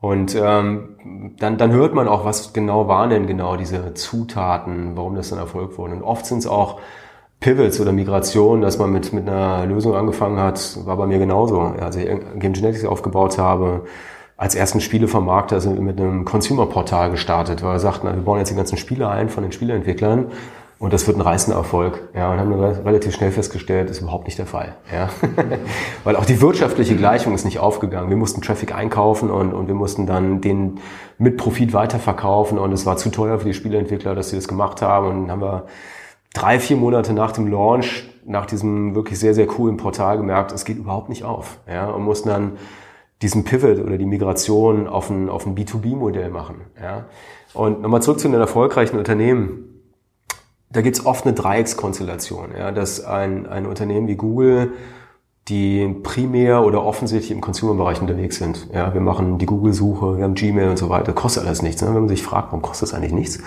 Und 0.00 0.36
ähm, 0.40 1.34
dann, 1.38 1.56
dann 1.56 1.72
hört 1.72 1.94
man 1.94 2.08
auch, 2.08 2.24
was 2.24 2.52
genau 2.52 2.88
waren 2.88 3.10
denn 3.10 3.26
genau 3.26 3.56
diese 3.56 3.94
Zutaten, 3.94 4.96
warum 4.96 5.14
das 5.14 5.30
dann 5.30 5.38
Erfolg 5.38 5.78
wurde. 5.78 5.94
Und 5.94 6.02
oft 6.02 6.26
sind 6.26 6.38
es 6.38 6.46
auch 6.46 6.78
Pivots 7.40 7.80
oder 7.80 7.92
Migrationen, 7.92 8.62
dass 8.62 8.78
man 8.78 8.92
mit, 8.92 9.12
mit 9.12 9.28
einer 9.28 9.66
Lösung 9.66 9.94
angefangen 9.94 10.38
hat, 10.38 10.78
war 10.84 10.96
bei 10.96 11.06
mir 11.06 11.18
genauso. 11.18 11.60
Als 11.60 11.96
ich 11.96 12.06
Game 12.06 12.52
Genetics 12.52 12.84
aufgebaut 12.84 13.38
habe, 13.38 13.86
als 14.36 14.54
ersten 14.54 14.80
Spielevermarkter 14.80 15.60
sind 15.60 15.74
wir 15.76 15.82
mit 15.82 16.00
einem 16.00 16.24
Consumer-Portal 16.24 17.10
gestartet, 17.10 17.62
weil 17.62 17.74
wir 17.74 17.80
sagten, 17.80 18.06
wir 18.06 18.22
bauen 18.22 18.38
jetzt 18.38 18.50
die 18.50 18.56
ganzen 18.56 18.76
Spiele 18.76 19.08
ein 19.08 19.28
von 19.28 19.42
den 19.42 19.52
Spieleentwicklern 19.52 20.32
und 20.80 20.92
das 20.92 21.06
wird 21.06 21.16
ein 21.16 21.20
reißender 21.20 21.56
Erfolg. 21.56 22.08
Ja, 22.14 22.32
und 22.32 22.40
haben 22.40 22.52
relativ 22.52 23.14
schnell 23.14 23.30
festgestellt, 23.30 23.88
ist 23.90 24.00
überhaupt 24.00 24.26
nicht 24.26 24.38
der 24.38 24.46
Fall. 24.46 24.74
Ja. 24.92 25.08
Weil 26.04 26.16
auch 26.16 26.24
die 26.24 26.40
wirtschaftliche 26.40 26.96
Gleichung 26.96 27.32
ist 27.34 27.44
nicht 27.44 27.60
aufgegangen. 27.60 28.10
Wir 28.10 28.16
mussten 28.16 28.42
Traffic 28.42 28.74
einkaufen 28.74 29.30
und, 29.30 29.54
und 29.54 29.68
wir 29.68 29.74
mussten 29.74 30.04
dann 30.06 30.40
den 30.40 30.80
mit 31.16 31.36
Profit 31.36 31.72
weiterverkaufen 31.72 32.58
und 32.58 32.72
es 32.72 32.86
war 32.86 32.96
zu 32.96 33.10
teuer 33.10 33.38
für 33.38 33.46
die 33.46 33.54
Spieleentwickler, 33.54 34.16
dass 34.16 34.30
sie 34.30 34.36
das 34.36 34.48
gemacht 34.48 34.82
haben. 34.82 35.06
Und 35.06 35.22
dann 35.22 35.30
haben 35.30 35.42
wir 35.42 35.66
drei, 36.34 36.58
vier 36.58 36.76
Monate 36.76 37.12
nach 37.12 37.30
dem 37.30 37.46
Launch, 37.46 38.10
nach 38.26 38.46
diesem 38.46 38.96
wirklich 38.96 39.18
sehr, 39.20 39.32
sehr 39.32 39.46
coolen 39.46 39.76
Portal 39.76 40.16
gemerkt, 40.16 40.50
es 40.50 40.64
geht 40.64 40.78
überhaupt 40.78 41.08
nicht 41.08 41.22
auf. 41.22 41.58
Ja, 41.66 41.88
und 41.88 42.02
mussten 42.02 42.28
dann 42.28 42.52
diesen 43.24 43.42
Pivot 43.42 43.80
oder 43.84 43.98
die 43.98 44.06
Migration 44.06 44.86
auf 44.86 45.10
ein, 45.10 45.28
auf 45.28 45.46
ein 45.46 45.56
B2B-Modell 45.56 46.30
machen. 46.30 46.60
Ja. 46.80 47.06
Und 47.52 47.82
nochmal 47.82 48.02
zurück 48.02 48.20
zu 48.20 48.28
den 48.28 48.38
erfolgreichen 48.38 48.98
Unternehmen 48.98 49.74
da 50.74 50.82
gibt 50.82 50.98
es 50.98 51.06
oft 51.06 51.24
eine 51.24 51.34
Dreieckskonstellation, 51.34 52.50
ja, 52.58 52.72
dass 52.72 53.04
ein, 53.04 53.46
ein 53.46 53.64
Unternehmen 53.64 54.08
wie 54.08 54.16
Google, 54.16 54.72
die 55.48 55.94
primär 56.02 56.64
oder 56.64 56.84
offensichtlich 56.84 57.30
im 57.30 57.40
Consumer-Bereich 57.40 58.00
unterwegs 58.00 58.36
sind. 58.36 58.68
Ja, 58.72 58.92
wir 58.92 59.00
machen 59.00 59.38
die 59.38 59.46
Google-Suche, 59.46 60.16
wir 60.16 60.24
haben 60.24 60.34
Gmail 60.34 60.70
und 60.70 60.78
so 60.78 60.88
weiter, 60.88 61.12
kostet 61.12 61.44
alles 61.44 61.62
nichts. 61.62 61.80
Ne? 61.80 61.88
Wenn 61.88 62.00
man 62.00 62.08
sich 62.08 62.22
fragt, 62.22 62.48
warum 62.48 62.62
kostet 62.62 62.88
das 62.88 62.94
eigentlich 62.94 63.12
nichts? 63.12 63.38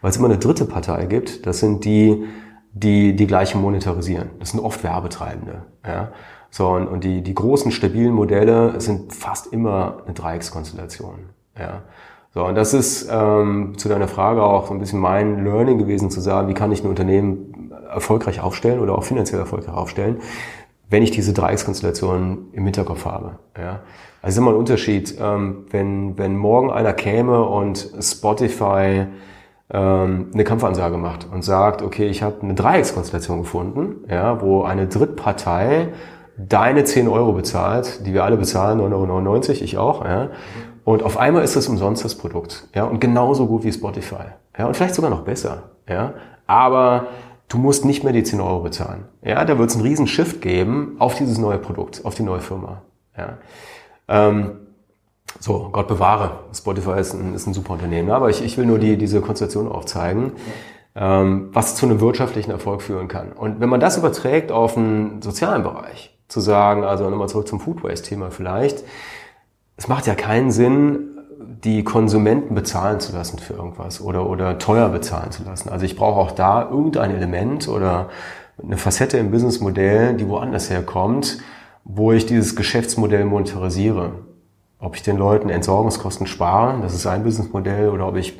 Weil 0.00 0.10
es 0.10 0.16
immer 0.16 0.26
eine 0.26 0.38
dritte 0.38 0.64
Partei 0.64 1.06
gibt, 1.06 1.46
das 1.46 1.58
sind 1.58 1.84
die, 1.84 2.24
die 2.72 3.16
die 3.16 3.26
gleiche 3.26 3.58
monetarisieren. 3.58 4.30
Das 4.38 4.50
sind 4.50 4.60
oft 4.60 4.84
Werbetreibende. 4.84 5.64
Ja? 5.84 6.12
So, 6.56 6.68
und, 6.68 6.88
und 6.88 7.04
die, 7.04 7.20
die 7.20 7.34
großen, 7.34 7.70
stabilen 7.70 8.14
Modelle 8.14 8.80
sind 8.80 9.12
fast 9.12 9.52
immer 9.52 9.98
eine 10.06 10.14
Dreieckskonstellation. 10.14 11.26
Ja? 11.58 11.82
So, 12.32 12.46
und 12.46 12.54
das 12.54 12.72
ist 12.72 13.10
ähm, 13.12 13.74
zu 13.76 13.90
deiner 13.90 14.08
Frage 14.08 14.42
auch 14.42 14.68
so 14.68 14.72
ein 14.72 14.80
bisschen 14.80 14.98
mein 14.98 15.44
Learning 15.44 15.76
gewesen, 15.76 16.10
zu 16.10 16.18
sagen, 16.22 16.48
wie 16.48 16.54
kann 16.54 16.72
ich 16.72 16.82
ein 16.82 16.88
Unternehmen 16.88 17.72
erfolgreich 17.90 18.40
aufstellen 18.40 18.80
oder 18.80 18.96
auch 18.96 19.04
finanziell 19.04 19.38
erfolgreich 19.38 19.74
aufstellen, 19.74 20.22
wenn 20.88 21.02
ich 21.02 21.10
diese 21.10 21.34
Dreieckskonstellation 21.34 22.46
im 22.52 22.64
Hinterkopf 22.64 23.04
habe. 23.04 23.38
Ja? 23.58 23.80
Also 24.22 24.36
ist 24.36 24.38
immer 24.38 24.52
ein 24.52 24.56
Unterschied, 24.56 25.14
ähm, 25.20 25.66
wenn, 25.68 26.16
wenn 26.16 26.38
morgen 26.38 26.70
einer 26.70 26.94
käme 26.94 27.44
und 27.44 27.86
Spotify 28.00 29.08
ähm, 29.68 30.30
eine 30.32 30.44
Kampfansage 30.44 30.96
macht 30.96 31.28
und 31.30 31.42
sagt, 31.42 31.82
okay, 31.82 32.06
ich 32.06 32.22
habe 32.22 32.36
eine 32.40 32.54
Dreieckskonstellation 32.54 33.40
gefunden, 33.40 34.06
ja, 34.08 34.40
wo 34.40 34.62
eine 34.62 34.86
Drittpartei 34.86 35.88
deine 36.36 36.84
10 36.84 37.08
Euro 37.08 37.32
bezahlt, 37.32 38.06
die 38.06 38.12
wir 38.12 38.24
alle 38.24 38.36
bezahlen, 38.36 38.80
9,99 38.80 38.84
Euro, 38.84 39.64
ich 39.64 39.78
auch, 39.78 40.04
ja. 40.04 40.28
Und 40.84 41.02
auf 41.02 41.16
einmal 41.18 41.42
ist 41.42 41.56
es 41.56 41.68
umsonst 41.68 42.04
das 42.04 42.14
Produkt, 42.14 42.68
ja, 42.74 42.84
und 42.84 43.00
genauso 43.00 43.46
gut 43.46 43.64
wie 43.64 43.72
Spotify, 43.72 44.26
ja, 44.58 44.66
und 44.66 44.76
vielleicht 44.76 44.94
sogar 44.94 45.10
noch 45.10 45.22
besser, 45.22 45.64
ja. 45.88 46.14
Aber 46.46 47.08
du 47.48 47.58
musst 47.58 47.84
nicht 47.84 48.04
mehr 48.04 48.12
die 48.12 48.22
10 48.22 48.40
Euro 48.40 48.60
bezahlen, 48.60 49.04
ja. 49.22 49.44
Da 49.44 49.58
wird 49.58 49.70
es 49.70 49.76
einen 49.76 49.84
riesen 49.84 50.06
Shift 50.06 50.40
geben 50.40 50.96
auf 50.98 51.14
dieses 51.14 51.38
neue 51.38 51.58
Produkt, 51.58 52.04
auf 52.04 52.14
die 52.14 52.22
neue 52.22 52.40
Firma, 52.40 52.82
ja. 53.16 53.38
Ähm, 54.08 54.52
so, 55.40 55.68
Gott 55.70 55.88
bewahre. 55.88 56.40
Spotify 56.54 56.98
ist 56.98 57.12
ein, 57.12 57.34
ist 57.34 57.46
ein 57.46 57.54
super 57.54 57.74
Unternehmen. 57.74 58.10
Aber 58.10 58.30
ich, 58.30 58.42
ich 58.42 58.56
will 58.56 58.66
nur 58.66 58.78
die, 58.78 58.96
diese 58.96 59.20
Konstellation 59.20 59.70
aufzeigen, 59.70 60.32
ähm, 60.94 61.50
was 61.52 61.76
zu 61.76 61.86
einem 61.86 62.00
wirtschaftlichen 62.00 62.50
Erfolg 62.50 62.82
führen 62.82 63.08
kann. 63.08 63.32
Und 63.32 63.60
wenn 63.60 63.68
man 63.68 63.80
das 63.80 63.98
überträgt 63.98 64.50
auf 64.50 64.74
den 64.74 65.20
sozialen 65.20 65.62
Bereich, 65.62 66.15
zu 66.28 66.40
sagen, 66.40 66.84
also 66.84 67.08
nochmal 67.08 67.28
zurück 67.28 67.48
zum 67.48 67.60
Food 67.60 67.82
Waste-Thema 67.84 68.30
vielleicht, 68.30 68.84
es 69.76 69.88
macht 69.88 70.06
ja 70.06 70.14
keinen 70.14 70.50
Sinn, 70.50 71.16
die 71.38 71.84
Konsumenten 71.84 72.54
bezahlen 72.54 73.00
zu 73.00 73.12
lassen 73.12 73.38
für 73.38 73.54
irgendwas 73.54 74.00
oder, 74.00 74.28
oder 74.28 74.58
teuer 74.58 74.88
bezahlen 74.88 75.30
zu 75.32 75.44
lassen. 75.44 75.68
Also 75.68 75.84
ich 75.84 75.96
brauche 75.96 76.18
auch 76.18 76.32
da 76.32 76.68
irgendein 76.68 77.14
Element 77.14 77.68
oder 77.68 78.08
eine 78.62 78.76
Facette 78.78 79.18
im 79.18 79.30
Businessmodell, 79.30 80.14
die 80.14 80.28
woanders 80.28 80.70
herkommt, 80.70 81.38
wo 81.84 82.12
ich 82.12 82.26
dieses 82.26 82.56
Geschäftsmodell 82.56 83.24
monetarisiere. 83.24 84.12
Ob 84.78 84.96
ich 84.96 85.02
den 85.02 85.16
Leuten 85.16 85.50
Entsorgungskosten 85.50 86.26
spare, 86.26 86.80
das 86.82 86.94
ist 86.94 87.06
ein 87.06 87.22
Businessmodell, 87.22 87.88
oder 87.90 88.08
ob 88.08 88.16
ich 88.16 88.38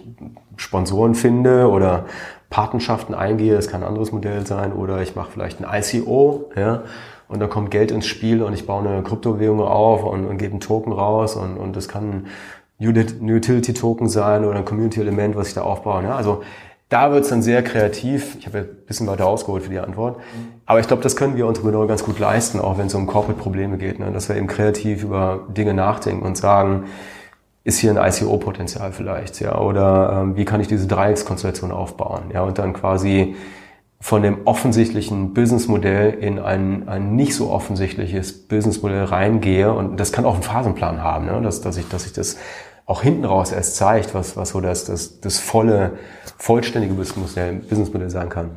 Sponsoren 0.56 1.14
finde 1.14 1.68
oder 1.68 2.06
Patenschaften 2.50 3.14
eingehe, 3.14 3.54
das 3.54 3.68
kann 3.68 3.82
ein 3.82 3.88
anderes 3.88 4.12
Modell 4.12 4.46
sein, 4.46 4.72
oder 4.72 5.02
ich 5.02 5.16
mache 5.16 5.30
vielleicht 5.30 5.62
ein 5.62 5.82
ICO, 5.82 6.50
ja, 6.56 6.82
und 7.28 7.40
da 7.40 7.46
kommt 7.46 7.70
Geld 7.70 7.90
ins 7.90 8.06
Spiel 8.06 8.42
und 8.42 8.52
ich 8.52 8.66
baue 8.66 8.88
eine 8.88 9.02
Kryptowährung 9.02 9.60
auf 9.60 10.04
und, 10.04 10.26
und 10.26 10.38
gebe 10.38 10.52
einen 10.52 10.60
Token 10.60 10.92
raus 10.92 11.36
und, 11.36 11.56
und 11.56 11.76
das 11.76 11.88
kann 11.88 12.26
ein 12.78 12.88
Utility-Token 12.88 14.08
sein 14.08 14.44
oder 14.44 14.58
ein 14.58 14.64
Community-Element, 14.64 15.36
was 15.36 15.48
ich 15.48 15.54
da 15.54 15.62
aufbaue. 15.62 16.04
Ja. 16.04 16.16
Also 16.16 16.42
da 16.88 17.10
wird 17.10 17.24
es 17.24 17.30
dann 17.30 17.42
sehr 17.42 17.62
kreativ. 17.64 18.36
Ich 18.38 18.46
habe 18.46 18.58
ja 18.58 18.64
ein 18.64 18.86
bisschen 18.86 19.06
weiter 19.06 19.26
ausgeholt 19.26 19.64
für 19.64 19.70
die 19.70 19.78
Antwort. 19.78 20.20
Aber 20.66 20.78
ich 20.78 20.86
glaube, 20.86 21.02
das 21.02 21.16
können 21.16 21.36
wir 21.36 21.46
Entrepreneure 21.46 21.88
ganz 21.88 22.04
gut 22.04 22.18
leisten, 22.18 22.60
auch 22.60 22.78
wenn 22.78 22.86
es 22.86 22.94
um 22.94 23.06
Corporate-Probleme 23.06 23.76
geht. 23.76 23.98
Ne? 23.98 24.12
Dass 24.12 24.28
wir 24.28 24.36
eben 24.36 24.46
kreativ 24.46 25.02
über 25.02 25.46
Dinge 25.48 25.74
nachdenken 25.74 26.24
und 26.24 26.36
sagen, 26.36 26.84
ist 27.66 27.78
hier 27.78 27.90
ein 27.90 27.96
ICO-Potenzial 27.96 28.92
vielleicht, 28.92 29.40
ja, 29.40 29.58
oder 29.58 30.20
ähm, 30.22 30.36
wie 30.36 30.44
kann 30.44 30.60
ich 30.60 30.68
diese 30.68 30.86
Dreieckskonstellation 30.86 31.72
aufbauen, 31.72 32.30
ja, 32.32 32.42
und 32.42 32.58
dann 32.58 32.72
quasi 32.72 33.34
von 34.00 34.22
dem 34.22 34.46
offensichtlichen 34.46 35.32
Businessmodell 35.32 36.12
in 36.14 36.38
ein, 36.38 36.88
ein 36.88 37.16
nicht 37.16 37.34
so 37.34 37.50
offensichtliches 37.50 38.46
Businessmodell 38.46 39.04
reingehe 39.04 39.72
und 39.72 39.98
das 39.98 40.12
kann 40.12 40.24
auch 40.24 40.34
einen 40.34 40.42
Phasenplan 40.42 41.02
haben, 41.02 41.26
ne? 41.26 41.40
dass, 41.42 41.60
dass 41.60 41.76
ich, 41.76 41.88
dass 41.88 42.06
ich 42.06 42.12
das 42.12 42.36
auch 42.84 43.02
hinten 43.02 43.24
raus 43.24 43.52
erst 43.52 43.76
zeigt, 43.76 44.14
was, 44.14 44.36
was 44.36 44.50
so 44.50 44.60
das, 44.60 44.84
das, 44.84 45.20
das 45.20 45.38
volle, 45.38 45.98
vollständige 46.38 46.94
Businessmodell, 46.94 47.54
Businessmodell 47.54 48.10
sein 48.10 48.28
kann. 48.28 48.56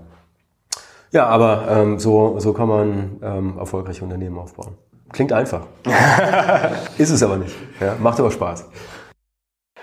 Ja, 1.12 1.26
aber 1.26 1.68
ähm, 1.70 2.00
so, 2.00 2.40
so 2.40 2.54
kann 2.54 2.68
man 2.68 3.20
ähm, 3.24 3.58
erfolgreiche 3.58 4.04
Unternehmen 4.04 4.38
aufbauen. 4.38 4.76
Klingt 5.12 5.34
einfach. 5.34 5.62
ist 7.00 7.10
es 7.10 7.24
aber 7.24 7.38
nicht. 7.38 7.56
Ja, 7.80 7.96
macht 8.00 8.20
aber 8.20 8.30
Spaß. 8.30 8.70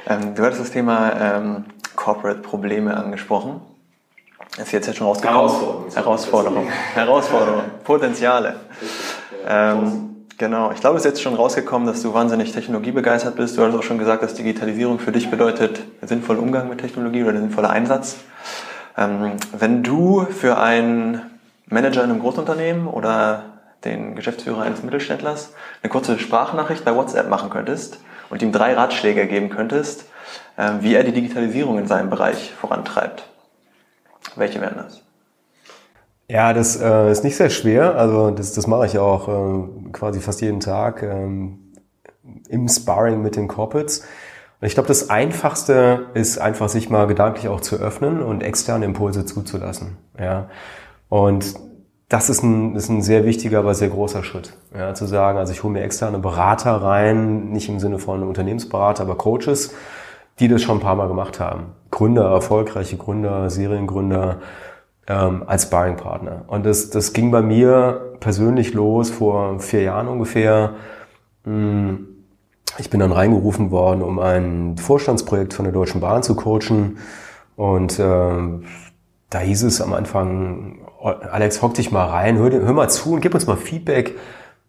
Ähm, 0.06 0.36
du 0.36 0.44
hattest 0.44 0.60
das 0.60 0.70
Thema 0.70 1.12
ähm, 1.20 1.64
Corporate-Probleme 1.96 2.96
angesprochen. 2.96 3.60
Ist 4.58 4.72
jetzt, 4.72 4.86
jetzt 4.86 4.96
schon 4.96 5.06
rausgekommen. 5.06 5.38
Herausforderung. 5.38 5.92
Herausforderung. 5.94 6.68
Herausforderung. 6.94 7.62
Potenziale. 7.84 8.56
Ähm, 9.46 10.16
Genau, 10.38 10.70
ich 10.70 10.80
glaube, 10.80 10.96
es 10.98 11.04
ist 11.06 11.12
jetzt 11.12 11.22
schon 11.22 11.34
rausgekommen, 11.34 11.88
dass 11.88 12.02
du 12.02 12.12
wahnsinnig 12.12 12.52
technologiebegeistert 12.52 13.36
bist. 13.36 13.56
Du 13.56 13.62
hast 13.62 13.74
auch 13.74 13.82
schon 13.82 13.96
gesagt, 13.96 14.22
dass 14.22 14.34
Digitalisierung 14.34 14.98
für 14.98 15.10
dich 15.10 15.30
bedeutet 15.30 15.80
sinnvoller 16.02 16.40
Umgang 16.40 16.68
mit 16.68 16.78
Technologie 16.78 17.22
oder 17.22 17.38
sinnvoller 17.38 17.70
Einsatz. 17.70 18.18
Ähm, 18.98 19.32
wenn 19.56 19.82
du 19.82 20.26
für 20.26 20.58
einen 20.58 21.22
Manager 21.68 22.04
in 22.04 22.10
einem 22.10 22.20
Großunternehmen 22.20 22.86
oder 22.86 23.44
den 23.84 24.14
Geschäftsführer 24.14 24.60
eines 24.60 24.82
Mittelständlers 24.82 25.54
eine 25.82 25.90
kurze 25.90 26.18
Sprachnachricht 26.18 26.84
bei 26.84 26.94
WhatsApp 26.94 27.30
machen 27.30 27.48
könntest 27.48 27.98
und 28.28 28.42
ihm 28.42 28.52
drei 28.52 28.74
Ratschläge 28.74 29.26
geben 29.26 29.48
könntest, 29.48 30.04
äh, 30.58 30.70
wie 30.80 30.94
er 30.94 31.04
die 31.04 31.12
Digitalisierung 31.12 31.78
in 31.78 31.86
seinem 31.86 32.10
Bereich 32.10 32.52
vorantreibt, 32.52 33.24
welche 34.38 34.61
wären 34.61 34.77
das? 34.77 35.03
Ja, 36.29 36.53
das 36.53 36.81
äh, 36.81 37.11
ist 37.11 37.22
nicht 37.22 37.37
sehr 37.37 37.51
schwer. 37.51 37.96
Also 37.96 38.31
das, 38.31 38.53
das 38.53 38.66
mache 38.66 38.87
ich 38.87 38.99
auch 38.99 39.29
äh, 39.29 39.90
quasi 39.92 40.20
fast 40.20 40.40
jeden 40.40 40.61
Tag 40.61 41.03
ähm, 41.03 41.72
im 42.49 42.68
Sparring 42.68 43.22
mit 43.22 43.37
den 43.37 43.49
Corporates. 43.49 44.01
Und 44.61 44.66
ich 44.66 44.75
glaube, 44.75 44.88
das 44.88 45.11
Einfachste 45.11 46.07
ist 46.14 46.38
einfach, 46.38 46.68
sich 46.68 46.90
mal 46.90 47.07
gedanklich 47.07 47.49
auch 47.49 47.61
zu 47.61 47.77
öffnen 47.77 48.22
und 48.22 48.42
externe 48.42 48.87
Impulse 48.87 49.25
zuzulassen. 49.27 49.99
Ja. 50.18 50.49
Und 51.09 51.55
das 52.09 52.31
ist 52.31 52.42
ein, 52.42 52.75
ist 52.75 52.88
ein 52.88 53.03
sehr 53.03 53.25
wichtiger, 53.25 53.59
aber 53.59 53.75
sehr 53.75 53.88
großer 53.88 54.25
Schritt. 54.25 54.53
Ja, 54.77 54.94
zu 54.94 55.07
sagen, 55.07 55.38
also 55.38 55.53
ich 55.53 55.62
hole 55.62 55.72
mir 55.72 55.83
externe 55.83 56.18
Berater 56.18 56.72
rein, 56.72 57.51
nicht 57.51 57.68
im 57.68 57.81
Sinne 57.81 57.99
von 57.99 58.22
Unternehmensberater, 58.22 59.03
aber 59.03 59.16
Coaches, 59.16 59.75
die 60.38 60.49
das 60.49 60.62
schon 60.62 60.79
ein 60.79 60.83
paar 60.83 60.96
Mal 60.96 61.09
gemacht 61.09 61.40
haben. 61.40 61.72
Gründer, 61.90 62.25
erfolgreiche 62.31 62.96
Gründer, 62.96 63.49
Seriengründer, 63.49 64.40
ähm, 65.09 65.44
als 65.46 65.64
Sparringpartner. 65.64 66.44
Und 66.49 66.66
das, 66.66 66.90
das 66.90 67.12
ging 67.12 67.31
bei 67.31 67.42
mir 67.42 68.16
persönlich 68.20 68.75
los 68.75 69.11
vor 69.11 69.61
vier 69.61 69.83
Jahren 69.83 70.09
ungefähr. 70.09 70.75
Hm, 71.44 72.09
ich 72.79 72.90
bin 72.90 73.01
dann 73.01 73.12
reingerufen 73.12 73.70
worden, 73.70 74.03
um 74.03 74.18
ein 74.18 74.77
Vorstandsprojekt 74.77 75.55
von 75.55 75.64
der 75.64 75.72
Deutschen 75.72 76.01
Bahn 76.01 76.22
zu 76.22 76.35
coachen. 76.35 76.99
Und 77.57 77.99
äh, 77.99 78.33
da 79.31 79.38
hieß 79.38 79.62
es 79.62 79.81
am 79.81 79.94
Anfang, 79.94 80.81
Alex, 81.03 81.62
hock 81.62 81.75
dich 81.75 81.90
mal 81.90 82.07
rein, 82.07 82.37
hör, 82.38 82.51
hör 82.51 82.72
mal 82.72 82.88
zu 82.88 83.14
und 83.14 83.20
gib 83.20 83.35
uns 83.35 83.46
mal 83.46 83.57
Feedback, 83.57 84.16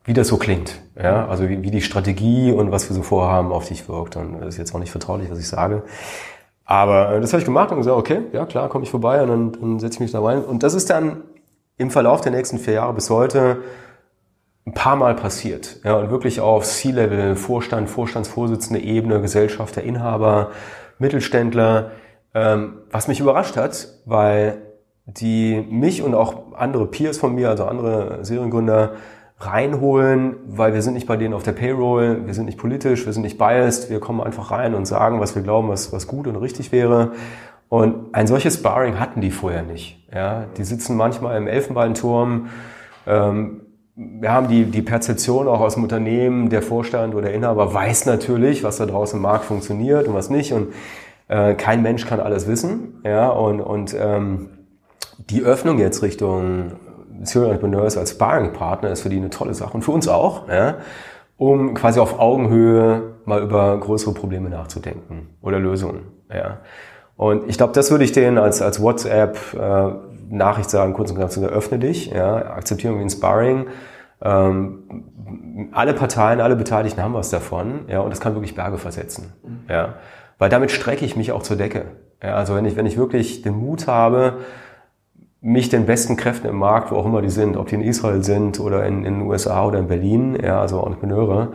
wie 0.08 0.14
das 0.14 0.30
so 0.30 0.38
klingt. 0.38 0.80
Ja, 0.96 1.28
also 1.28 1.48
wie, 1.50 1.62
wie 1.62 1.70
die 1.70 1.82
Strategie 1.82 2.54
und 2.54 2.72
was 2.72 2.90
wir 2.90 2.96
so 2.96 3.04
vorhaben 3.04 3.52
auf 3.52 3.68
dich 3.68 3.90
wirkt. 3.90 4.16
Und 4.16 4.40
das 4.40 4.48
ist 4.48 4.58
jetzt 4.58 4.74
auch 4.74 4.80
nicht 4.80 4.90
vertraulich, 4.90 5.30
was 5.30 5.38
ich 5.38 5.50
sage. 5.50 5.84
Aber 6.64 7.12
äh, 7.12 7.22
das 7.22 7.34
habe 7.34 7.42
ich 7.42 7.46
gemacht 7.46 7.72
und 7.72 7.78
gesagt, 7.78 7.98
okay, 7.98 8.22
ja 8.32 8.46
klar, 8.46 8.70
komme 8.70 8.86
ich 8.86 8.90
vorbei 8.90 9.22
und 9.22 9.28
dann, 9.28 9.52
dann 9.52 9.80
setze 9.80 9.96
ich 9.96 10.00
mich 10.00 10.12
da 10.12 10.24
rein. 10.24 10.44
Und 10.46 10.64
das 10.64 10.74
ist 10.74 10.90
dann 10.90 11.24
im 11.78 11.92
Verlauf 11.92 12.22
der 12.22 12.32
nächsten 12.32 12.58
vier 12.58 12.76
Jahre 12.76 12.94
bis 12.94 13.10
heute 13.10 13.58
ein 14.66 14.74
paar 14.74 14.96
Mal 14.96 15.14
passiert. 15.14 15.82
Ja, 15.84 15.98
und 15.98 16.10
wirklich 16.10 16.40
auf 16.40 16.64
C-Level, 16.64 17.36
Vorstand, 17.36 17.90
Vorstandsvorsitzende 17.90 18.82
Ebene, 18.82 19.20
Gesellschafter, 19.20 19.84
Inhaber, 19.84 20.52
Mittelständler, 21.00 21.92
ähm, 22.34 22.78
was 22.92 23.10
mich 23.10 23.20
überrascht 23.20 23.58
hat, 23.58 23.90
weil 24.06 24.62
die 25.06 25.66
mich 25.70 26.02
und 26.02 26.16
auch 26.16 26.54
andere 26.56 26.88
Peers 26.88 27.18
von 27.18 27.36
mir, 27.36 27.50
also 27.50 27.66
andere 27.66 28.20
Seriengründer, 28.24 28.94
reinholen, 29.40 30.36
weil 30.48 30.74
wir 30.74 30.82
sind 30.82 30.96
nicht 30.96 31.08
bei 31.08 31.16
denen 31.16 31.34
auf 31.34 31.44
der 31.44 31.52
Payroll, 31.52 32.26
wir 32.26 32.34
sind 32.34 32.46
nicht 32.46 32.58
politisch, 32.58 33.06
wir 33.06 33.14
sind 33.14 33.22
nicht 33.22 33.38
biased, 33.38 33.90
wir 33.90 34.00
kommen 34.00 34.22
einfach 34.22 34.50
rein 34.50 34.74
und 34.74 34.86
sagen, 34.86 35.20
was 35.20 35.36
wir 35.36 35.44
glauben, 35.44 35.70
was, 35.70 35.94
was 35.94 36.08
gut 36.08 36.28
und 36.28 36.36
richtig 36.38 36.72
wäre. 36.72 37.12
Und 37.70 38.16
ein 38.16 38.28
solches 38.28 38.56
Sparring 38.56 39.00
hatten 39.00 39.22
die 39.22 39.32
vorher 39.32 39.62
nicht. 39.62 40.08
Ja, 40.14 40.46
die 40.58 40.64
sitzen 40.64 40.96
manchmal 40.96 41.38
im 41.38 41.48
Elfenbeinturm. 41.48 42.48
Ähm, 43.06 43.62
wir 43.96 44.32
haben 44.32 44.48
die, 44.48 44.66
die 44.66 44.82
Perzeption 44.82 45.48
auch 45.48 45.60
aus 45.60 45.74
dem 45.74 45.84
Unternehmen, 45.84 46.50
der 46.50 46.62
Vorstand 46.62 47.14
oder 47.14 47.32
Inhaber 47.32 47.74
weiß 47.74 48.06
natürlich, 48.06 48.64
was 48.64 48.78
da 48.78 48.86
draußen 48.86 49.18
im 49.18 49.24
Markt 49.24 49.46
funktioniert 49.46 50.08
und 50.08 50.14
was 50.14 50.30
nicht. 50.30 50.54
Und 50.54 50.74
äh, 51.28 51.56
kein 51.56 51.82
Mensch 51.82 52.06
kann 52.06 52.20
alles 52.20 52.48
wissen. 52.48 53.02
Ja, 53.04 53.30
und, 53.30 53.60
und 53.60 53.96
ähm, 54.00 54.50
die 55.30 55.42
Öffnung 55.44 55.78
jetzt 55.80 56.02
Richtung 56.04 56.74
Serial 57.24 57.52
Entrepreneurs 57.52 57.98
als 57.98 58.12
Sparring-Partner 58.12 58.90
ist 58.90 59.02
für 59.02 59.10
die 59.10 59.18
eine 59.18 59.30
tolle 59.30 59.54
Sache 59.54 59.74
und 59.74 59.84
für 59.84 59.92
uns 59.92 60.08
auch, 60.08 60.48
ja, 60.48 60.76
um 61.38 61.74
quasi 61.74 62.00
auf 62.00 62.20
Augenhöhe 62.20 63.16
mal 63.26 63.42
über 63.42 63.80
größere 63.80 64.14
Probleme 64.14 64.50
nachzudenken 64.50 65.30
oder 65.42 65.60
Lösungen. 65.60 66.02
Ja. 66.34 66.60
Und 67.16 67.50
ich 67.50 67.58
glaube, 67.58 67.74
das 67.74 67.92
würde 67.92 68.04
ich 68.04 68.12
denen 68.12 68.38
als, 68.38 68.62
als 68.62 68.82
WhatsApp 68.82 69.38
äh, 69.54 70.64
sagen, 70.64 70.94
kurz 70.94 71.12
und 71.12 71.18
knapp 71.18 71.32
zu 71.32 71.46
öffne 71.46 71.80
dich, 71.80 72.08
ja, 72.08 72.36
akzeptiere 72.52 72.94
irgendwie 72.94 73.08
ein 73.08 73.10
Sparring. 73.10 73.68
Ähm, 74.22 75.70
alle 75.74 75.94
Parteien, 75.94 76.42
alle 76.42 76.56
Beteiligten 76.56 77.02
haben 77.02 77.14
was 77.14 77.30
davon, 77.30 77.86
ja, 77.88 78.00
und 78.00 78.10
das 78.10 78.20
kann 78.20 78.34
wirklich 78.34 78.56
Berge 78.56 78.78
versetzen, 78.78 79.34
ja, 79.70 79.96
weil 80.38 80.50
damit 80.50 80.72
strecke 80.72 81.06
ich 81.06 81.16
mich 81.16 81.32
auch 81.32 81.44
zur 81.44 81.58
Decke. 81.58 81.86
Ja, 82.22 82.36
also 82.36 82.56
wenn 82.56 82.66
ich, 82.66 82.76
wenn 82.76 82.86
ich 82.86 82.98
wirklich 82.98 83.42
den 83.44 83.56
Mut 83.58 83.88
habe, 83.88 84.38
mich 85.42 85.70
den 85.70 85.86
besten 85.86 86.18
Kräften 86.18 86.48
im 86.48 86.58
Markt, 86.58 86.92
wo 86.92 86.96
auch 86.96 87.06
immer 87.06 87.22
die 87.22 87.30
sind, 87.30 87.58
ob 87.58 87.68
die 87.68 87.76
in 87.76 87.82
Israel 87.82 88.24
sind 88.24 88.60
oder 88.60 88.86
in, 88.86 89.06
in 89.06 89.20
den 89.20 89.22
USA 89.22 89.66
oder 89.66 89.80
in 89.80 89.88
Berlin, 89.88 90.38
ja, 90.42 90.60
also 90.60 90.84
Entrepreneure, 90.84 91.54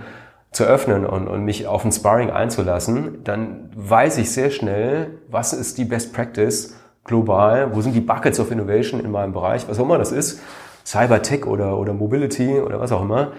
zu 0.53 0.65
öffnen 0.65 1.07
und, 1.07 1.29
und 1.29 1.45
mich 1.45 1.67
auf 1.67 1.85
ein 1.85 1.93
Sparring 1.93 2.31
einzulassen, 2.31 3.25
dann 3.25 3.71
weiß 3.75 4.19
ich 4.19 4.31
sehr 4.31 4.51
schnell, 4.51 5.19
was 5.29 5.53
ist 5.53 5.79
die 5.79 5.85
Best 5.85 6.13
Practice 6.13 6.77
global, 7.05 7.75
wo 7.75 7.81
sind 7.81 7.95
die 7.95 8.01
Buckets 8.01 8.39
of 8.39 8.51
Innovation 8.51 9.01
in 9.01 9.11
meinem 9.11 9.33
Bereich, 9.33 9.69
was 9.69 9.79
auch 9.79 9.85
immer 9.85 9.99
das 9.99 10.13
ist, 10.13 10.41
Cyber 10.85 11.23
Tech 11.23 11.47
oder, 11.47 11.79
oder 11.79 11.95
Mobility 11.95 12.61
oder 12.61 12.81
was 12.81 12.93
auch 12.93 13.03
immer. 13.03 13.33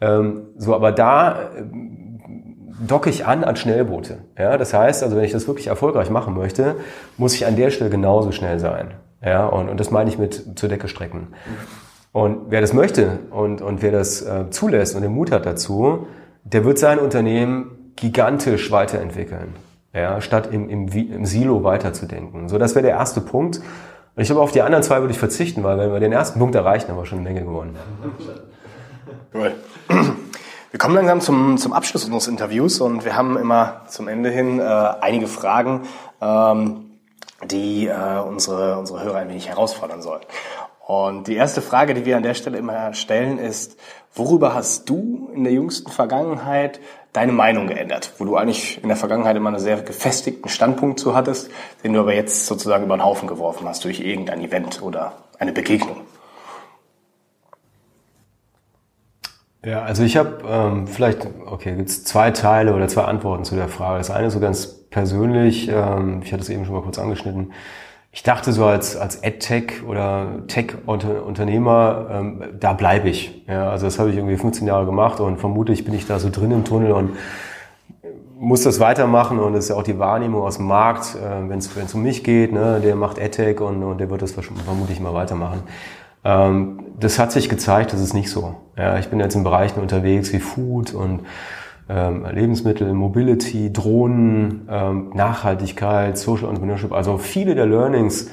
Ähm, 0.00 0.48
so, 0.56 0.74
aber 0.74 0.92
da 0.92 1.50
äh, 1.54 1.64
docke 2.86 3.10
ich 3.10 3.26
an 3.26 3.44
an 3.44 3.56
Schnellboote. 3.56 4.18
Ja, 4.38 4.56
das 4.56 4.74
heißt, 4.74 5.02
also 5.02 5.16
wenn 5.16 5.24
ich 5.24 5.32
das 5.32 5.46
wirklich 5.46 5.68
erfolgreich 5.68 6.10
machen 6.10 6.34
möchte, 6.34 6.76
muss 7.16 7.34
ich 7.34 7.46
an 7.46 7.56
der 7.56 7.70
Stelle 7.70 7.90
genauso 7.90 8.32
schnell 8.32 8.58
sein. 8.58 8.94
Ja, 9.24 9.46
und, 9.46 9.68
und 9.68 9.80
das 9.80 9.90
meine 9.90 10.10
ich 10.10 10.18
mit 10.18 10.58
zur 10.58 10.68
Decke 10.68 10.88
strecken. 10.88 11.28
Und 12.12 12.50
wer 12.50 12.60
das 12.60 12.72
möchte 12.72 13.20
und, 13.30 13.62
und 13.62 13.82
wer 13.82 13.90
das 13.90 14.22
äh, 14.22 14.50
zulässt 14.50 14.94
und 14.94 15.02
den 15.02 15.12
Mut 15.12 15.32
hat 15.32 15.46
dazu, 15.46 16.06
der 16.44 16.64
wird 16.64 16.78
sein 16.78 16.98
Unternehmen 16.98 17.92
gigantisch 17.96 18.70
weiterentwickeln, 18.70 19.54
ja, 19.92 20.20
statt 20.20 20.48
im, 20.52 20.68
im, 20.68 20.88
im 20.88 21.24
Silo 21.24 21.64
weiterzudenken. 21.64 22.48
So, 22.48 22.58
das 22.58 22.74
wäre 22.74 22.84
der 22.84 22.92
erste 22.92 23.20
Punkt. 23.20 23.60
Und 24.16 24.22
ich 24.22 24.28
glaube, 24.28 24.42
auf 24.42 24.52
die 24.52 24.62
anderen 24.62 24.84
zwei 24.84 25.00
würde 25.00 25.12
ich 25.12 25.18
verzichten, 25.18 25.64
weil 25.64 25.78
wenn 25.78 25.92
wir 25.92 26.00
den 26.00 26.12
ersten 26.12 26.38
Punkt 26.38 26.54
erreichen, 26.54 26.88
haben 26.88 26.98
wir 26.98 27.06
schon 27.06 27.18
eine 27.18 27.28
Menge 27.28 27.44
gewonnen. 27.44 27.76
Cool. 29.32 29.52
Wir 30.70 30.78
kommen 30.78 30.94
langsam 30.94 31.20
zum, 31.20 31.56
zum 31.56 31.72
Abschluss 31.72 32.04
unseres 32.04 32.28
Interviews 32.28 32.80
und 32.80 33.04
wir 33.04 33.16
haben 33.16 33.36
immer 33.36 33.82
zum 33.88 34.06
Ende 34.06 34.30
hin 34.30 34.60
äh, 34.60 34.62
einige 34.62 35.26
Fragen, 35.26 35.82
ähm, 36.20 36.93
die 37.46 37.86
äh, 37.86 38.18
unsere, 38.18 38.78
unsere 38.78 39.02
Hörer 39.02 39.18
ein 39.18 39.28
wenig 39.28 39.48
herausfordern 39.48 40.02
sollen. 40.02 40.22
Und 40.86 41.28
die 41.28 41.36
erste 41.36 41.62
Frage, 41.62 41.94
die 41.94 42.04
wir 42.04 42.16
an 42.16 42.22
der 42.22 42.34
Stelle 42.34 42.58
immer 42.58 42.92
stellen, 42.92 43.38
ist, 43.38 43.78
worüber 44.12 44.54
hast 44.54 44.88
du 44.90 45.30
in 45.34 45.44
der 45.44 45.52
jüngsten 45.52 45.90
Vergangenheit 45.90 46.78
deine 47.14 47.32
Meinung 47.32 47.68
geändert? 47.68 48.12
Wo 48.18 48.24
du 48.24 48.36
eigentlich 48.36 48.82
in 48.82 48.88
der 48.88 48.96
Vergangenheit 48.96 49.34
immer 49.36 49.48
einen 49.48 49.58
sehr 49.58 49.80
gefestigten 49.80 50.50
Standpunkt 50.50 51.00
zu 51.00 51.14
hattest, 51.14 51.50
den 51.82 51.94
du 51.94 52.00
aber 52.00 52.14
jetzt 52.14 52.46
sozusagen 52.46 52.84
über 52.84 52.96
den 52.96 53.04
Haufen 53.04 53.28
geworfen 53.28 53.66
hast 53.66 53.84
durch 53.84 54.00
irgendein 54.00 54.42
Event 54.42 54.82
oder 54.82 55.12
eine 55.38 55.52
Begegnung. 55.52 56.02
Ja, 59.64 59.82
also 59.82 60.02
ich 60.02 60.18
habe 60.18 60.40
ähm, 60.46 60.86
vielleicht, 60.86 61.26
okay, 61.46 61.74
gibt 61.74 61.88
es 61.88 62.04
zwei 62.04 62.30
Teile 62.30 62.74
oder 62.74 62.86
zwei 62.88 63.04
Antworten 63.04 63.44
zu 63.44 63.54
der 63.54 63.68
Frage. 63.68 63.98
Das 63.98 64.10
eine 64.10 64.30
so 64.30 64.38
ganz 64.38 64.83
persönlich, 64.94 65.68
ähm, 65.68 66.20
ich 66.24 66.32
hatte 66.32 66.42
es 66.42 66.48
eben 66.48 66.64
schon 66.64 66.72
mal 66.72 66.82
kurz 66.82 67.00
angeschnitten, 67.00 67.52
ich 68.12 68.22
dachte 68.22 68.52
so 68.52 68.64
als, 68.64 68.96
als 68.96 69.24
AdTech 69.24 69.82
oder 69.88 70.46
Tech-Unternehmer, 70.46 72.06
ähm, 72.12 72.44
da 72.60 72.74
bleibe 72.74 73.08
ich. 73.08 73.42
Ja, 73.48 73.70
also 73.70 73.86
das 73.86 73.98
habe 73.98 74.10
ich 74.10 74.16
irgendwie 74.16 74.36
15 74.36 74.68
Jahre 74.68 74.86
gemacht 74.86 75.18
und 75.18 75.38
vermutlich 75.38 75.84
bin 75.84 75.94
ich 75.94 76.06
da 76.06 76.20
so 76.20 76.30
drin 76.30 76.52
im 76.52 76.64
Tunnel 76.64 76.92
und 76.92 77.16
muss 78.38 78.62
das 78.62 78.78
weitermachen 78.78 79.40
und 79.40 79.54
das 79.54 79.64
ist 79.64 79.70
ja 79.70 79.76
auch 79.76 79.82
die 79.82 79.98
Wahrnehmung 79.98 80.42
aus 80.42 80.58
dem 80.58 80.66
Markt, 80.66 81.16
äh, 81.16 81.48
wenn 81.48 81.58
es 81.58 81.94
um 81.94 82.04
mich 82.04 82.22
geht, 82.22 82.52
ne, 82.52 82.80
der 82.80 82.94
macht 82.94 83.20
AdTech 83.20 83.60
und, 83.60 83.82
und 83.82 83.98
der 83.98 84.10
wird 84.10 84.22
das 84.22 84.30
vermutlich 84.30 85.00
mal 85.00 85.12
weitermachen. 85.12 85.64
Ähm, 86.22 86.84
das 87.00 87.18
hat 87.18 87.32
sich 87.32 87.48
gezeigt, 87.48 87.92
das 87.92 88.00
ist 88.00 88.14
nicht 88.14 88.30
so. 88.30 88.54
Ja, 88.78 88.96
ich 89.00 89.08
bin 89.08 89.18
jetzt 89.18 89.34
in 89.34 89.42
Bereichen 89.42 89.80
unterwegs 89.80 90.32
wie 90.32 90.38
Food 90.38 90.94
und 90.94 91.22
ähm, 91.88 92.26
Lebensmittel, 92.26 92.92
Mobility, 92.94 93.72
Drohnen, 93.72 94.66
ähm, 94.70 95.10
Nachhaltigkeit, 95.14 96.16
Social 96.16 96.48
Entrepreneurship, 96.48 96.92
also 96.92 97.18
viele 97.18 97.54
der 97.54 97.66
Learnings, 97.66 98.30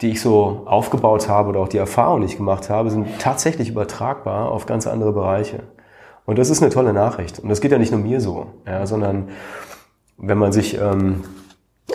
die 0.00 0.10
ich 0.10 0.22
so 0.22 0.62
aufgebaut 0.64 1.28
habe 1.28 1.50
oder 1.50 1.60
auch 1.60 1.68
die 1.68 1.76
Erfahrungen, 1.76 2.22
die 2.22 2.32
ich 2.32 2.38
gemacht 2.38 2.70
habe, 2.70 2.90
sind 2.90 3.06
tatsächlich 3.18 3.68
übertragbar 3.68 4.50
auf 4.50 4.64
ganz 4.64 4.86
andere 4.86 5.12
Bereiche. 5.12 5.60
Und 6.24 6.38
das 6.38 6.48
ist 6.48 6.62
eine 6.62 6.70
tolle 6.70 6.92
Nachricht. 6.92 7.38
Und 7.38 7.48
das 7.48 7.60
geht 7.60 7.72
ja 7.72 7.78
nicht 7.78 7.92
nur 7.92 8.00
mir 8.00 8.20
so, 8.20 8.46
ja, 8.66 8.86
sondern 8.86 9.28
wenn 10.16 10.38
man 10.38 10.52
sich 10.52 10.78
ähm, 10.80 11.24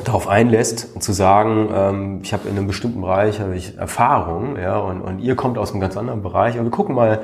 darauf 0.04 0.28
einlässt, 0.28 1.02
zu 1.02 1.14
sagen, 1.14 1.70
ähm, 1.74 2.20
ich 2.22 2.34
habe 2.34 2.48
in 2.48 2.58
einem 2.58 2.68
bestimmten 2.68 3.02
Bereich 3.02 3.40
habe 3.40 3.56
ich 3.56 3.78
Erfahrung, 3.78 4.58
ja, 4.58 4.78
und, 4.78 5.02
und 5.02 5.20
ihr 5.20 5.36
kommt 5.36 5.58
aus 5.58 5.72
einem 5.72 5.82
ganz 5.82 5.98
anderen 5.98 6.22
Bereich, 6.22 6.56
aber 6.56 6.66
wir 6.66 6.72
gucken 6.72 6.96
mal, 6.96 7.24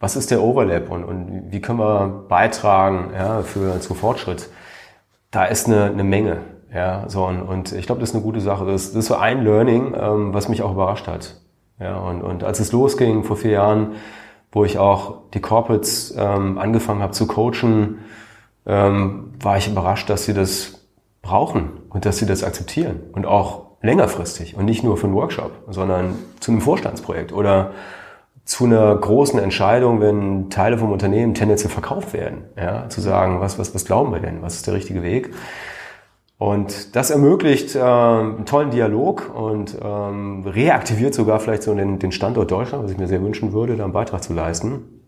was 0.00 0.16
ist 0.16 0.30
der 0.30 0.42
Overlap 0.42 0.90
und, 0.90 1.04
und 1.04 1.44
wie 1.50 1.60
können 1.60 1.78
wir 1.78 2.26
beitragen 2.28 3.12
ja, 3.14 3.42
für 3.42 3.80
zu 3.80 3.94
Fortschritt? 3.94 4.50
Da 5.30 5.44
ist 5.44 5.66
eine, 5.66 5.84
eine 5.86 6.04
Menge. 6.04 6.38
Ja, 6.72 7.08
so 7.08 7.24
und, 7.24 7.42
und 7.42 7.72
ich 7.72 7.86
glaube, 7.86 8.00
das 8.00 8.10
ist 8.10 8.16
eine 8.16 8.24
gute 8.24 8.40
Sache. 8.40 8.66
Das, 8.66 8.88
das 8.88 8.96
ist 8.96 9.06
so 9.06 9.14
ein 9.14 9.44
Learning, 9.44 9.94
ähm, 9.96 10.34
was 10.34 10.48
mich 10.48 10.62
auch 10.62 10.72
überrascht 10.72 11.06
hat. 11.06 11.40
Ja, 11.78 11.98
und, 11.98 12.22
und 12.22 12.44
als 12.44 12.60
es 12.60 12.72
losging 12.72 13.24
vor 13.24 13.36
vier 13.36 13.52
Jahren, 13.52 13.92
wo 14.52 14.64
ich 14.64 14.78
auch 14.78 15.22
die 15.34 15.40
Corporates 15.40 16.14
ähm, 16.16 16.58
angefangen 16.58 17.02
habe 17.02 17.12
zu 17.12 17.26
coachen, 17.26 17.98
ähm, 18.66 19.32
war 19.40 19.56
ich 19.56 19.68
überrascht, 19.68 20.08
dass 20.10 20.24
sie 20.24 20.34
das 20.34 20.86
brauchen 21.22 21.70
und 21.88 22.04
dass 22.04 22.18
sie 22.18 22.26
das 22.26 22.44
akzeptieren 22.44 23.00
und 23.12 23.26
auch 23.26 23.66
längerfristig 23.82 24.56
und 24.56 24.64
nicht 24.64 24.82
nur 24.82 24.96
für 24.96 25.06
einen 25.06 25.14
Workshop, 25.14 25.52
sondern 25.68 26.14
zu 26.40 26.50
einem 26.50 26.60
Vorstandsprojekt 26.60 27.32
oder 27.32 27.72
zu 28.44 28.64
einer 28.64 28.94
großen 28.94 29.38
Entscheidung, 29.38 30.00
wenn 30.00 30.50
Teile 30.50 30.76
vom 30.78 30.92
Unternehmen 30.92 31.34
tendenziell 31.34 31.70
verkauft 31.70 32.12
werden. 32.12 32.44
Ja, 32.56 32.88
zu 32.88 33.00
sagen, 33.00 33.40
was, 33.40 33.58
was, 33.58 33.74
was 33.74 33.84
glauben 33.84 34.12
wir 34.12 34.20
denn? 34.20 34.42
Was 34.42 34.56
ist 34.56 34.66
der 34.66 34.74
richtige 34.74 35.02
Weg? 35.02 35.30
Und 36.36 36.94
das 36.96 37.10
ermöglicht 37.10 37.74
äh, 37.74 37.80
einen 37.80 38.44
tollen 38.44 38.70
Dialog 38.70 39.34
und 39.34 39.78
ähm, 39.82 40.44
reaktiviert 40.46 41.14
sogar 41.14 41.40
vielleicht 41.40 41.62
so 41.62 41.74
den, 41.74 41.98
den 41.98 42.12
Standort 42.12 42.50
Deutschland, 42.50 42.84
was 42.84 42.90
ich 42.90 42.98
mir 42.98 43.06
sehr 43.06 43.22
wünschen 43.22 43.52
würde, 43.52 43.76
da 43.76 43.84
einen 43.84 43.92
Beitrag 43.92 44.22
zu 44.22 44.34
leisten. 44.34 45.00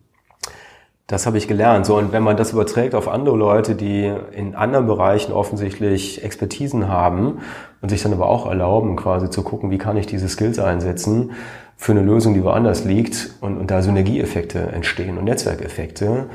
Das 1.09 1.27
habe 1.27 1.39
ich 1.39 1.47
gelernt. 1.47 1.87
So, 1.87 1.99
und 1.99 2.13
wenn 2.13 2.23
man 2.23 2.37
das 2.37 2.53
überträgt 2.53 2.95
auf 2.95 3.07
andere 3.07 3.37
Leute, 3.37 3.75
die 3.77 4.13
in 4.33 4.55
anderen 4.55 4.87
Bereichen 4.87 5.33
offensichtlich 5.33 6.25
Expertisen 6.25 6.89
haben 6.89 7.41
und 7.81 7.91
sich 7.91 8.03
dann 8.03 8.13
aber 8.13 8.29
auch 8.29 8.47
erlauben, 8.47 8.97
quasi 8.97 9.31
zu 9.31 9.43
gucken, 9.43 9.71
wie 9.71 9.79
kann 9.79 9.97
ich 9.97 10.07
diese 10.07 10.29
Skills 10.29 10.59
einsetzen, 10.59 11.33
für 11.77 11.93
eine 11.93 12.03
Lösung, 12.03 12.35
die 12.35 12.43
woanders 12.43 12.85
liegt 12.85 13.35
und, 13.41 13.59
und 13.59 13.71
da 13.71 13.83
Synergieeffekte 13.83 14.59
entstehen 14.59 15.19
und 15.19 15.25
Netzwerkeffekte, 15.25 16.31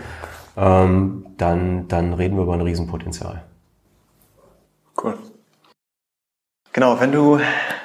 ähm, 0.55 1.25
dann, 1.37 1.87
dann 1.87 2.13
reden 2.13 2.37
wir 2.37 2.43
über 2.43 2.53
ein 2.53 2.61
Riesenpotenzial. 2.61 3.43
Cool. 5.01 5.17
Genau, 6.73 6.99
wenn 6.99 7.11
du 7.11 7.39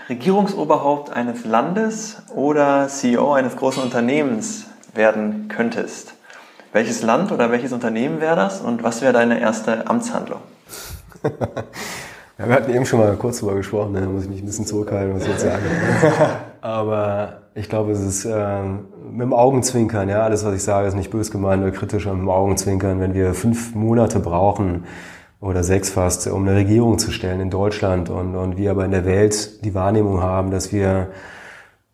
Regierungsoberhaupt 0.09 1.11
eines 1.11 1.45
Landes 1.45 2.23
oder 2.35 2.87
CEO 2.89 3.33
eines 3.33 3.57
großen 3.57 3.83
Unternehmens 3.83 4.67
werden 4.95 5.49
könntest, 5.49 6.15
welches 6.73 7.03
Land 7.03 7.33
oder 7.33 7.51
welches 7.51 7.73
Unternehmen 7.73 8.21
wäre 8.21 8.37
das 8.37 8.61
und 8.61 8.85
was 8.85 9.03
wäre 9.03 9.13
deine 9.13 9.41
erste 9.41 9.89
Amtshandlung? 9.89 10.41
ja, 12.39 12.49
wir 12.49 12.55
hatten 12.55 12.73
eben 12.73 12.87
schon 12.87 13.01
mal 13.01 13.17
kurz 13.17 13.41
darüber 13.41 13.57
gesprochen, 13.57 13.95
da 13.95 14.03
muss 14.03 14.25
ich 14.25 14.31
mich 14.31 14.43
ein 14.43 14.47
bisschen 14.47 14.67
zurückhalten, 14.67 15.17
was 15.17 15.23
ich 15.23 15.31
jetzt 15.31 15.41
sage. 15.41 15.63
Aber 16.61 17.43
ich 17.55 17.69
glaube, 17.69 17.93
es 17.93 18.01
ist 18.01 18.25
äh, 18.25 18.63
mit 18.63 19.23
dem 19.23 19.33
Augenzwinkern, 19.33 20.09
ja, 20.09 20.23
alles, 20.23 20.45
was 20.45 20.55
ich 20.55 20.63
sage, 20.63 20.89
ist 20.89 20.95
nicht 20.95 21.11
bös 21.11 21.31
gemeint 21.31 21.63
oder 21.63 21.73
kritisch, 21.73 22.07
aber 22.07 22.17
mit 22.17 22.25
dem 22.25 22.31
Augenzwinkern, 22.31 23.01
wenn 23.01 23.15
wir 23.15 23.35
fünf 23.35 23.75
Monate 23.75 24.21
brauchen 24.21 24.85
oder 25.41 25.63
sechs 25.63 25.91
fast, 25.91 26.27
um 26.29 26.47
eine 26.47 26.57
Regierung 26.57 26.99
zu 26.99 27.13
stellen 27.13 27.41
in 27.41 27.51
Deutschland 27.51 28.11
und, 28.11 28.35
und 28.35 28.57
wir 28.57 28.71
aber 28.71 28.85
in 28.85 28.91
der 28.91 29.05
Welt 29.05 29.65
die 29.65 29.75
Wahrnehmung 29.75 30.23
haben, 30.23 30.51
dass 30.51 30.73
wir 30.73 31.09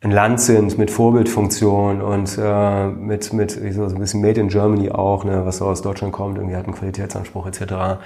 ein 0.00 0.10
Land 0.10 0.40
sind 0.40 0.78
mit 0.78 0.90
Vorbildfunktion 0.90 2.02
und 2.02 2.36
äh, 2.40 2.86
mit, 2.88 3.32
mit 3.32 3.52
so 3.52 3.84
ein 3.84 3.98
bisschen 3.98 4.20
Made 4.20 4.40
in 4.40 4.48
Germany 4.48 4.90
auch, 4.90 5.24
ne, 5.24 5.46
was 5.46 5.58
so 5.58 5.66
aus 5.66 5.82
Deutschland 5.82 6.12
kommt, 6.12 6.38
irgendwie 6.38 6.56
hat 6.56 6.64
einen 6.64 6.74
Qualitätsanspruch 6.74 7.46
etc., 7.46 8.00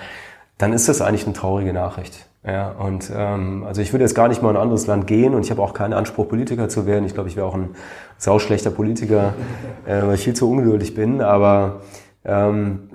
dann 0.59 0.73
ist 0.73 0.89
das 0.89 1.03
eigentlich 1.03 1.25
eine 1.25 1.35
traurige 1.35 1.73
Nachricht. 1.73 2.27
Ja, 2.47 2.71
und 2.71 3.11
ähm, 3.13 3.65
also 3.67 3.83
ich 3.83 3.93
würde 3.93 4.05
jetzt 4.05 4.15
gar 4.15 4.29
nicht 4.29 4.41
mal 4.41 4.51
in 4.51 4.57
ein 4.57 4.63
anderes 4.63 4.87
Land 4.87 5.09
gehen 5.09 5.35
und 5.35 5.45
ich 5.45 5.51
habe 5.51 5.61
auch 5.61 5.75
keinen 5.75 5.93
Anspruch, 5.93 6.29
Politiker 6.29 6.69
zu 6.69 6.87
werden. 6.87 7.05
Ich 7.05 7.13
glaube, 7.13 7.29
ich 7.29 7.35
wäre 7.37 7.45
auch 7.45 7.57
ein 7.57 7.71
sauschlechter 8.19 8.71
Politiker, 8.71 9.35
äh, 9.85 10.03
weil 10.03 10.15
ich 10.15 10.21
viel 10.23 10.35
zu 10.35 10.49
ungeduldig 10.49 10.95
bin. 10.95 11.21
Aber 11.21 11.81
ähm, 12.25 12.89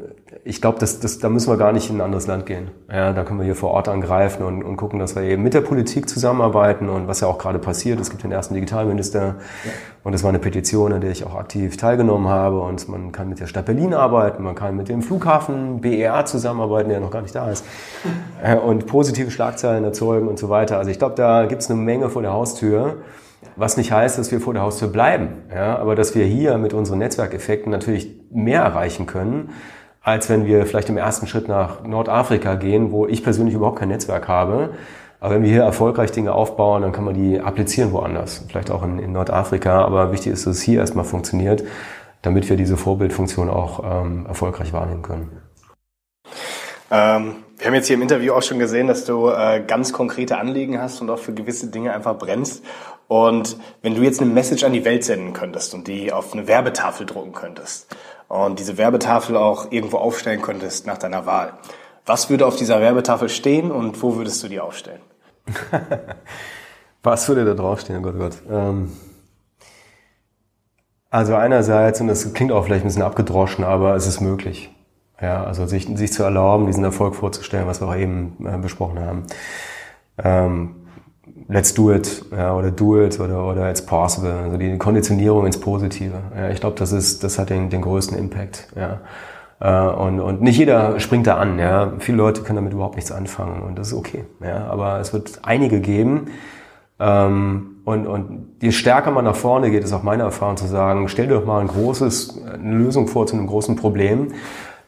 ich 0.43 0.59
glaube, 0.59 0.79
das, 0.79 0.99
das, 0.99 1.19
da 1.19 1.29
müssen 1.29 1.51
wir 1.51 1.57
gar 1.57 1.71
nicht 1.71 1.89
in 1.89 1.97
ein 1.97 2.01
anderes 2.01 2.25
Land 2.25 2.47
gehen. 2.47 2.71
Ja, 2.91 3.13
da 3.13 3.23
können 3.23 3.39
wir 3.39 3.45
hier 3.45 3.55
vor 3.55 3.71
Ort 3.71 3.87
angreifen 3.87 4.43
und, 4.43 4.63
und 4.63 4.75
gucken, 4.75 4.97
dass 4.97 5.15
wir 5.15 5.21
eben 5.21 5.43
mit 5.43 5.53
der 5.53 5.61
Politik 5.61 6.09
zusammenarbeiten 6.09 6.89
und 6.89 7.07
was 7.07 7.19
ja 7.19 7.27
auch 7.27 7.37
gerade 7.37 7.59
passiert. 7.59 7.99
Es 7.99 8.09
gibt 8.09 8.23
den 8.23 8.31
ersten 8.31 8.55
Digitalminister 8.55 9.21
ja. 9.21 9.71
und 10.03 10.13
das 10.13 10.23
war 10.23 10.29
eine 10.29 10.39
Petition, 10.39 10.93
an 10.93 11.01
der 11.01 11.11
ich 11.11 11.25
auch 11.25 11.35
aktiv 11.35 11.77
teilgenommen 11.77 12.27
habe 12.27 12.59
und 12.59 12.89
man 12.89 13.11
kann 13.11 13.29
mit 13.29 13.39
der 13.39 13.45
Stadt 13.45 13.65
Berlin 13.65 13.93
arbeiten, 13.93 14.41
man 14.41 14.55
kann 14.55 14.75
mit 14.75 14.89
dem 14.89 15.03
Flughafen 15.03 15.81
BER 15.81 16.25
zusammenarbeiten, 16.25 16.89
der 16.89 16.99
noch 17.01 17.11
gar 17.11 17.21
nicht 17.21 17.35
da 17.35 17.51
ist 17.51 17.63
äh, 18.43 18.55
und 18.55 18.87
positive 18.87 19.29
Schlagzeilen 19.29 19.83
erzeugen 19.83 20.27
und 20.27 20.39
so 20.39 20.49
weiter. 20.49 20.77
Also 20.77 20.89
ich 20.89 20.97
glaube, 20.97 21.15
da 21.15 21.45
gibt 21.45 21.61
es 21.61 21.69
eine 21.69 21.79
Menge 21.79 22.09
vor 22.09 22.23
der 22.23 22.33
Haustür. 22.33 22.97
Was 23.55 23.75
nicht 23.75 23.91
heißt, 23.91 24.19
dass 24.19 24.31
wir 24.31 24.39
vor 24.39 24.53
der 24.53 24.61
Haustür 24.61 24.87
bleiben, 24.87 25.29
ja, 25.53 25.77
aber 25.77 25.95
dass 25.95 26.13
wir 26.13 26.25
hier 26.25 26.59
mit 26.59 26.73
unseren 26.73 26.99
Netzwerkeffekten 26.99 27.71
natürlich 27.71 28.15
mehr 28.29 28.61
erreichen 28.61 29.07
können, 29.07 29.49
als 30.01 30.29
wenn 30.29 30.45
wir 30.45 30.65
vielleicht 30.65 30.89
im 30.89 30.97
ersten 30.97 31.27
Schritt 31.27 31.47
nach 31.47 31.83
Nordafrika 31.83 32.55
gehen, 32.55 32.91
wo 32.91 33.05
ich 33.07 33.23
persönlich 33.23 33.53
überhaupt 33.53 33.79
kein 33.79 33.89
Netzwerk 33.89 34.27
habe. 34.27 34.71
Aber 35.19 35.35
wenn 35.35 35.43
wir 35.43 35.51
hier 35.51 35.61
erfolgreich 35.61 36.11
Dinge 36.11 36.33
aufbauen, 36.33 36.81
dann 36.81 36.91
kann 36.91 37.03
man 37.03 37.13
die 37.13 37.39
applizieren 37.39 37.91
woanders, 37.91 38.43
vielleicht 38.47 38.71
auch 38.71 38.81
in, 38.83 38.97
in 38.97 39.11
Nordafrika. 39.11 39.85
Aber 39.85 40.11
wichtig 40.11 40.33
ist, 40.33 40.47
dass 40.47 40.57
es 40.57 40.61
hier 40.63 40.79
erstmal 40.79 41.05
funktioniert, 41.05 41.63
damit 42.23 42.49
wir 42.49 42.57
diese 42.57 42.75
Vorbildfunktion 42.75 43.49
auch 43.49 43.83
ähm, 43.83 44.25
erfolgreich 44.25 44.73
wahrnehmen 44.73 45.03
können. 45.03 45.29
Ähm, 46.89 47.35
wir 47.57 47.67
haben 47.67 47.75
jetzt 47.75 47.85
hier 47.85 47.95
im 47.95 48.01
Interview 48.01 48.33
auch 48.33 48.41
schon 48.41 48.57
gesehen, 48.57 48.87
dass 48.87 49.05
du 49.05 49.29
äh, 49.29 49.63
ganz 49.65 49.93
konkrete 49.93 50.39
Anliegen 50.39 50.81
hast 50.81 50.99
und 51.01 51.11
auch 51.11 51.19
für 51.19 51.33
gewisse 51.33 51.67
Dinge 51.67 51.93
einfach 51.93 52.17
brennst. 52.17 52.65
Und 53.07 53.57
wenn 53.83 53.93
du 53.93 54.01
jetzt 54.01 54.19
eine 54.19 54.31
Message 54.31 54.63
an 54.63 54.73
die 54.73 54.83
Welt 54.83 55.03
senden 55.03 55.33
könntest 55.33 55.75
und 55.75 55.87
die 55.87 56.11
auf 56.11 56.33
eine 56.33 56.47
Werbetafel 56.47 57.05
drucken 57.05 57.33
könntest 57.33 57.95
und 58.31 58.59
diese 58.59 58.77
Werbetafel 58.77 59.35
auch 59.35 59.71
irgendwo 59.71 59.97
aufstellen 59.97 60.41
könntest 60.41 60.87
nach 60.87 60.97
deiner 60.97 61.25
Wahl, 61.25 61.53
was 62.05 62.29
würde 62.29 62.45
auf 62.45 62.55
dieser 62.55 62.79
Werbetafel 62.79 63.27
stehen 63.27 63.71
und 63.71 64.01
wo 64.01 64.15
würdest 64.15 64.41
du 64.43 64.47
die 64.47 64.59
aufstellen? 64.59 65.01
Was 67.03 67.27
würde 67.27 67.45
da 67.45 67.55
draufstehen? 67.55 67.97
Oh 67.99 68.03
Gott, 68.03 68.13
oh 68.15 68.19
Gott. 68.19 68.37
Ähm 68.47 68.91
also 71.09 71.35
einerseits, 71.35 71.99
und 71.99 72.07
das 72.07 72.31
klingt 72.33 72.51
auch 72.51 72.63
vielleicht 72.63 72.83
ein 72.83 72.87
bisschen 72.87 73.01
abgedroschen, 73.01 73.65
aber 73.65 73.95
es 73.95 74.05
ist 74.05 74.21
möglich. 74.21 74.69
Ja, 75.19 75.43
also 75.43 75.65
sich, 75.65 75.87
sich 75.97 76.13
zu 76.13 76.21
erlauben, 76.23 76.67
diesen 76.67 76.83
Erfolg 76.83 77.15
vorzustellen, 77.15 77.65
was 77.65 77.81
wir 77.81 77.87
auch 77.87 77.95
eben 77.95 78.37
äh, 78.45 78.57
besprochen 78.57 78.99
haben. 78.99 79.23
Ähm, 80.23 80.75
let's 81.51 81.73
do 81.73 81.91
it, 81.91 82.23
ja, 82.31 82.55
oder 82.55 82.71
do 82.71 83.03
it, 83.03 83.19
oder, 83.19 83.45
oder 83.45 83.69
it's 83.69 83.85
possible. 83.85 84.31
Also 84.31 84.57
die 84.57 84.77
Konditionierung 84.77 85.45
ins 85.45 85.59
Positive. 85.59 86.13
Ja, 86.35 86.49
ich 86.49 86.59
glaube, 86.59 86.77
das 86.79 86.91
ist, 86.91 87.23
das 87.23 87.37
hat 87.37 87.49
den, 87.49 87.69
den 87.69 87.81
größten 87.81 88.17
Impact. 88.17 88.67
Ja. 88.75 89.01
Äh, 89.59 89.93
und, 89.93 90.19
und 90.19 90.41
nicht 90.41 90.57
jeder 90.57 90.99
springt 90.99 91.27
da 91.27 91.35
an. 91.37 91.59
Ja. 91.59 91.93
Viele 91.99 92.17
Leute 92.17 92.41
können 92.41 92.55
damit 92.55 92.73
überhaupt 92.73 92.95
nichts 92.95 93.11
anfangen 93.11 93.61
und 93.61 93.77
das 93.77 93.89
ist 93.89 93.93
okay. 93.93 94.23
Ja. 94.39 94.65
Aber 94.67 94.99
es 94.99 95.13
wird 95.13 95.39
einige 95.43 95.81
geben, 95.81 96.27
ähm, 97.01 97.77
und, 97.83 98.05
und 98.05 98.55
je 98.61 98.71
stärker 98.71 99.09
man 99.09 99.25
nach 99.25 99.35
vorne 99.35 99.71
geht, 99.71 99.83
ist 99.83 99.91
auch 99.91 100.03
meine 100.03 100.21
Erfahrung 100.21 100.55
zu 100.55 100.67
sagen, 100.67 101.07
stell 101.07 101.27
dir 101.27 101.33
doch 101.33 101.45
mal 101.45 101.59
ein 101.59 101.67
großes, 101.67 102.39
eine 102.45 102.75
Lösung 102.75 103.07
vor 103.07 103.25
zu 103.25 103.35
einem 103.35 103.47
großen 103.47 103.75
Problem. 103.75 104.27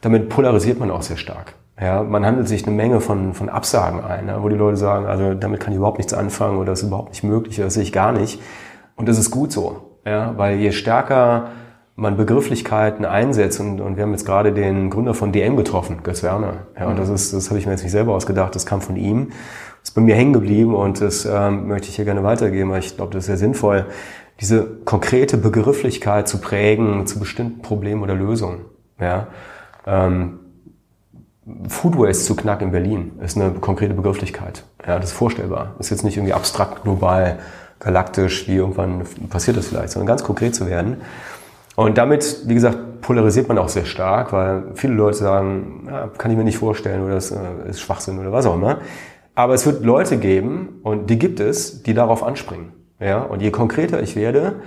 Damit 0.02 0.30
polarisiert 0.30 0.80
man 0.80 0.92
auch 0.92 1.02
sehr 1.02 1.18
stark. 1.18 1.56
Ja, 1.80 2.04
man 2.04 2.26
handelt 2.26 2.48
sich 2.48 2.68
eine 2.68 2.76
Menge 2.76 3.02
von, 3.02 3.34
von 3.34 3.50
Absagen 3.50 4.04
ein, 4.04 4.28
ja, 4.28 4.44
wo 4.44 4.50
die 4.50 4.56
Leute 4.56 4.78
sagen, 4.78 5.08
also 5.08 5.34
damit 5.34 5.60
kann 5.60 5.74
ich 5.74 5.78
überhaupt 5.78 5.98
nichts 5.98 6.14
anfangen 6.14 6.58
oder 6.58 6.72
das 6.72 6.82
ist 6.82 6.88
überhaupt 6.88 7.10
nicht 7.10 7.24
möglich, 7.24 7.56
das 7.58 7.74
sehe 7.74 7.84
ich 7.84 7.92
gar 7.92 8.12
nicht. 8.12 8.40
Und 8.96 9.10
das 9.10 9.18
ist 9.18 9.32
gut 9.32 9.52
so, 9.52 9.98
ja, 10.06 10.38
weil 10.38 10.58
je 10.58 10.72
stärker 10.72 11.48
man 11.96 12.16
Begrifflichkeiten 12.16 13.06
einsetzt 13.06 13.60
und, 13.60 13.82
und 13.82 13.98
wir 13.98 14.04
haben 14.04 14.12
jetzt 14.12 14.26
gerade 14.26 14.52
den 14.52 14.90
Gründer 14.90 15.14
von 15.14 15.32
DM 15.32 15.58
getroffen, 15.58 16.02
Götz 16.04 16.24
Werner. 16.24 16.68
Ja, 16.80 16.88
und 16.88 16.98
das 16.98 17.10
ist, 17.10 17.34
das 17.34 17.50
habe 17.50 17.60
ich 17.60 17.66
mir 17.66 17.72
jetzt 17.72 17.84
nicht 17.84 17.92
selber 17.92 18.14
ausgedacht, 18.14 18.56
das 18.56 18.66
kam 18.66 18.82
von 18.82 18.96
ihm 18.96 19.32
ist 19.84 19.92
bei 19.92 20.02
mir 20.02 20.16
hängen 20.16 20.34
geblieben 20.34 20.74
und 20.74 21.02
das 21.02 21.26
ähm, 21.26 21.68
möchte 21.68 21.90
ich 21.90 21.98
hier 21.98 22.06
gerne 22.06 22.24
weitergeben, 22.24 22.72
weil 22.72 22.80
ich 22.80 22.96
glaube, 22.96 23.12
das 23.14 23.24
ist 23.24 23.28
sehr 23.28 23.38
sinnvoll, 23.38 23.86
diese 24.40 24.66
konkrete 24.86 25.38
Begrifflichkeit 25.38 26.28
zu 26.28 26.40
prägen 26.40 27.06
zu 27.06 27.20
bestimmten 27.20 27.62
Problemen 27.62 28.02
oder 28.02 28.16
Lösungen. 28.16 28.66
Ja? 29.00 29.28
Ähm, 29.86 30.40
Food 31.68 31.98
Waste 31.98 32.24
zu 32.24 32.36
knacken 32.36 32.68
in 32.68 32.72
Berlin 32.72 33.12
ist 33.22 33.38
eine 33.38 33.52
konkrete 33.52 33.94
Begrifflichkeit. 33.94 34.64
Ja, 34.88 34.98
das 34.98 35.12
ist 35.12 35.18
vorstellbar. 35.18 35.76
Ist 35.80 35.90
jetzt 35.90 36.04
nicht 36.04 36.16
irgendwie 36.16 36.34
abstrakt, 36.34 36.84
global, 36.84 37.40
galaktisch, 37.80 38.48
wie 38.48 38.56
irgendwann 38.56 39.04
passiert 39.30 39.58
das 39.58 39.68
vielleicht, 39.68 39.90
sondern 39.90 40.08
ganz 40.08 40.24
konkret 40.24 40.56
zu 40.56 40.68
werden. 40.68 41.02
Und 41.76 41.98
damit, 41.98 42.48
wie 42.48 42.54
gesagt, 42.54 43.02
polarisiert 43.02 43.48
man 43.48 43.58
auch 43.58 43.68
sehr 43.68 43.86
stark, 43.86 44.32
weil 44.32 44.64
viele 44.76 44.94
Leute 44.94 45.18
sagen, 45.18 45.88
ja, 45.88 46.10
kann 46.18 46.32
ich 46.32 46.38
mir 46.38 46.44
nicht 46.44 46.58
vorstellen 46.58 47.04
oder 47.04 47.16
das 47.16 47.32
äh, 47.32 47.38
ist 47.68 47.82
Schwachsinn 47.82 48.20
oder 48.20 48.32
was 48.32 48.46
auch 48.46 48.56
immer. 48.56 48.80
Aber 49.36 49.54
es 49.54 49.66
wird 49.66 49.84
Leute 49.84 50.18
geben, 50.18 50.80
und 50.84 51.10
die 51.10 51.18
gibt 51.18 51.40
es, 51.40 51.84
die 51.84 51.94
darauf 51.94 52.24
anspringen. 52.24 52.72
Ja? 53.00 53.22
Und 53.22 53.42
je 53.42 53.52
konkreter 53.52 54.02
ich 54.02 54.16
werde, 54.16 54.62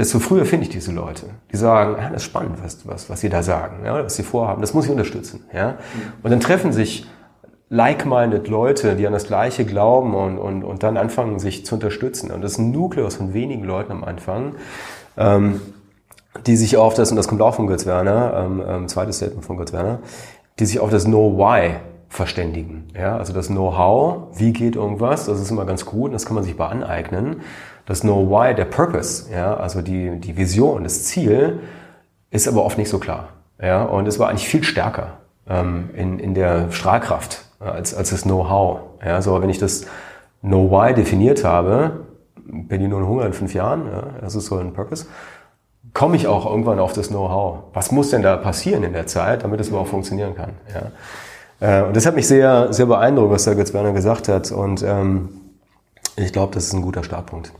desto 0.00 0.18
früher 0.18 0.46
finde 0.46 0.64
ich 0.64 0.70
diese 0.70 0.92
Leute, 0.92 1.26
die 1.52 1.58
sagen, 1.58 1.96
ja, 2.00 2.08
das 2.08 2.22
ist 2.22 2.24
spannend, 2.24 2.56
was, 2.62 2.86
was, 2.88 3.10
was 3.10 3.20
sie 3.20 3.28
da 3.28 3.42
sagen, 3.42 3.84
ja, 3.84 4.02
was 4.02 4.16
sie 4.16 4.22
vorhaben, 4.22 4.62
das 4.62 4.72
muss 4.72 4.86
ich 4.86 4.90
unterstützen. 4.90 5.44
Ja? 5.52 5.76
Und 6.22 6.30
dann 6.30 6.40
treffen 6.40 6.72
sich 6.72 7.06
like-minded 7.68 8.48
Leute, 8.48 8.96
die 8.96 9.06
an 9.06 9.12
das 9.12 9.26
Gleiche 9.26 9.66
glauben 9.66 10.14
und, 10.14 10.38
und, 10.38 10.64
und 10.64 10.82
dann 10.82 10.96
anfangen, 10.96 11.38
sich 11.38 11.66
zu 11.66 11.74
unterstützen. 11.74 12.30
Und 12.30 12.40
das 12.40 12.52
ist 12.52 12.58
ein 12.58 12.70
Nukleus 12.70 13.16
von 13.16 13.34
wenigen 13.34 13.62
Leuten 13.64 13.92
am 13.92 14.02
Anfang, 14.02 14.54
ähm, 15.18 15.60
die 16.46 16.56
sich 16.56 16.78
auf 16.78 16.94
das, 16.94 17.10
und 17.10 17.18
das 17.18 17.28
kommt 17.28 17.42
auch 17.42 17.54
von 17.54 17.66
Götz 17.66 17.84
Werner, 17.84 18.32
ähm, 18.42 18.62
ähm, 18.66 18.88
zweites 18.88 19.18
Statement 19.18 19.44
von 19.44 19.58
Götz 19.58 19.74
Werner, 19.74 19.98
die 20.58 20.64
sich 20.64 20.80
auf 20.80 20.88
das 20.88 21.04
Know-Why 21.04 21.74
verständigen. 22.08 22.88
Ja, 22.96 23.18
also 23.18 23.34
das 23.34 23.48
Know-how, 23.48 24.38
wie 24.38 24.54
geht 24.54 24.76
irgendwas, 24.76 25.26
das 25.26 25.40
ist 25.40 25.50
immer 25.50 25.66
ganz 25.66 25.84
gut, 25.84 26.14
das 26.14 26.24
kann 26.24 26.36
man 26.36 26.42
sich 26.42 26.56
mal 26.56 26.68
aneignen. 26.68 27.42
Das 27.90 28.02
Know-why, 28.02 28.54
der 28.54 28.66
Purpose, 28.66 29.24
ja, 29.32 29.56
also 29.56 29.82
die, 29.82 30.20
die 30.20 30.36
Vision, 30.36 30.84
das 30.84 31.06
Ziel, 31.06 31.58
ist 32.30 32.46
aber 32.46 32.64
oft 32.64 32.78
nicht 32.78 32.88
so 32.88 33.00
klar. 33.00 33.30
Ja, 33.60 33.82
und 33.82 34.06
es 34.06 34.20
war 34.20 34.28
eigentlich 34.28 34.46
viel 34.46 34.62
stärker 34.62 35.14
ähm, 35.48 35.90
in, 35.94 36.20
in 36.20 36.34
der 36.34 36.70
Strahlkraft 36.70 37.46
als, 37.58 37.92
als 37.92 38.10
das 38.10 38.22
Know-how. 38.22 38.78
Ja, 39.04 39.20
so 39.20 39.42
wenn 39.42 39.50
ich 39.50 39.58
das 39.58 39.86
Know-why 40.40 40.94
definiert 40.94 41.42
habe, 41.42 42.04
Berlin 42.36 42.94
ohne 42.94 43.08
Hunger 43.08 43.26
in 43.26 43.32
fünf 43.32 43.54
Jahren, 43.54 43.86
ja, 43.86 44.04
das 44.20 44.36
ist 44.36 44.46
so 44.46 44.58
ein 44.58 44.72
Purpose, 44.72 45.06
komme 45.92 46.14
ich 46.14 46.28
auch 46.28 46.46
irgendwann 46.46 46.78
auf 46.78 46.92
das 46.92 47.08
Know-how. 47.08 47.64
Was 47.72 47.90
muss 47.90 48.10
denn 48.10 48.22
da 48.22 48.36
passieren 48.36 48.84
in 48.84 48.92
der 48.92 49.08
Zeit, 49.08 49.42
damit 49.42 49.58
es 49.58 49.70
überhaupt 49.70 49.88
funktionieren 49.88 50.36
kann? 50.36 50.52
Ja. 51.60 51.80
Äh, 51.80 51.88
und 51.88 51.96
das 51.96 52.06
hat 52.06 52.14
mich 52.14 52.28
sehr, 52.28 52.72
sehr 52.72 52.86
beeindruckt, 52.86 53.32
was 53.32 53.42
der 53.46 53.56
Götz 53.56 53.74
Werner 53.74 53.92
gesagt 53.92 54.28
hat. 54.28 54.52
Und 54.52 54.84
ähm, 54.84 55.30
ich 56.14 56.32
glaube, 56.32 56.54
das 56.54 56.66
ist 56.66 56.72
ein 56.72 56.82
guter 56.82 57.02
Startpunkt. 57.02 57.52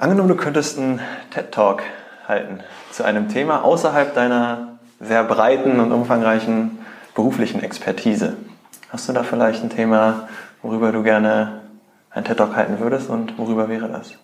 Angenommen, 0.00 0.30
du 0.30 0.34
könntest 0.34 0.78
einen 0.78 0.98
TED-Talk 1.30 1.82
halten 2.26 2.60
zu 2.90 3.04
einem 3.04 3.28
Thema 3.28 3.62
außerhalb 3.62 4.14
deiner 4.14 4.78
sehr 4.98 5.22
breiten 5.24 5.78
und 5.78 5.92
umfangreichen 5.92 6.78
beruflichen 7.14 7.62
Expertise. 7.62 8.32
Hast 8.88 9.10
du 9.10 9.12
da 9.12 9.24
vielleicht 9.24 9.62
ein 9.62 9.68
Thema, 9.68 10.26
worüber 10.62 10.90
du 10.90 11.02
gerne 11.02 11.60
einen 12.08 12.24
TED-Talk 12.24 12.56
halten 12.56 12.80
würdest 12.80 13.10
und 13.10 13.38
worüber 13.38 13.68
wäre 13.68 13.88
das? 13.88 14.14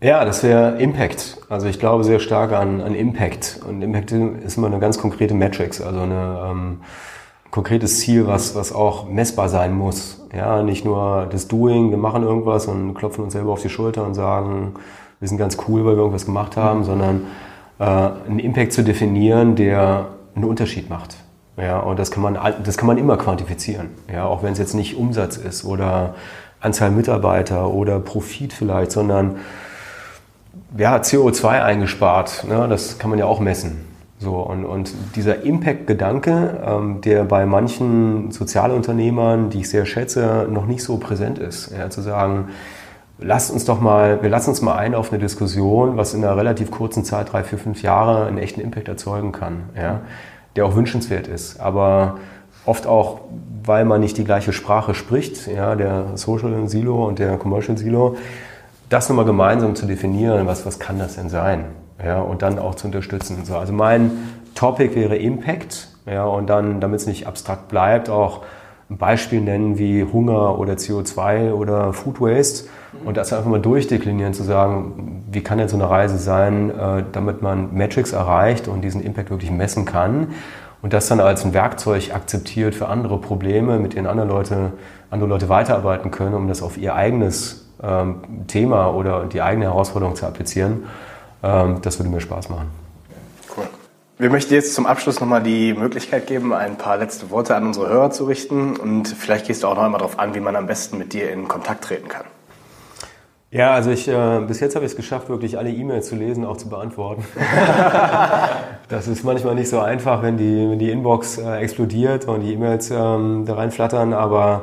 Ja, 0.00 0.24
das 0.24 0.44
wäre 0.44 0.80
Impact. 0.80 1.38
Also 1.48 1.66
ich 1.66 1.80
glaube 1.80 2.04
sehr 2.04 2.20
stark 2.20 2.52
an, 2.52 2.80
an 2.80 2.94
Impact. 2.94 3.58
Und 3.68 3.82
Impact 3.82 4.12
ist 4.12 4.56
immer 4.56 4.68
eine 4.68 4.78
ganz 4.78 4.98
konkrete 4.98 5.34
Matrix, 5.34 5.80
also 5.80 5.98
eine 5.98 6.48
ähm, 6.48 6.80
konkretes 7.54 8.00
Ziel, 8.00 8.26
was, 8.26 8.56
was 8.56 8.72
auch 8.72 9.08
messbar 9.08 9.48
sein 9.48 9.74
muss. 9.74 10.20
Ja, 10.34 10.64
nicht 10.64 10.84
nur 10.84 11.28
das 11.30 11.46
Doing, 11.46 11.90
wir 11.90 11.98
machen 11.98 12.24
irgendwas 12.24 12.66
und 12.66 12.94
klopfen 12.94 13.22
uns 13.22 13.32
selber 13.32 13.52
auf 13.52 13.62
die 13.62 13.68
Schulter 13.68 14.04
und 14.04 14.14
sagen, 14.14 14.74
wir 15.20 15.28
sind 15.28 15.38
ganz 15.38 15.56
cool, 15.68 15.84
weil 15.84 15.92
wir 15.92 15.98
irgendwas 15.98 16.26
gemacht 16.26 16.56
haben, 16.56 16.80
mhm. 16.80 16.84
sondern 16.84 17.26
äh, 17.78 17.84
einen 17.84 18.40
Impact 18.40 18.72
zu 18.72 18.82
definieren, 18.82 19.54
der 19.54 20.06
einen 20.34 20.44
Unterschied 20.44 20.90
macht. 20.90 21.14
Ja, 21.56 21.78
und 21.78 21.96
das 21.96 22.10
kann 22.10 22.24
man, 22.24 22.36
das 22.64 22.76
kann 22.76 22.88
man 22.88 22.98
immer 22.98 23.16
quantifizieren. 23.16 23.90
Ja, 24.12 24.26
auch 24.26 24.42
wenn 24.42 24.54
es 24.54 24.58
jetzt 24.58 24.74
nicht 24.74 24.96
Umsatz 24.96 25.36
ist 25.36 25.64
oder 25.64 26.16
Anzahl 26.58 26.90
Mitarbeiter 26.90 27.70
oder 27.70 28.00
Profit 28.00 28.52
vielleicht, 28.52 28.90
sondern 28.90 29.36
ja, 30.76 30.96
CO2 30.96 31.62
eingespart, 31.62 32.46
ne? 32.48 32.66
das 32.68 32.98
kann 32.98 33.10
man 33.10 33.20
ja 33.20 33.26
auch 33.26 33.38
messen. 33.38 33.93
So, 34.24 34.36
und, 34.36 34.64
und 34.64 34.90
dieser 35.16 35.42
Impact-Gedanke, 35.42 36.62
ähm, 36.64 37.02
der 37.02 37.24
bei 37.24 37.44
manchen 37.44 38.30
Sozialunternehmern, 38.30 39.50
die 39.50 39.60
ich 39.60 39.68
sehr 39.68 39.84
schätze, 39.84 40.48
noch 40.50 40.64
nicht 40.64 40.82
so 40.82 40.96
präsent 40.96 41.38
ist. 41.38 41.70
Ja, 41.76 41.90
zu 41.90 42.00
sagen, 42.00 42.48
lasst 43.18 43.50
uns 43.50 43.66
doch 43.66 43.82
mal, 43.82 44.22
wir 44.22 44.30
lassen 44.30 44.50
uns 44.50 44.62
mal 44.62 44.76
ein 44.76 44.94
auf 44.94 45.12
eine 45.12 45.20
Diskussion, 45.20 45.98
was 45.98 46.14
in 46.14 46.24
einer 46.24 46.38
relativ 46.38 46.70
kurzen 46.70 47.04
Zeit, 47.04 47.32
drei, 47.32 47.44
vier, 47.44 47.58
fünf 47.58 47.82
Jahre, 47.82 48.24
einen 48.24 48.38
echten 48.38 48.62
Impact 48.62 48.88
erzeugen 48.88 49.32
kann, 49.32 49.64
ja, 49.76 50.00
der 50.56 50.64
auch 50.64 50.74
wünschenswert 50.74 51.28
ist. 51.28 51.60
Aber 51.60 52.16
oft 52.64 52.86
auch, 52.86 53.20
weil 53.62 53.84
man 53.84 54.00
nicht 54.00 54.16
die 54.16 54.24
gleiche 54.24 54.54
Sprache 54.54 54.94
spricht, 54.94 55.46
ja, 55.48 55.74
der 55.74 56.16
Social 56.16 56.66
Silo 56.68 57.06
und 57.06 57.18
der 57.18 57.36
Commercial 57.36 57.76
Silo, 57.76 58.16
das 58.88 59.06
nochmal 59.10 59.26
gemeinsam 59.26 59.74
zu 59.74 59.84
definieren, 59.84 60.46
was, 60.46 60.64
was 60.64 60.78
kann 60.78 60.98
das 60.98 61.16
denn 61.16 61.28
sein? 61.28 61.66
Ja, 62.02 62.20
und 62.20 62.42
dann 62.42 62.58
auch 62.58 62.74
zu 62.74 62.86
unterstützen. 62.86 63.44
So, 63.44 63.56
also 63.56 63.72
mein 63.72 64.10
Topic 64.54 64.94
wäre 64.94 65.16
Impact, 65.16 65.88
ja, 66.06 66.24
und 66.24 66.48
dann, 66.48 66.80
damit 66.80 67.00
es 67.00 67.06
nicht 67.06 67.26
abstrakt 67.26 67.68
bleibt, 67.68 68.10
auch 68.10 68.42
ein 68.90 68.98
Beispiel 68.98 69.40
nennen 69.40 69.78
wie 69.78 70.04
Hunger 70.04 70.58
oder 70.58 70.74
CO2 70.74 71.52
oder 71.52 71.92
Food 71.92 72.20
Waste 72.20 72.68
und 73.04 73.16
das 73.16 73.32
einfach 73.32 73.48
mal 73.48 73.60
durchdeklinieren, 73.60 74.34
zu 74.34 74.42
sagen, 74.42 75.24
wie 75.30 75.42
kann 75.42 75.58
denn 75.58 75.68
so 75.68 75.76
eine 75.76 75.88
Reise 75.88 76.18
sein, 76.18 76.70
äh, 76.70 77.02
damit 77.12 77.42
man 77.42 77.72
Metrics 77.74 78.12
erreicht 78.12 78.68
und 78.68 78.82
diesen 78.82 79.02
Impact 79.02 79.30
wirklich 79.30 79.50
messen 79.50 79.84
kann 79.84 80.28
und 80.82 80.92
das 80.92 81.08
dann 81.08 81.20
als 81.20 81.44
ein 81.46 81.54
Werkzeug 81.54 82.14
akzeptiert 82.14 82.74
für 82.74 82.88
andere 82.88 83.18
Probleme, 83.18 83.78
mit 83.78 83.94
denen 83.94 84.06
andere 84.06 84.26
Leute, 84.26 84.72
andere 85.10 85.30
Leute 85.30 85.48
weiterarbeiten 85.48 86.10
können, 86.10 86.34
um 86.34 86.46
das 86.46 86.62
auf 86.62 86.76
ihr 86.76 86.94
eigenes 86.94 87.70
ähm, 87.82 88.16
Thema 88.48 88.94
oder 88.94 89.24
die 89.24 89.40
eigene 89.40 89.64
Herausforderung 89.64 90.14
zu 90.14 90.26
applizieren, 90.26 90.84
das 91.82 91.98
würde 91.98 92.10
mir 92.10 92.20
Spaß 92.20 92.48
machen. 92.48 92.70
Cool. 93.56 93.66
Wir 94.16 94.30
möchten 94.30 94.54
jetzt 94.54 94.74
zum 94.74 94.86
Abschluss 94.86 95.20
nochmal 95.20 95.42
die 95.42 95.74
Möglichkeit 95.74 96.26
geben, 96.26 96.52
ein 96.52 96.78
paar 96.78 96.96
letzte 96.96 97.30
Worte 97.30 97.56
an 97.56 97.66
unsere 97.66 97.88
Hörer 97.88 98.10
zu 98.10 98.24
richten 98.24 98.76
und 98.76 99.08
vielleicht 99.08 99.46
gehst 99.46 99.62
du 99.62 99.66
auch 99.66 99.74
noch 99.74 99.82
einmal 99.82 99.98
darauf 99.98 100.18
an, 100.18 100.34
wie 100.34 100.40
man 100.40 100.56
am 100.56 100.66
besten 100.66 100.98
mit 100.98 101.12
dir 101.12 101.30
in 101.30 101.48
Kontakt 101.48 101.84
treten 101.84 102.08
kann. 102.08 102.24
Ja, 103.50 103.72
also 103.72 103.90
ich 103.90 104.08
äh, 104.08 104.40
bis 104.46 104.58
jetzt 104.58 104.74
habe 104.74 104.84
ich 104.84 104.92
es 104.92 104.96
geschafft, 104.96 105.28
wirklich 105.28 105.58
alle 105.58 105.70
E-Mails 105.70 106.08
zu 106.08 106.16
lesen, 106.16 106.44
auch 106.44 106.56
zu 106.56 106.68
beantworten. 106.68 107.24
das 108.88 109.06
ist 109.06 109.22
manchmal 109.22 109.54
nicht 109.54 109.68
so 109.68 109.78
einfach, 109.78 110.22
wenn 110.22 110.36
die, 110.36 110.70
wenn 110.70 110.78
die 110.78 110.90
Inbox 110.90 111.38
äh, 111.38 111.58
explodiert 111.58 112.26
und 112.26 112.40
die 112.40 112.52
E-Mails 112.52 112.90
ähm, 112.90 113.44
da 113.46 113.54
reinflattern, 113.54 114.12
aber 114.12 114.62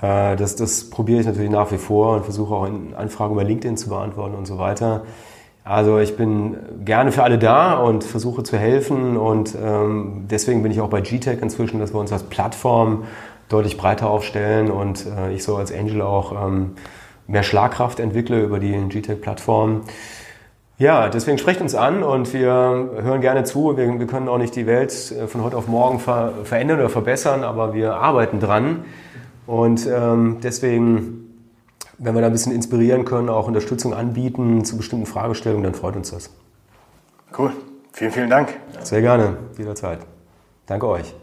äh, 0.00 0.36
das, 0.36 0.56
das 0.56 0.88
probiere 0.88 1.20
ich 1.20 1.26
natürlich 1.26 1.50
nach 1.50 1.70
wie 1.70 1.78
vor 1.78 2.16
und 2.16 2.24
versuche 2.24 2.54
auch 2.54 2.66
in 2.66 2.94
Anfragen 2.94 3.34
über 3.34 3.44
LinkedIn 3.44 3.76
zu 3.76 3.90
beantworten 3.90 4.34
und 4.34 4.46
so 4.46 4.58
weiter. 4.58 5.02
Also 5.64 5.98
ich 5.98 6.14
bin 6.18 6.56
gerne 6.84 7.10
für 7.10 7.22
alle 7.22 7.38
da 7.38 7.78
und 7.78 8.04
versuche 8.04 8.42
zu 8.42 8.58
helfen 8.58 9.16
und 9.16 9.56
ähm, 9.60 10.26
deswegen 10.30 10.62
bin 10.62 10.70
ich 10.70 10.82
auch 10.82 10.90
bei 10.90 11.00
GTEC 11.00 11.40
inzwischen, 11.40 11.80
dass 11.80 11.94
wir 11.94 12.00
uns 12.00 12.12
als 12.12 12.24
Plattform 12.24 13.04
deutlich 13.48 13.78
breiter 13.78 14.10
aufstellen 14.10 14.70
und 14.70 15.06
äh, 15.06 15.32
ich 15.32 15.42
so 15.42 15.56
als 15.56 15.72
Angel 15.72 16.02
auch 16.02 16.32
ähm, 16.46 16.72
mehr 17.26 17.42
Schlagkraft 17.42 17.98
entwickle 17.98 18.42
über 18.42 18.58
die 18.58 18.72
GTEC-Plattform. 18.72 19.84
Ja, 20.76 21.08
deswegen 21.08 21.38
sprecht 21.38 21.62
uns 21.62 21.74
an 21.74 22.02
und 22.02 22.34
wir 22.34 22.50
hören 22.50 23.22
gerne 23.22 23.44
zu. 23.44 23.74
Wir, 23.78 23.98
wir 23.98 24.06
können 24.06 24.28
auch 24.28 24.38
nicht 24.38 24.56
die 24.56 24.66
Welt 24.66 24.92
äh, 25.12 25.26
von 25.28 25.42
heute 25.42 25.56
auf 25.56 25.66
morgen 25.66 25.98
ver 25.98 26.32
verändern 26.44 26.80
oder 26.80 26.90
verbessern, 26.90 27.42
aber 27.42 27.72
wir 27.72 27.94
arbeiten 27.94 28.38
dran. 28.38 28.84
Und 29.46 29.86
ähm, 29.86 30.38
deswegen 30.42 31.23
wenn 31.98 32.14
wir 32.14 32.20
da 32.20 32.26
ein 32.26 32.32
bisschen 32.32 32.52
inspirieren 32.52 33.04
können, 33.04 33.28
auch 33.28 33.46
Unterstützung 33.46 33.94
anbieten 33.94 34.64
zu 34.64 34.76
bestimmten 34.76 35.06
Fragestellungen, 35.06 35.64
dann 35.64 35.74
freut 35.74 35.96
uns 35.96 36.10
das. 36.10 36.30
Cool. 37.36 37.52
Vielen, 37.92 38.10
vielen 38.10 38.30
Dank. 38.30 38.54
Sehr 38.82 39.00
gerne, 39.00 39.36
jederzeit. 39.56 40.00
Danke 40.66 40.88
euch. 40.88 41.14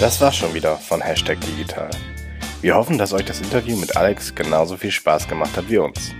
Das 0.00 0.20
war's 0.20 0.36
schon 0.36 0.52
wieder 0.52 0.76
von 0.76 1.00
Hashtag 1.00 1.40
Digital. 1.40 1.88
Wir 2.60 2.74
hoffen, 2.74 2.98
dass 2.98 3.14
euch 3.14 3.24
das 3.24 3.40
Interview 3.40 3.76
mit 3.76 3.96
Alex 3.96 4.34
genauso 4.34 4.76
viel 4.76 4.90
Spaß 4.90 5.28
gemacht 5.28 5.56
hat 5.56 5.70
wie 5.70 5.78
uns. 5.78 6.12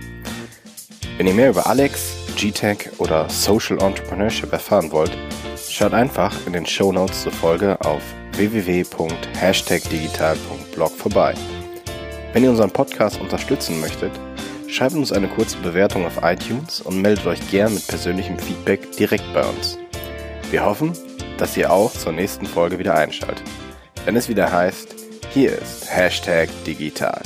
Wenn 1.17 1.27
ihr 1.27 1.33
mehr 1.33 1.51
über 1.51 1.67
Alex, 1.67 2.15
GTech 2.35 2.89
oder 2.97 3.29
Social 3.29 3.79
Entrepreneurship 3.79 4.51
erfahren 4.51 4.91
wollt, 4.91 5.15
Schaut 5.77 5.93
einfach 5.93 6.33
in 6.47 6.53
den 6.53 6.65
Show 6.65 6.93
Notes 6.93 7.23
zur 7.23 7.33
Folge 7.33 7.77
auf 7.81 8.01
www.hashtagdigital.blog 8.37 10.91
vorbei. 10.91 11.33
Wenn 12.31 12.45
ihr 12.45 12.49
unseren 12.49 12.71
Podcast 12.71 13.19
unterstützen 13.19 13.81
möchtet, 13.81 14.13
schreibt 14.69 14.95
uns 14.95 15.11
eine 15.11 15.27
kurze 15.27 15.57
Bewertung 15.57 16.05
auf 16.05 16.21
iTunes 16.23 16.79
und 16.79 17.01
meldet 17.01 17.27
euch 17.27 17.45
gern 17.51 17.73
mit 17.73 17.85
persönlichem 17.87 18.39
Feedback 18.39 18.89
direkt 18.93 19.25
bei 19.33 19.43
uns. 19.43 19.77
Wir 20.49 20.63
hoffen, 20.63 20.93
dass 21.37 21.57
ihr 21.57 21.69
auch 21.69 21.91
zur 21.91 22.13
nächsten 22.13 22.45
Folge 22.45 22.79
wieder 22.79 22.95
einschaltet, 22.95 23.43
wenn 24.05 24.15
es 24.15 24.29
wieder 24.29 24.49
heißt, 24.49 24.95
hier 25.33 25.57
ist 25.57 25.93
Hashtag 25.93 26.47
Digital. 26.65 27.21